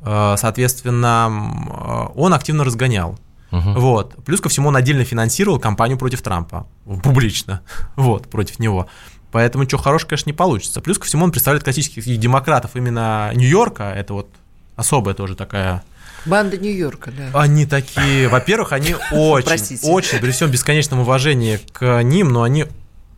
э, 0.01 0.35
соответственно, 0.39 2.11
он 2.15 2.35
активно 2.35 2.65
разгонял 2.65 3.19
Угу. 3.53 3.81
Вот. 3.81 4.15
Плюс 4.25 4.41
ко 4.41 4.49
всему 4.49 4.69
он 4.69 4.77
отдельно 4.77 5.05
финансировал 5.05 5.59
кампанию 5.59 5.99
против 5.99 6.23
Трампа. 6.23 6.67
Публично. 7.03 7.63
Вот, 7.97 8.29
против 8.29 8.59
него. 8.59 8.87
Поэтому 9.33 9.65
ничего 9.65 9.81
хорошего, 9.81 10.11
конечно, 10.11 10.31
не 10.31 10.35
получится. 10.35 10.81
Плюс 10.81 10.99
ко 10.99 11.07
всему 11.07 11.25
он 11.25 11.33
представляет 11.33 11.65
классических 11.65 12.05
демократов 12.19 12.73
именно 12.75 13.31
Нью-Йорка. 13.35 13.93
Это 13.93 14.15
вот 14.15 14.29
особая 14.77 15.15
тоже 15.15 15.35
такая 15.35 15.83
Банда 16.27 16.57
Нью-Йорка, 16.57 17.11
да. 17.11 17.31
Они 17.41 17.67
такие, 17.67 18.29
во-первых, 18.29 18.73
они 18.73 18.95
очень, 19.13 19.79
очень, 19.83 20.19
при 20.19 20.31
всем 20.31 20.51
бесконечном 20.51 21.01
уважении 21.01 21.59
к 21.73 22.03
ним, 22.03 22.29
но 22.29 22.43
они 22.43 22.67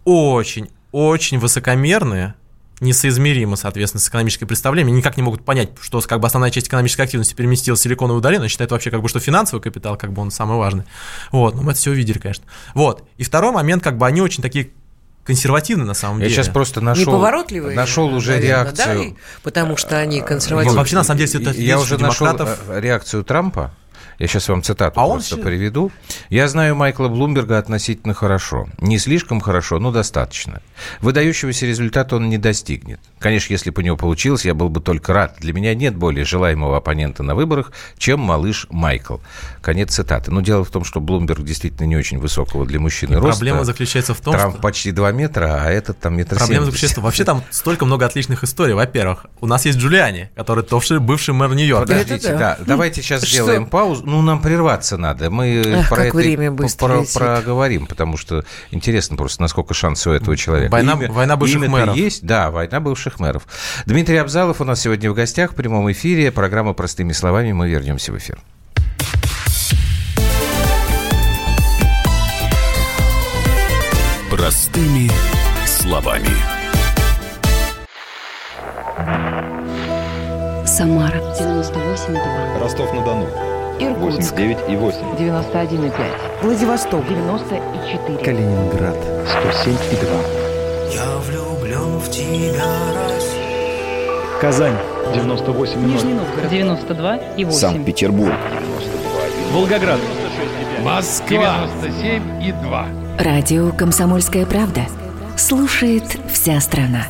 очень, 0.05 0.69
очень 0.93 1.39
высокомерные, 1.39 2.35
несоизмеримо, 2.81 3.57
соответственно, 3.57 4.01
с 4.01 4.09
экономической 4.09 4.45
представлением, 4.45 4.97
никак 4.97 5.17
не 5.17 5.23
могут 5.23 5.45
понять, 5.45 5.71
что 5.81 6.01
как 6.01 6.21
бы 6.21 6.27
основная 6.27 6.51
часть 6.51 6.67
экономической 6.67 7.03
активности 7.03 7.35
переместилась 7.35 7.81
в 7.81 7.83
Силиконовую 7.83 8.21
долину, 8.21 8.49
считают 8.49 8.73
вообще 8.73 8.91
как 8.91 9.03
бы, 9.03 9.09
что 9.09 9.21
финансовый 9.21 9.61
капитал, 9.61 9.97
как 9.97 10.13
бы 10.13 10.21
он 10.21 10.31
самый 10.31 10.59
важный. 10.59 10.85
Вот, 11.31 11.55
ну 11.55 11.63
мы 11.63 11.73
это 11.73 11.81
все 11.81 11.93
увидели, 11.93 12.19
конечно. 12.19 12.45
Вот. 12.75 13.05
И 13.19 13.25
второй 13.25 13.53
момент, 13.53 13.83
как 13.83 13.99
бы 13.99 14.07
они 14.07 14.21
очень 14.21 14.43
такие 14.43 14.71
консервативны 15.25 15.85
на 15.85 15.95
самом 15.95 16.19
Я 16.19 16.25
деле. 16.25 16.37
Я 16.37 16.43
сейчас 16.43 16.53
просто 16.53 16.81
нашел, 16.81 17.13
Неповоротливые, 17.13 17.77
нашел 17.77 18.13
уже 18.15 18.33
наверное, 18.33 18.49
реакцию. 18.49 19.11
Да? 19.11 19.17
Потому 19.43 19.77
что 19.77 19.99
они 19.99 20.21
консервативны. 20.21 20.77
Вообще, 20.77 20.97
на 20.97 21.05
самом 21.05 21.19
деле, 21.19 21.33
это 21.33 21.51
Я 21.61 21.79
уже 21.79 21.97
демократов... 21.97 22.49
нашел 22.49 22.81
реакцию 22.81 23.25
Трампа. 23.25 23.73
Я 24.19 24.29
сейчас 24.29 24.49
вам 24.49 24.63
цитату 24.63 25.01
а 25.01 25.07
просто 25.07 25.37
он... 25.37 25.43
приведу. 25.43 25.91
Я 26.29 26.47
знаю 26.49 26.77
Майкла 26.77 27.09
Блумберга 27.09 27.59
относительно 27.59 28.15
хорошо. 28.15 28.69
Не 28.79 28.99
слишком 28.99 29.41
хорошо, 29.41 29.79
но 29.79 29.91
достаточно. 29.91 30.63
Выдающегося 31.01 31.67
результата 31.67 32.17
он 32.17 32.29
не 32.29 32.39
достигнет. 32.39 33.01
Конечно, 33.23 33.53
если 33.53 33.71
бы 33.71 33.81
у 33.81 33.85
него 33.85 33.97
получилось, 33.97 34.45
я 34.45 34.55
был 34.55 34.69
бы 34.69 34.81
только 34.81 35.13
рад. 35.13 35.37
Для 35.39 35.53
меня 35.53 35.75
нет 35.75 35.97
более 35.97 36.25
желаемого 36.25 36.77
оппонента 36.77 37.23
на 37.23 37.35
выборах, 37.35 37.73
чем 37.99 38.21
малыш 38.21 38.67
Майкл. 38.71 39.19
Конец 39.61 39.95
цитаты. 39.95 40.31
Но 40.31 40.41
дело 40.41 40.65
в 40.65 40.71
том, 40.71 40.85
что 40.85 41.01
Блумберг 41.01 41.43
действительно 41.45 41.87
не 41.87 41.97
очень 41.97 42.19
высокого 42.19 42.67
для 42.67 42.81
мужчины 42.81 43.13
И 43.13 43.17
роста. 43.17 43.31
Проблема 43.39 43.65
заключается 43.65 44.15
в 44.15 44.21
том, 44.21 44.35
Трамп 44.35 44.55
что... 44.55 44.63
почти 44.63 44.91
2 44.91 45.13
метра, 45.13 45.63
а 45.65 45.71
этот 45.71 46.01
там 46.01 46.17
метр 46.17 46.37
Проблема 46.37 46.65
70. 46.65 46.73
заключается, 46.73 47.01
в- 47.01 47.05
вообще 47.05 47.25
там 47.25 47.43
столько 47.51 47.85
много 47.85 48.07
отличных 48.07 48.43
историй. 48.45 48.75
Во-первых, 48.75 49.27
у 49.41 49.47
нас 49.47 49.65
есть 49.67 49.79
Джулиани, 49.79 50.31
который 50.35 50.65
тоже 50.65 50.99
бывший 51.01 51.33
мэр 51.35 51.55
Нью-Йорка. 51.55 51.87
Подождите, 51.93 52.33
да. 52.33 52.39
да. 52.39 52.59
давайте 52.67 53.03
сейчас 53.03 53.23
Что? 53.23 53.31
сделаем 53.31 53.67
паузу. 53.67 54.03
Ну, 54.05 54.21
нам 54.23 54.41
прерваться 54.43 54.97
надо. 54.97 55.31
Мы 55.31 55.63
Ах, 55.81 55.89
про 55.89 56.07
это 56.07 56.17
время 56.17 56.51
быстро 56.51 56.87
про- 56.89 57.01
летит. 57.01 57.15
проговорим, 57.15 57.87
потому 57.87 58.17
что 58.17 58.45
интересно 58.73 59.17
просто, 59.17 59.43
насколько 59.43 59.75
шансы 59.75 60.11
у 60.11 60.13
этого 60.13 60.37
человека. 60.37 60.73
Война- 60.73 60.97
война 60.97 61.37
бывших 61.37 61.69
мэров. 61.69 61.95
есть, 61.97 62.25
да, 62.27 62.51
война 62.51 62.81
бывших 62.81 63.12
мэров. 63.19 63.47
Дмитрий 63.87 64.17
Абзалов 64.17 64.61
у 64.61 64.65
нас 64.65 64.81
сегодня 64.81 65.11
в 65.11 65.15
гостях 65.15 65.53
в 65.53 65.55
прямом 65.55 65.91
эфире. 65.93 66.31
Программа 66.31 66.75
«Простыми 66.75 67.13
словами». 67.13 67.53
Мы 67.53 67.69
вернемся 67.69 68.13
в 68.13 68.19
эфир. 68.19 68.39
Простыми 74.31 75.11
словами. 75.67 76.29
Самара 80.67 81.19
98,2. 81.39 82.59
Ростов-на-Дону. 82.61 83.29
Иркутск 83.79 84.33
89 84.33 84.59
и 84.71 84.77
8. 84.77 84.99
91,5. 85.17 86.43
Владивосток. 86.43 87.07
94. 87.07 88.25
Калининград. 88.25 88.97
107 89.53 89.77
в 92.03 92.11
тебя, 92.11 92.65
Россия. 93.09 94.41
Казань. 94.41 94.77
98 95.15 95.87
Нижний 95.87 96.15
Новгород 96.15 96.51
92 96.51 97.17
и 97.37 97.45
8. 97.45 97.59
Санкт-Петербург. 97.59 98.33
Волгоград. 99.53 100.01
Москва. 100.83 101.69
Радио 103.19 103.71
«Комсомольская 103.73 104.47
правда». 104.47 104.83
Слушает 105.37 106.05
вся 106.33 106.61
страна. 106.61 107.07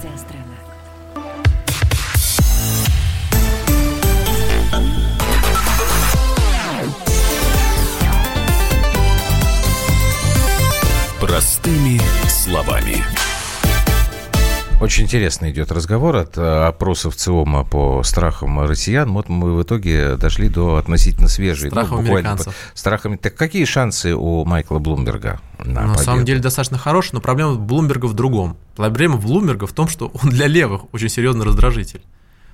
Очень 14.83 15.05
интересно 15.05 15.49
идет 15.51 15.71
разговор 15.71 16.17
от 16.17 16.37
э, 16.37 16.67
опросов 16.67 17.15
ЦИОМа 17.15 17.65
по 17.65 18.03
страхам 18.03 18.61
россиян. 18.61 19.13
Вот 19.13 19.29
мы 19.29 19.55
в 19.55 19.63
итоге 19.63 20.17
дошли 20.17 20.49
до 20.49 20.77
относительно 20.77 21.29
свежей. 21.29 21.71
ну, 21.71 21.77
Страхов 21.77 22.01
буквально 22.01 22.31
американцев. 22.31 22.55
Страхами. 22.75 23.17
Так 23.17 23.37
какие 23.37 23.65
шансы 23.65 24.15
у 24.15 24.45
Майкла 24.45 24.81
Блумберга 24.81 25.41
на 25.65 25.87
На 25.87 25.99
самом 25.99 26.25
деле 26.25 26.41
достаточно 26.41 26.79
хороший, 26.79 27.11
но 27.13 27.21
проблема 27.21 27.55
Блумберга 27.55 28.07
в 28.07 28.15
другом. 28.15 28.57
Проблема 28.75 29.19
Блумберга 29.19 29.69
в 29.69 29.73
том, 29.73 29.87
что 29.87 30.11
он 30.21 30.31
для 30.31 30.49
левых 30.49 30.93
очень 30.93 31.09
серьезный 31.09 31.47
раздражитель. 31.47 32.03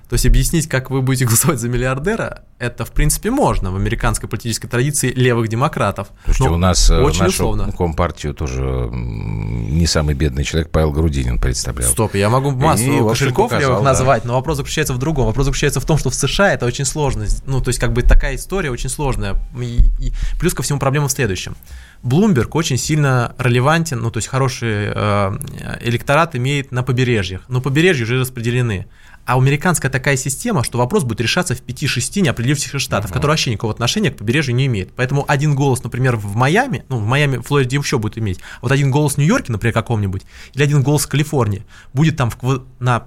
То 0.09 0.15
есть 0.15 0.25
объяснить, 0.25 0.67
как 0.67 0.89
вы 0.89 1.01
будете 1.03 1.25
голосовать 1.27 1.59
за 1.59 1.69
миллиардера, 1.69 2.43
это 2.57 2.83
в 2.83 2.91
принципе 2.91 3.29
можно 3.29 3.71
в 3.71 3.75
американской 3.75 4.27
политической 4.27 4.67
традиции 4.67 5.11
левых 5.13 5.47
демократов. 5.47 6.09
Слушайте, 6.25 6.49
у 6.49 6.57
нас 6.57 6.89
э, 6.89 6.99
очень 6.99 7.21
нашу 7.23 7.31
условно. 7.47 7.71
компартию 7.71 8.33
тоже 8.33 8.89
не 8.91 9.85
самый 9.85 10.15
бедный 10.15 10.43
человек 10.43 10.71
Павел 10.71 10.91
Грудинин 10.91 11.37
представлял. 11.39 11.89
Стоп, 11.91 12.15
я 12.15 12.29
могу 12.29 12.51
массу 12.51 12.83
И, 12.83 13.07
кошельков 13.09 13.49
показал, 13.51 13.69
левых 13.69 13.83
да. 13.83 13.89
назвать, 13.91 14.25
но 14.25 14.33
вопрос 14.33 14.57
заключается 14.57 14.93
в 14.93 14.97
другом. 14.97 15.27
Вопрос 15.27 15.45
заключается 15.45 15.79
в 15.79 15.85
том, 15.85 15.97
что 15.97 16.09
в 16.09 16.15
США 16.15 16.53
это 16.53 16.65
очень 16.65 16.85
сложно. 16.85 17.25
Ну, 17.45 17.61
то 17.61 17.69
есть, 17.69 17.79
как 17.79 17.93
бы 17.93 18.01
такая 18.01 18.35
история 18.35 18.71
очень 18.71 18.89
сложная. 18.89 19.35
И- 19.61 19.79
и 19.99 20.11
плюс 20.39 20.53
ко 20.53 20.63
всему 20.63 20.79
проблема 20.79 21.07
в 21.07 21.11
следующем. 21.11 21.55
Блумберг 22.01 22.55
очень 22.55 22.77
сильно 22.77 23.35
релевантен, 23.37 23.99
ну, 23.99 24.09
то 24.09 24.17
есть 24.17 24.27
хороший 24.27 24.91
э, 24.93 25.31
электорат 25.81 26.35
имеет 26.35 26.71
на 26.71 26.81
побережьях, 26.81 27.41
но 27.47 27.61
побережья 27.61 28.05
уже 28.05 28.19
распределены. 28.19 28.87
А 29.29 29.35
у 29.35 29.41
американская 29.41 29.91
такая 29.91 30.17
система, 30.17 30.63
что 30.63 30.79
вопрос 30.79 31.03
будет 31.03 31.21
решаться 31.21 31.53
в 31.53 31.61
5-6 31.61 32.21
неопределившихся 32.21 32.79
штатов, 32.79 33.11
которые 33.11 33.33
вообще 33.33 33.51
никакого 33.51 33.71
отношения 33.71 34.09
к 34.09 34.17
побережью 34.17 34.55
не 34.55 34.65
имеют. 34.65 34.91
Поэтому 34.95 35.23
один 35.27 35.53
голос, 35.53 35.83
например, 35.83 36.15
в 36.15 36.35
Майами, 36.35 36.83
ну, 36.89 36.97
в 36.97 37.05
Майами, 37.05 37.37
в 37.37 37.43
Флориде 37.43 37.77
еще 37.77 37.99
будет 37.99 38.17
иметь, 38.17 38.39
вот 38.63 38.71
один 38.71 38.89
голос 38.89 39.13
в 39.13 39.17
Нью-Йорке, 39.19 39.51
например, 39.51 39.71
каком-нибудь, 39.75 40.23
или 40.55 40.63
один 40.63 40.81
голос 40.81 41.03
в 41.03 41.09
Калифорнии, 41.09 41.63
будет 41.93 42.17
там 42.17 42.31
в, 42.41 42.63
на 42.79 43.05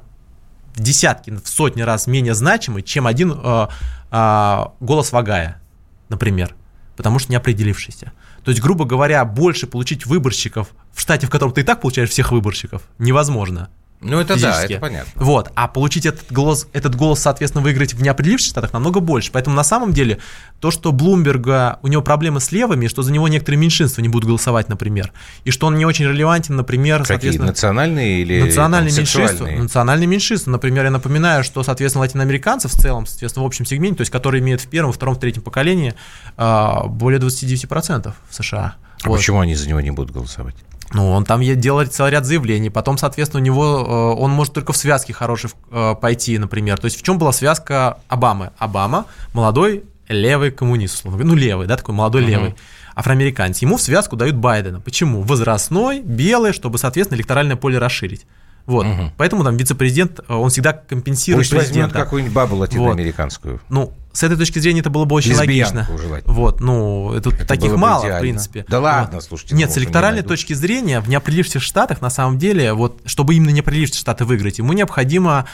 в 0.76 0.80
десятки, 0.80 1.30
в 1.30 1.48
сотни 1.48 1.82
раз 1.82 2.06
менее 2.06 2.34
значимый, 2.34 2.84
чем 2.84 3.08
один 3.08 3.32
э, 3.32 3.66
э, 4.12 4.64
голос 4.78 5.10
Вагая, 5.10 5.60
например, 6.08 6.54
потому 6.96 7.18
что 7.18 7.32
не 7.32 7.36
определившийся. 7.36 8.12
То 8.44 8.52
есть, 8.52 8.62
грубо 8.62 8.84
говоря, 8.84 9.24
больше 9.24 9.66
получить 9.66 10.06
выборщиков 10.06 10.68
в 10.92 11.00
штате, 11.00 11.26
в 11.26 11.30
котором 11.30 11.52
ты 11.52 11.62
и 11.62 11.64
так 11.64 11.80
получаешь 11.80 12.10
всех 12.10 12.30
выборщиков, 12.30 12.82
невозможно. 12.98 13.70
Ну, 14.02 14.18
это 14.18 14.40
да, 14.40 14.64
это 14.64 14.78
понятно. 14.78 15.12
Вот, 15.14 15.50
а 15.54 15.68
получить 15.68 16.06
этот 16.06 16.30
голос, 16.30 16.66
этот 16.72 16.96
голос, 16.96 17.20
соответственно, 17.20 17.62
выиграть 17.62 17.94
в 17.94 18.02
неопределившихся 18.02 18.50
штатах 18.50 18.72
намного 18.72 19.00
больше. 19.00 19.30
Поэтому 19.32 19.54
на 19.54 19.64
самом 19.64 19.92
деле 19.92 20.18
то, 20.60 20.70
что 20.70 20.92
Блумберга, 20.92 21.78
у 21.82 21.88
него 21.88 22.02
проблемы 22.02 22.40
с 22.40 22.50
левыми, 22.52 22.88
что 22.88 23.02
за 23.02 23.12
него 23.12 23.28
некоторые 23.28 23.58
меньшинства 23.60 24.02
не 24.02 24.08
будут 24.08 24.26
голосовать, 24.26 24.68
например, 24.68 25.12
и 25.44 25.50
что 25.50 25.68
он 25.68 25.76
не 25.76 25.86
очень 25.86 26.06
релевантен, 26.06 26.56
например, 26.56 27.00
Какие, 27.00 27.14
соответственно... 27.14 27.48
национальные 27.48 28.22
или 28.22 28.42
Национальные 28.42 28.90
там, 28.92 28.98
меньшинства, 28.98 29.46
национальные 29.46 30.06
меньшинства. 30.06 30.50
Например, 30.50 30.84
я 30.84 30.90
напоминаю, 30.90 31.44
что, 31.44 31.62
соответственно, 31.62 32.02
латиноамериканцы 32.02 32.68
в 32.68 32.72
целом, 32.72 33.06
соответственно, 33.06 33.44
в 33.44 33.46
общем 33.46 33.64
сегменте, 33.64 33.98
то 33.98 34.02
есть 34.02 34.12
которые 34.12 34.40
имеют 34.40 34.60
в 34.60 34.68
первом, 34.68 34.92
втором, 34.92 35.16
третьем 35.16 35.42
поколении, 35.42 35.94
а, 36.36 36.84
более 36.86 37.20
29% 37.20 38.14
в 38.28 38.34
США. 38.34 38.74
А 39.02 39.08
Вот. 39.08 39.16
почему 39.16 39.40
они 39.40 39.54
за 39.54 39.68
него 39.68 39.80
не 39.80 39.90
будут 39.90 40.12
голосовать? 40.12 40.54
Ну, 40.92 41.10
он 41.10 41.24
там 41.24 41.42
делает 41.42 41.92
целый 41.92 42.12
ряд 42.12 42.26
заявлений. 42.26 42.70
Потом, 42.70 42.98
соответственно, 42.98 43.40
у 43.40 43.44
него 43.44 44.14
э, 44.16 44.20
он 44.20 44.30
может 44.30 44.52
только 44.52 44.72
в 44.72 44.76
связке 44.76 45.12
хороший 45.12 45.50
э, 45.70 45.94
пойти, 46.00 46.38
например. 46.38 46.78
То 46.78 46.86
есть 46.86 46.98
в 46.98 47.02
чем 47.02 47.18
была 47.18 47.32
связка 47.32 47.98
Обамы? 48.08 48.50
Обама 48.58 49.06
молодой 49.32 49.84
левый 50.08 50.50
коммунист, 50.50 50.96
условно 50.96 51.18
говоря. 51.18 51.34
Ну, 51.34 51.40
левый, 51.40 51.66
да, 51.66 51.76
такой 51.76 51.94
молодой 51.94 52.22
левый 52.22 52.54
афроамериканец. 52.94 53.58
Ему 53.58 53.76
в 53.76 53.82
связку 53.82 54.16
дают 54.16 54.36
Байдена. 54.36 54.80
Почему? 54.80 55.22
Возрастной, 55.22 56.00
белый, 56.00 56.52
чтобы, 56.52 56.78
соответственно, 56.78 57.16
электоральное 57.16 57.56
поле 57.56 57.78
расширить. 57.78 58.26
Вот. 58.66 58.86
Поэтому 59.16 59.44
там 59.44 59.56
вице-президент, 59.56 60.20
э, 60.20 60.34
он 60.34 60.50
всегда 60.50 60.72
компенсирует 60.72 61.44
Пусть 61.44 61.52
возьмет 61.52 61.72
президента. 61.72 61.98
какую-нибудь 61.98 62.34
бабу 62.34 62.56
латиноамериканскую. 62.56 63.60
Ну, 63.68 63.92
с 64.12 64.22
этой 64.22 64.36
точки 64.36 64.58
зрения 64.58 64.80
это 64.80 64.90
было 64.90 65.04
бы 65.04 65.14
очень 65.14 65.30
Лесбиянку 65.32 65.76
логично. 65.78 65.98
желательно. 66.02 66.34
Вот, 66.34 66.60
ну, 66.60 67.12
это, 67.14 67.30
Это 67.30 67.46
таких 67.46 67.74
мало, 67.76 68.02
идеально. 68.02 68.18
в 68.18 68.20
принципе. 68.20 68.64
Да 68.68 68.80
ладно, 68.80 69.14
Вот. 69.16 69.24
слушайте, 69.24 69.54
Нет, 69.54 69.68
ну, 69.68 69.74
с 69.74 69.76
не 69.76 69.82
электоральной 69.84 70.20
найдут. 70.20 70.28
точки 70.32 70.52
зрения, 70.52 71.00
в 71.00 71.08
неопределившихся 71.08 71.60
штатах, 71.60 72.00
на 72.00 72.10
самом 72.10 72.38
деле, 72.38 72.72
вот, 72.74 73.00
чтобы 73.06 73.34
именно 73.34 73.50
неопределившиеся 73.50 74.00
штаты 74.00 74.24
выиграть, 74.24 74.58
ему 74.58 74.72
необходимо, 74.72 75.46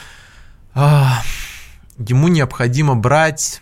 а, 0.73 1.21
ему 1.97 2.27
необходимо 2.27 2.95
брать, 2.95 3.61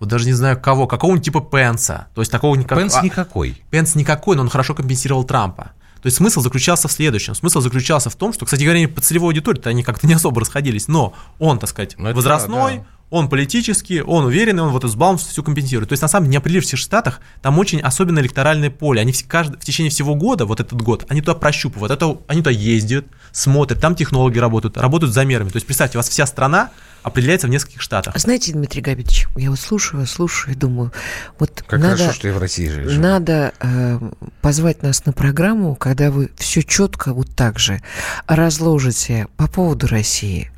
вот 0.00 0.08
даже 0.08 0.26
не 0.26 0.32
знаю 0.32 0.60
кого, 0.60 0.86
какого-нибудь 0.86 1.24
типа 1.24 1.40
Пенса. 1.40 2.08
То 2.14 2.22
есть 2.22 2.30
такого 2.32 2.54
никак- 2.56 2.78
Пенс 2.78 2.96
а, 2.96 3.02
никакой. 3.02 3.62
Пенс 3.70 3.94
никакой, 3.94 4.36
но 4.36 4.42
он 4.42 4.48
хорошо 4.48 4.74
компенсировал 4.74 5.24
Трампа. 5.24 5.72
То 6.02 6.06
есть 6.06 6.16
смысл 6.16 6.40
заключался 6.40 6.88
в 6.88 6.92
следующем. 6.92 7.36
Смысл 7.36 7.60
заключался 7.60 8.10
в 8.10 8.16
том, 8.16 8.32
что, 8.32 8.44
кстати 8.44 8.64
говоря, 8.64 8.88
по 8.88 9.00
целевой 9.00 9.28
аудитории 9.28 9.60
они 9.68 9.84
как-то 9.84 10.08
не 10.08 10.14
особо 10.14 10.40
расходились, 10.40 10.88
но 10.88 11.14
он, 11.38 11.60
так 11.60 11.70
сказать, 11.70 11.94
Ну, 11.96 12.12
возрастной, 12.12 12.78
да, 12.78 12.78
да. 12.80 12.86
Он 13.12 13.28
политический, 13.28 14.00
он 14.00 14.24
уверенный, 14.24 14.62
он 14.62 14.70
вот 14.70 14.84
из 14.84 14.94
Баумс 14.94 15.22
все 15.26 15.42
компенсирует. 15.42 15.90
То 15.90 15.92
есть, 15.92 16.02
на 16.02 16.08
самом 16.08 16.24
деле, 16.24 16.30
в 16.30 16.32
неопределившихся 16.32 16.76
штатах 16.78 17.20
там 17.42 17.58
очень 17.58 17.80
особенно 17.80 18.18
электоральное 18.20 18.70
поле. 18.70 19.02
Они 19.02 19.12
все- 19.12 19.26
каждый, 19.28 19.58
в 19.58 19.64
течение 19.64 19.90
всего 19.90 20.14
года, 20.14 20.46
вот 20.46 20.60
этот 20.60 20.80
год, 20.80 21.04
они 21.10 21.20
туда 21.20 21.34
прощупывают, 21.34 21.92
это, 21.92 22.18
они 22.26 22.40
туда 22.40 22.50
ездят, 22.50 23.04
смотрят, 23.30 23.80
там 23.80 23.94
технологи 23.94 24.38
работают, 24.38 24.78
работают 24.78 25.12
с 25.12 25.14
замерами. 25.14 25.50
То 25.50 25.56
есть, 25.56 25.66
представьте, 25.66 25.98
у 25.98 26.00
вас 26.00 26.08
вся 26.08 26.24
страна 26.26 26.70
определяется 27.02 27.48
в 27.48 27.50
нескольких 27.50 27.82
штатах. 27.82 28.14
А 28.14 28.18
знаете, 28.18 28.52
Дмитрий 28.52 28.80
Габитович, 28.80 29.26
я 29.36 29.50
вот 29.50 29.58
слушаю, 29.58 30.06
слушаю 30.06 30.54
и 30.54 30.56
думаю, 30.56 30.92
вот 31.38 31.64
Как 31.66 31.80
надо, 31.80 31.96
хорошо, 31.96 32.14
что 32.14 32.28
я 32.28 32.34
в 32.34 32.38
России 32.38 32.68
живу. 32.68 32.88
надо 33.00 33.52
э, 33.60 33.98
позвать 34.40 34.82
нас 34.84 35.04
на 35.04 35.12
программу, 35.12 35.74
когда 35.74 36.12
вы 36.12 36.30
все 36.36 36.62
четко 36.62 37.12
вот 37.12 37.28
так 37.34 37.58
же 37.58 37.82
разложите 38.28 39.26
по 39.36 39.48
поводу 39.48 39.88
России. 39.88 40.51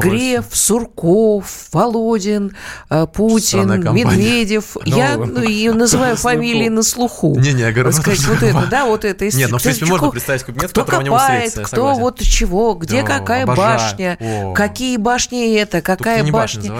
Греф, 0.00 0.46
Сурков, 0.52 1.44
Володин, 1.72 2.56
э, 2.90 3.06
Путин. 3.12 3.92
Медведев. 3.92 4.76
Ну, 4.92 4.96
я 4.96 5.16
ну, 5.16 5.42
и 5.42 5.70
называю 5.70 6.16
фамилии 6.22 6.68
на 6.68 6.82
слуху. 6.82 7.38
Не-не, 7.38 7.62
я 7.62 7.72
говорю, 7.72 7.92
Так 7.92 8.00
сказать, 8.02 8.26
вот 8.26 8.42
это, 8.42 8.66
да, 8.70 8.86
вот 8.86 9.04
это. 9.04 9.24
Нет, 9.24 9.50
ну, 9.50 9.58
в 9.58 9.62
принципе, 9.62 9.86
можно 9.86 10.10
представить 10.10 10.42
кабинет, 10.42 10.70
в 10.70 10.72
кто 10.72 10.84
котором 10.84 11.04
копает, 11.04 11.56
я 11.56 11.62
кто 11.62 11.94
вот 11.94 12.20
чего, 12.20 12.74
где 12.74 13.02
какая 13.02 13.46
башня, 13.46 14.18
какие 14.54 14.96
башни 14.96 15.54
это, 15.56 15.80
какая 15.80 16.22
не 16.22 16.30
башня 16.30 16.72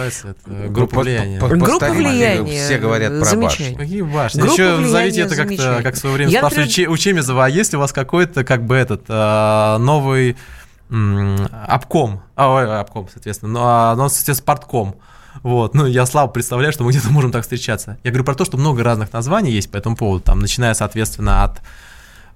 Ну, 0.47 0.71
группа 0.71 1.01
влияния. 1.01 1.39
Группа 1.39 1.89
влияния. 1.91 2.65
Все 2.65 2.79
говорят 2.79 3.19
про 3.21 3.37
башню. 3.37 3.77
Какие 3.77 4.03
башни? 4.03 4.43
Еще 4.43 4.77
назовите 4.79 5.23
это 5.23 5.37
как-то, 5.37 5.81
как 5.83 5.95
в 5.95 5.99
свое 5.99 6.17
время 6.17 6.31
Я, 6.31 6.39
спрашивали 6.39 6.87
у 6.87 6.97
Чемизова, 6.97 7.47
а 7.47 7.49
есть 7.49 7.73
ли 7.73 7.79
у 7.79 7.81
вас 7.81 7.93
какой-то, 7.93 8.45
как 8.45 8.65
бы 8.65 8.77
этот, 8.77 9.05
а, 9.09 9.79
новый 9.79 10.37
обком, 10.93 12.23
а, 12.37 12.81
обком, 12.81 13.09
соответственно, 13.11 13.53
ну, 13.53 13.61
а, 13.63 13.95
ну, 13.97 14.09
соответственно, 14.09 14.47
партком. 14.47 14.97
Вот, 15.43 15.75
ну, 15.75 15.87
я 15.87 16.05
слабо 16.05 16.31
представляю, 16.31 16.73
что 16.73 16.85
мы 16.85 16.91
где-то 16.91 17.11
можем 17.11 17.33
так 17.33 17.43
встречаться. 17.43 17.97
Я 18.05 18.11
говорю 18.11 18.25
про 18.25 18.35
то, 18.35 18.45
что 18.45 18.59
много 18.59 18.85
разных 18.85 19.13
названий 19.13 19.51
есть 19.51 19.71
по 19.71 19.79
этому 19.79 19.97
поводу, 19.97 20.23
там, 20.23 20.41
начиная, 20.41 20.75
соответственно, 20.75 21.45
от 21.45 21.63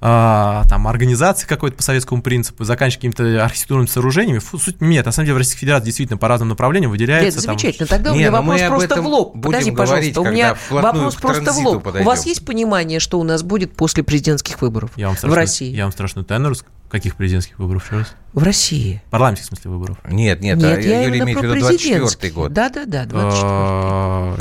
а, 0.01 0.65
там, 0.69 0.87
организации 0.87 1.47
какой-то 1.47 1.77
по 1.77 1.83
советскому 1.83 2.23
принципу, 2.23 2.65
заканчивая 2.65 2.99
какими-то 3.11 3.45
архитектурными 3.45 3.87
сооружениями. 3.89 4.39
Фу, 4.39 4.59
суть 4.59 4.81
нет, 4.81 5.07
на 5.07 5.13
самом 5.13 5.27
деле 5.27 5.35
в 5.35 5.39
Российской 5.39 5.61
Федерации 5.61 5.87
действительно 5.87 6.19
по 6.19 6.29
разным 6.29 6.49
направлениям 6.49 6.91
выделяется. 6.91 7.41
Там- 7.43 7.59
замечательно. 7.59 7.87
Тогда 7.87 8.11
у 8.13 8.15
Не, 8.15 8.21
меня 8.21 8.31
ну 8.31 8.43
мы 8.43 8.53
вопрос 8.55 8.63
об 8.63 8.69
просто 8.69 9.03
в 9.03 9.07
лоб. 9.07 9.43
Подожди, 9.43 9.71
говорить, 9.71 10.15
пожалуйста. 10.15 10.21
У 10.21 10.25
меня 10.33 10.57
вопрос 10.71 11.15
просто 11.17 11.53
в 11.53 11.59
лоб. 11.59 11.77
У 11.77 11.81
подойдем. 11.81 12.07
вас 12.07 12.27
есть 12.27 12.45
понимание, 12.45 13.01
что 13.01 13.19
у 13.19 13.23
нас 13.25 13.43
будет 13.43 13.75
после 13.75 14.03
президентских 14.05 14.61
выборов 14.61 14.91
Я 14.97 15.07
вам 15.07 15.17
в 15.17 15.19
страшную, 15.19 15.41
России? 15.41 15.75
Я 15.75 15.85
вам 15.85 15.93
страшную 15.93 16.25
тайну 16.25 16.51
рас- 16.51 16.65
Каких 16.89 17.17
президентских 17.17 17.59
выборов 17.59 17.85
еще 17.87 17.97
раз? 17.99 18.15
В 18.33 18.45
России. 18.45 19.03
Парламентских, 19.11 19.47
в 19.47 19.49
смысле, 19.49 19.71
выборов. 19.73 19.99
Нет, 20.09 20.41
нет, 20.41 20.57
Нет, 20.59 20.79
а 20.79 20.81
я 20.81 21.03
Юрий 21.03 21.19
имеет 21.19 21.41
в 21.41 21.43
виду 21.43 21.55
24 21.55 21.79
президентский. 21.97 22.31
год. 22.31 22.53
Да-да-да, 22.53 23.07
24 23.07 23.43
А, 23.45 24.37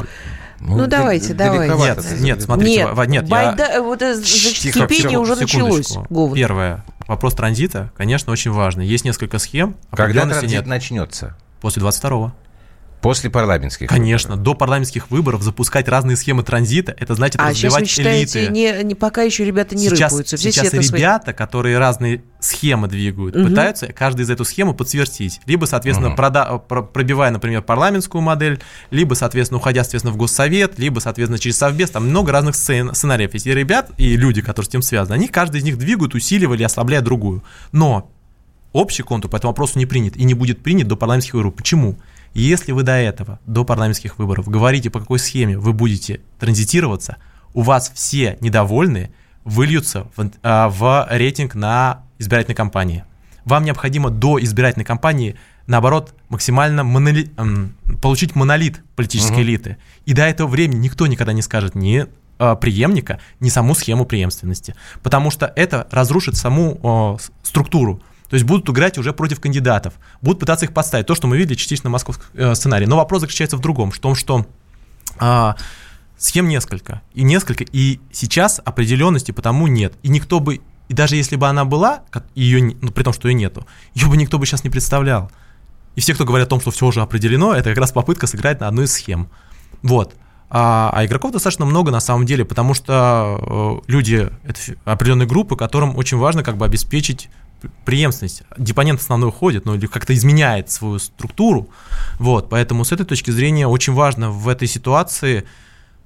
Ну, 0.67 0.79
д- 0.85 0.87
давайте, 0.87 1.33
давайте. 1.33 1.75
Нет, 1.75 2.21
нет, 2.21 2.41
смотрите, 2.41 2.77
Нет, 2.77 2.93
Ва- 2.93 3.05
нет, 3.05 3.27
я- 3.27 3.29
байда- 3.29 3.81
вот 3.81 4.01
это 4.01 4.21
Тихо, 4.21 4.81
кипение 4.81 5.09
всё, 5.09 5.21
уже 5.21 5.35
началось. 5.35 5.97
Говн. 6.09 6.33
Первое. 6.33 6.83
Вопрос 7.07 7.35
транзита, 7.35 7.91
конечно, 7.95 8.31
очень 8.33 8.51
важный. 8.51 8.87
Есть 8.87 9.05
несколько 9.05 9.37
схем, 9.39 9.75
Когда 9.91 10.23
транзит 10.25 10.49
нет. 10.49 10.65
начнется? 10.65 11.37
После 11.61 11.81
22-го. 11.81 12.33
После 13.05 13.29
парламентских 13.29 13.87
Конечно, 13.87 14.31
выборов. 14.31 14.43
до 14.43 14.53
парламентских 14.55 15.11
выборов 15.11 15.43
запускать 15.43 15.87
разные 15.87 16.17
схемы 16.17 16.41
транзита, 16.41 16.91
это 16.99 17.13
значит 17.13 17.39
А 17.39 17.53
сейчас 17.53 17.73
вы 17.73 17.81
развивать 17.81 17.87
считаете, 17.87 18.39
элиты. 18.39 18.51
не, 18.51 18.83
не, 18.83 18.95
пока 18.95 19.21
еще 19.21 19.45
ребята 19.45 19.75
не 19.75 19.87
сейчас, 19.87 20.11
рыпаются. 20.11 20.37
Все 20.37 20.51
сейчас 20.51 20.73
ребята, 20.73 21.31
которые 21.31 21.77
разные 21.77 22.23
схемы 22.39 22.87
двигают, 22.87 23.35
Мгм. 23.35 23.49
пытаются 23.49 23.93
каждый 23.93 24.21
из 24.21 24.31
эту 24.31 24.43
схему 24.43 24.73
подсвертить. 24.73 25.39
Либо, 25.45 25.65
соответственно, 25.65 26.09
Мгм. 26.09 26.17
прода- 26.17 26.57
про- 26.57 26.81
пробивая, 26.81 27.29
например, 27.29 27.61
парламентскую 27.61 28.23
модель, 28.23 28.59
либо, 28.89 29.13
соответственно, 29.13 29.59
уходя, 29.59 29.83
соответственно, 29.83 30.11
в 30.11 30.17
Госсовет, 30.17 30.79
либо, 30.79 30.99
соответственно, 30.99 31.37
через 31.37 31.59
Совбез. 31.59 31.91
Там 31.91 32.09
много 32.09 32.31
разных 32.31 32.55
сцен- 32.55 32.95
сценариев. 32.95 33.35
Есть 33.35 33.45
и 33.45 33.53
ребят, 33.53 33.91
и 33.97 34.17
люди, 34.17 34.41
которые 34.41 34.65
с 34.65 34.69
этим 34.69 34.81
связаны, 34.81 35.13
они, 35.13 35.27
каждый 35.27 35.57
из 35.59 35.63
них 35.63 35.77
двигают, 35.77 36.15
усиливали, 36.15 36.63
ослабляя 36.63 37.01
другую. 37.01 37.43
Но 37.71 38.09
общий 38.73 39.03
контур 39.03 39.29
по 39.29 39.35
этому 39.35 39.51
вопросу 39.51 39.77
не 39.77 39.85
принят 39.85 40.17
и 40.17 40.23
не 40.23 40.33
будет 40.33 40.63
принят 40.63 40.87
до 40.87 40.95
парламентских 40.95 41.35
выборов. 41.35 41.53
Почему? 41.53 41.99
Если 42.35 42.73
вы 42.73 42.83
до 42.83 42.91
этого, 42.91 43.39
до 43.47 43.63
парламентских 43.63 44.19
выборов, 44.19 44.47
говорите, 44.49 44.89
по 44.89 44.99
какой 44.99 45.19
схеме 45.19 45.57
вы 45.57 45.71
будете 45.73 46.19
транзитироваться, 46.37 47.15
у 47.53 47.61
вас 47.61 47.91
все 47.95 48.37
недовольные 48.41 49.11
выльются 49.45 50.07
в, 50.15 50.29
а, 50.43 50.67
в 50.69 51.07
рейтинг 51.09 51.55
на 51.55 52.01
избирательной 52.19 52.55
кампании. 52.55 53.05
Вам 53.45 53.63
необходимо 53.63 54.09
до 54.09 54.37
избирательной 54.43 54.85
кампании, 54.85 55.35
наоборот, 55.65 56.13
максимально 56.29 56.81
моноли- 56.81 57.29
получить 58.01 58.35
монолит 58.35 58.81
политической 58.97 59.31
Мгм. 59.33 59.41
элиты. 59.43 59.77
И 60.05 60.13
до 60.13 60.23
этого 60.23 60.47
времени 60.49 60.79
никто 60.79 61.07
никогда 61.07 61.31
не 61.33 61.41
скажет 61.41 61.73
ни 61.73 62.05
э, 62.37 62.55
преемника, 62.59 63.21
ни 63.39 63.47
саму 63.47 63.75
схему 63.75 64.05
преемственности. 64.05 64.75
Потому 65.01 65.31
что 65.31 65.53
это 65.55 65.87
разрушит 65.89 66.35
саму 66.35 67.17
с- 67.17 67.31
структуру. 67.47 68.01
То 68.29 68.35
есть 68.35 68.45
будут 68.45 68.69
играть 68.69 68.97
уже 68.97 69.13
против 69.13 69.39
кандидатов, 69.39 69.93
будут 70.21 70.39
пытаться 70.39 70.65
их 70.65 70.73
подставить. 70.73 71.05
То, 71.05 71.15
что 71.15 71.27
мы 71.27 71.37
видели 71.37 71.55
частично 71.55 71.89
в 71.89 71.93
московском 71.93 72.25
э, 72.33 72.55
сценарии. 72.55 72.85
Но 72.85 72.97
вопрос 72.97 73.21
заключается 73.21 73.57
в 73.57 73.61
другом, 73.61 73.91
в 73.91 73.99
том, 73.99 74.15
что 74.15 74.45
а, 75.19 75.55
схем 76.17 76.47
несколько, 76.47 77.01
и 77.13 77.23
несколько, 77.23 77.63
и 77.63 77.99
сейчас 78.11 78.61
определенности 78.63 79.31
потому 79.31 79.67
нет. 79.67 79.93
И 80.03 80.09
никто 80.09 80.39
бы, 80.39 80.61
и 80.87 80.93
даже 80.93 81.15
если 81.15 81.35
бы 81.35 81.47
она 81.47 81.65
была, 81.65 82.01
ее, 82.33 82.75
ну, 82.81 82.91
при 82.91 83.03
том, 83.03 83.13
что 83.13 83.27
ее 83.27 83.35
нету, 83.35 83.65
ее 83.93 84.07
бы 84.07 84.17
никто 84.17 84.39
бы 84.39 84.45
сейчас 84.45 84.63
не 84.63 84.69
представлял. 84.69 85.31
И 85.95 86.01
все, 86.01 86.13
кто 86.13 86.25
говорят 86.25 86.47
о 86.47 86.49
том, 86.49 86.61
что 86.61 86.71
все 86.71 86.85
уже 86.85 87.01
определено, 87.01 87.53
это 87.53 87.69
как 87.69 87.77
раз 87.77 87.91
попытка 87.91 88.27
сыграть 88.27 88.59
на 88.59 88.67
одной 88.67 88.85
из 88.85 88.93
схем. 88.93 89.29
Вот. 89.81 90.15
А, 90.49 90.91
а 90.93 91.05
игроков 91.05 91.31
достаточно 91.31 91.65
много 91.65 91.91
на 91.91 91.99
самом 91.99 92.25
деле, 92.25 92.45
потому 92.45 92.73
что 92.73 93.81
э, 93.87 93.91
люди 93.91 94.29
это 94.43 94.59
определенные 94.85 95.27
группы, 95.27 95.55
которым 95.55 95.97
очень 95.97 96.17
важно 96.17 96.43
как 96.43 96.57
бы 96.57 96.65
обеспечить 96.65 97.29
преемственность. 97.85 98.43
Депонент 98.57 98.99
основной 98.99 99.29
уходит, 99.29 99.65
ну 99.65 99.75
или 99.75 99.85
как-то 99.87 100.13
изменяет 100.13 100.69
свою 100.69 100.99
структуру. 100.99 101.69
Вот, 102.19 102.49
поэтому 102.49 102.85
с 102.85 102.91
этой 102.91 103.05
точки 103.05 103.31
зрения 103.31 103.67
очень 103.67 103.93
важно 103.93 104.31
в 104.31 104.47
этой 104.47 104.67
ситуации 104.67 105.45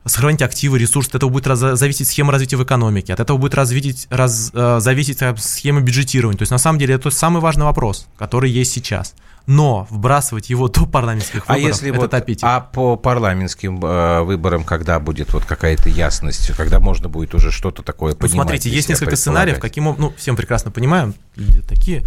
сохранить 0.05 0.41
активы, 0.41 0.79
ресурсы, 0.79 1.09
от 1.09 1.15
этого 1.15 1.29
будет 1.29 1.47
раз- 1.47 1.77
зависеть 1.77 2.07
схема 2.07 2.31
развития 2.31 2.57
в 2.57 2.63
экономике, 2.63 3.13
от 3.13 3.19
этого 3.19 3.37
будет 3.37 3.53
развитить, 3.53 4.07
раз, 4.09 4.51
э, 4.53 4.79
зависеть 4.79 5.19
схема 5.39 5.81
бюджетирования. 5.81 6.37
То 6.37 6.43
есть, 6.43 6.51
на 6.51 6.57
самом 6.57 6.79
деле, 6.79 6.95
это 6.95 7.09
самый 7.09 7.41
важный 7.41 7.65
вопрос, 7.65 8.07
который 8.17 8.49
есть 8.49 8.71
сейчас. 8.71 9.13
Но 9.49 9.87
вбрасывать 9.89 10.51
его 10.51 10.67
до 10.67 10.85
парламентских 10.85 11.43
А 11.47 11.53
выборов, 11.53 11.75
если 11.75 11.89
это 11.89 11.99
вот, 12.01 12.11
топить. 12.11 12.39
а 12.43 12.59
по 12.59 12.97
парламентским 12.97 13.83
э, 13.83 14.21
выборам, 14.21 14.63
когда 14.63 14.99
будет 14.99 15.33
вот 15.33 15.43
какая-то 15.43 15.89
ясность, 15.89 16.51
когда 16.55 16.79
можно 16.79 17.09
будет 17.09 17.33
уже 17.33 17.51
что-то 17.51 17.81
такое 17.81 18.11
Ну, 18.13 18.19
понимать? 18.19 18.33
смотрите, 18.33 18.69
есть 18.69 18.89
несколько 18.89 19.15
сценариев, 19.15 19.59
каким 19.59 19.85
ну, 19.97 20.13
всем 20.17 20.35
прекрасно 20.35 20.69
понимаем, 20.69 21.15
люди 21.35 21.61
такие. 21.61 22.03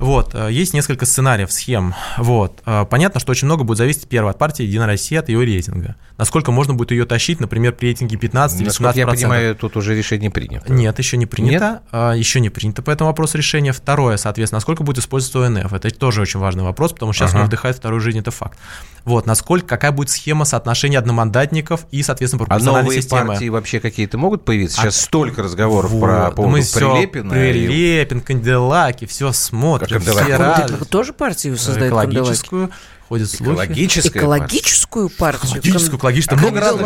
Вот, 0.00 0.34
э, 0.34 0.48
есть 0.52 0.74
несколько 0.74 1.06
сценариев, 1.06 1.50
схем. 1.50 1.94
Вот. 2.18 2.60
Э, 2.66 2.84
Понятно, 2.84 3.20
что 3.20 3.30
очень 3.30 3.46
много 3.46 3.64
будет 3.64 3.78
зависеть, 3.78 4.06
первое, 4.06 4.32
от 4.32 4.38
партии 4.38 4.64
Единая 4.64 4.88
Россия, 4.88 5.20
от 5.20 5.30
ее 5.30 5.46
рейтинга. 5.46 5.96
Насколько 6.18 6.52
можно 6.52 6.74
будет 6.74 6.90
ее 6.90 7.06
тащить, 7.06 7.40
например, 7.40 7.72
при 7.72 7.86
рейтинге 7.86 8.18
15 8.18 8.60
или 8.60 8.68
17 8.68 8.80
Насколько 8.80 8.98
я 9.00 9.06
понимаю, 9.06 9.56
тут 9.56 9.78
уже 9.78 9.96
решение 9.96 10.30
принято. 10.30 10.70
Нет, 10.70 10.98
еще 10.98 11.16
не 11.16 11.24
принято. 11.24 11.80
А, 11.90 12.12
Еще 12.12 12.40
не 12.40 12.50
принято 12.50 12.82
по 12.82 12.90
этому 12.90 13.08
вопросу 13.08 13.38
решение. 13.38 13.72
Второе, 13.72 14.18
соответственно, 14.18 14.58
насколько 14.58 14.82
будет 14.82 14.98
использоваться 14.98 15.46
ОНФ. 15.46 15.72
Это 15.72 15.90
тоже 15.90 16.20
очень 16.20 16.38
важный 16.38 16.64
вопрос, 16.64 16.81
потому 16.90 17.12
что 17.12 17.24
сейчас 17.24 17.34
Ага. 17.34 17.42
он 17.42 17.46
вдыхает 17.46 17.76
вторую 17.76 18.00
жизнь, 18.00 18.18
это 18.18 18.32
факт. 18.32 18.58
Вот, 19.04 19.26
насколько, 19.26 19.66
какая 19.66 19.90
будет 19.92 20.10
схема 20.10 20.44
соотношения 20.44 20.98
одномандатников 20.98 21.86
и, 21.90 22.02
соответственно, 22.02 22.42
А 22.42 22.46
пропорциональной 22.46 22.82
новые 22.84 23.02
системы. 23.02 23.26
партии 23.28 23.48
вообще 23.48 23.80
какие-то 23.80 24.18
могут 24.18 24.44
появиться? 24.44 24.76
Сейчас 24.80 24.96
А- 24.98 25.02
столько 25.02 25.42
разговоров 25.42 25.90
Вот. 25.90 26.00
про 26.00 26.30
по 26.30 26.36
поводу 26.36 26.52
Мы 26.56 26.62
Прилепина. 26.62 27.32
и- 27.32 27.52
Прилепин, 27.52 28.20
Канделаки, 28.20 29.06
все 29.06 29.32
смотрим, 29.32 30.00
все 30.00 30.34
А 30.34 30.38
рады. 30.38 30.84
тоже 30.86 31.12
партию 31.12 31.56
создает 31.56 31.92
Канделаки? 31.94 32.68
Экологическую, 33.12 33.12
ходят 33.12 33.30
слухи. 33.30 33.50
Экологическая 33.52 34.18
Экологическую 34.18 35.08
партию. 35.10 35.50
Экологическую, 35.50 35.98
экологическую. 35.98 36.38
А 36.38 36.42
Много 36.42 36.60
разных. 36.60 36.80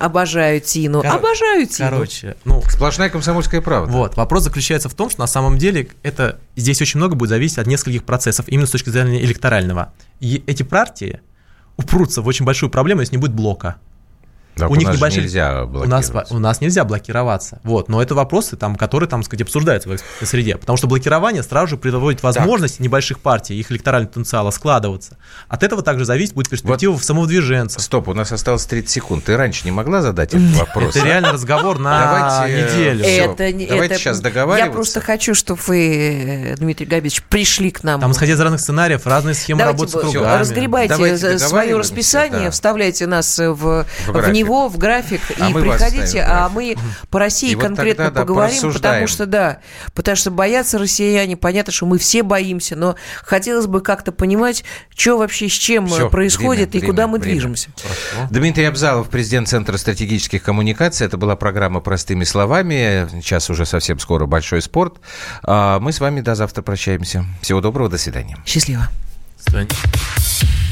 Обожаю 0.00 0.60
Тину. 0.60 1.00
Коро- 1.02 1.08
Обожаю 1.08 1.66
Тину. 1.66 1.90
Короче, 1.90 2.36
ну. 2.44 2.62
Сплошная 2.68 3.08
комсомольская 3.10 3.60
правда. 3.60 3.92
Вот, 3.92 4.16
вопрос 4.16 4.44
заключается 4.44 4.88
в 4.88 4.94
том, 4.94 5.10
что 5.10 5.20
на 5.20 5.26
самом 5.26 5.58
деле 5.58 5.88
это 6.02 6.38
здесь 6.56 6.80
очень 6.80 6.98
много 6.98 7.14
будет 7.14 7.30
зависеть 7.30 7.58
от 7.58 7.66
нескольких 7.66 8.04
процессов, 8.04 8.46
именно 8.48 8.66
с 8.66 8.70
точки 8.70 8.90
зрения 8.90 9.22
электорального. 9.22 9.92
И 10.20 10.42
эти 10.46 10.62
партии 10.62 11.20
упрутся 11.76 12.22
в 12.22 12.26
очень 12.26 12.44
большую 12.44 12.70
проблему, 12.70 13.00
если 13.00 13.16
не 13.16 13.20
будет 13.20 13.32
блока. 13.32 13.76
Так 14.56 14.70
у 14.70 14.74
них 14.76 14.86
нас 14.88 14.96
небольшие- 14.96 15.22
нельзя 15.22 15.64
У 15.64 15.84
нас, 15.86 16.06
блокироваться. 16.10 16.34
у 16.34 16.38
нас 16.38 16.60
нельзя 16.60 16.84
блокироваться. 16.84 17.60
Вот, 17.64 17.88
но 17.88 18.02
это 18.02 18.14
вопросы, 18.14 18.56
там, 18.56 18.76
которые, 18.76 19.08
там, 19.08 19.22
сказать, 19.22 19.42
обсуждаются 19.42 19.88
в 19.88 19.94
экспертной 19.94 20.26
среде. 20.26 20.56
Потому 20.56 20.76
что 20.76 20.86
блокирование 20.86 21.42
сразу 21.42 21.68
же 21.68 21.76
приводит 21.76 22.22
возможность 22.22 22.78
небольших 22.80 23.20
партий, 23.20 23.58
их 23.58 23.70
электорального 23.72 24.10
потенциала 24.10 24.50
складываться. 24.50 25.16
От 25.48 25.62
этого 25.62 25.82
также 25.82 26.04
зависит 26.04 26.34
будет 26.34 26.48
перспектива 26.50 26.96
в 26.98 27.02
самовдвиженцев. 27.04 27.80
Стоп, 27.82 28.08
у 28.08 28.14
нас 28.14 28.30
осталось 28.32 28.66
30 28.66 28.90
секунд. 28.90 29.24
Ты 29.24 29.36
раньше 29.36 29.62
не 29.64 29.70
могла 29.70 30.02
задать 30.02 30.34
этот 30.34 30.50
вопрос? 30.56 30.96
Это 30.96 31.04
реально 31.06 31.32
разговор 31.32 31.78
на 31.78 32.44
э, 32.46 32.50
неделю. 32.64 33.04
всё. 33.04 33.32
Это, 33.32 33.52
не- 33.52 33.66
Давайте 33.66 33.94
это- 33.94 34.02
сейчас 34.02 34.18
Я 34.18 34.22
договариваться. 34.22 34.72
просто 34.74 35.00
хочу, 35.00 35.34
чтобы 35.34 35.60
вы, 35.66 36.52
э, 36.52 36.56
Дмитрий 36.56 36.86
Габич, 36.86 37.22
пришли 37.22 37.70
к 37.70 37.82
нам. 37.84 38.00
Там, 38.00 38.12
исходя 38.12 38.32
из 38.34 38.40
разных 38.40 38.60
сценариев, 38.60 39.06
разные 39.06 39.34
схемы 39.34 39.62
работы 39.64 39.90
с 39.90 40.00
кругами. 40.00 40.38
разгребайте 40.38 40.94
свое 41.38 41.76
расписание, 41.78 42.50
вставляйте 42.50 43.06
нас 43.06 43.38
в, 43.38 43.54
В. 43.54 43.86
него, 44.42 44.68
в 44.68 44.78
график, 44.78 45.20
А 45.38 45.50
и 45.50 45.54
приходите, 45.54 46.22
а 46.22 46.48
мы 46.48 46.76
по 47.10 47.18
России 47.18 47.52
И 47.52 47.54
вот 47.54 47.64
конкретно 47.64 48.04
тогда, 48.06 48.20
да, 48.20 48.20
поговорим, 48.22 48.60
порассуждаем. 48.60 48.94
потому 48.94 49.06
что, 49.06 49.26
да, 49.26 49.58
потому 49.94 50.16
что 50.16 50.30
боятся 50.30 50.78
россияне, 50.78 51.36
понятно, 51.36 51.72
что 51.72 51.86
мы 51.86 51.98
все 51.98 52.22
боимся, 52.22 52.76
но 52.76 52.96
хотелось 53.22 53.66
бы 53.66 53.80
как-то 53.80 54.12
понимать, 54.12 54.64
что 54.96 55.18
вообще 55.18 55.48
с 55.48 55.52
чем 55.52 55.86
Всё, 55.86 56.08
происходит 56.10 56.70
время, 56.70 56.84
и 56.84 56.86
куда 56.86 57.02
время, 57.04 57.12
мы 57.12 57.18
время. 57.18 57.32
движемся. 57.34 57.70
Дмитрий 58.30 58.64
Абзалов, 58.64 59.08
президент 59.08 59.48
Центра 59.48 59.76
стратегических 59.76 60.42
коммуникаций. 60.42 61.06
Это 61.06 61.16
была 61.16 61.36
программа 61.36 61.80
«Простыми 61.80 62.24
словами». 62.24 63.08
Сейчас 63.20 63.48
уже 63.50 63.66
совсем 63.66 63.98
скоро 63.98 64.26
большой 64.26 64.62
спорт. 64.62 64.96
А 65.42 65.78
Мы 65.80 65.92
с 65.92 66.00
вами 66.00 66.20
до 66.20 66.34
завтра 66.34 66.62
прощаемся. 66.62 67.24
Всего 67.40 67.60
доброго, 67.60 67.88
до 67.88 67.98
свидания. 67.98 68.36
Счастливо. 68.46 68.88
До 69.38 69.50
свидания. 69.50 70.71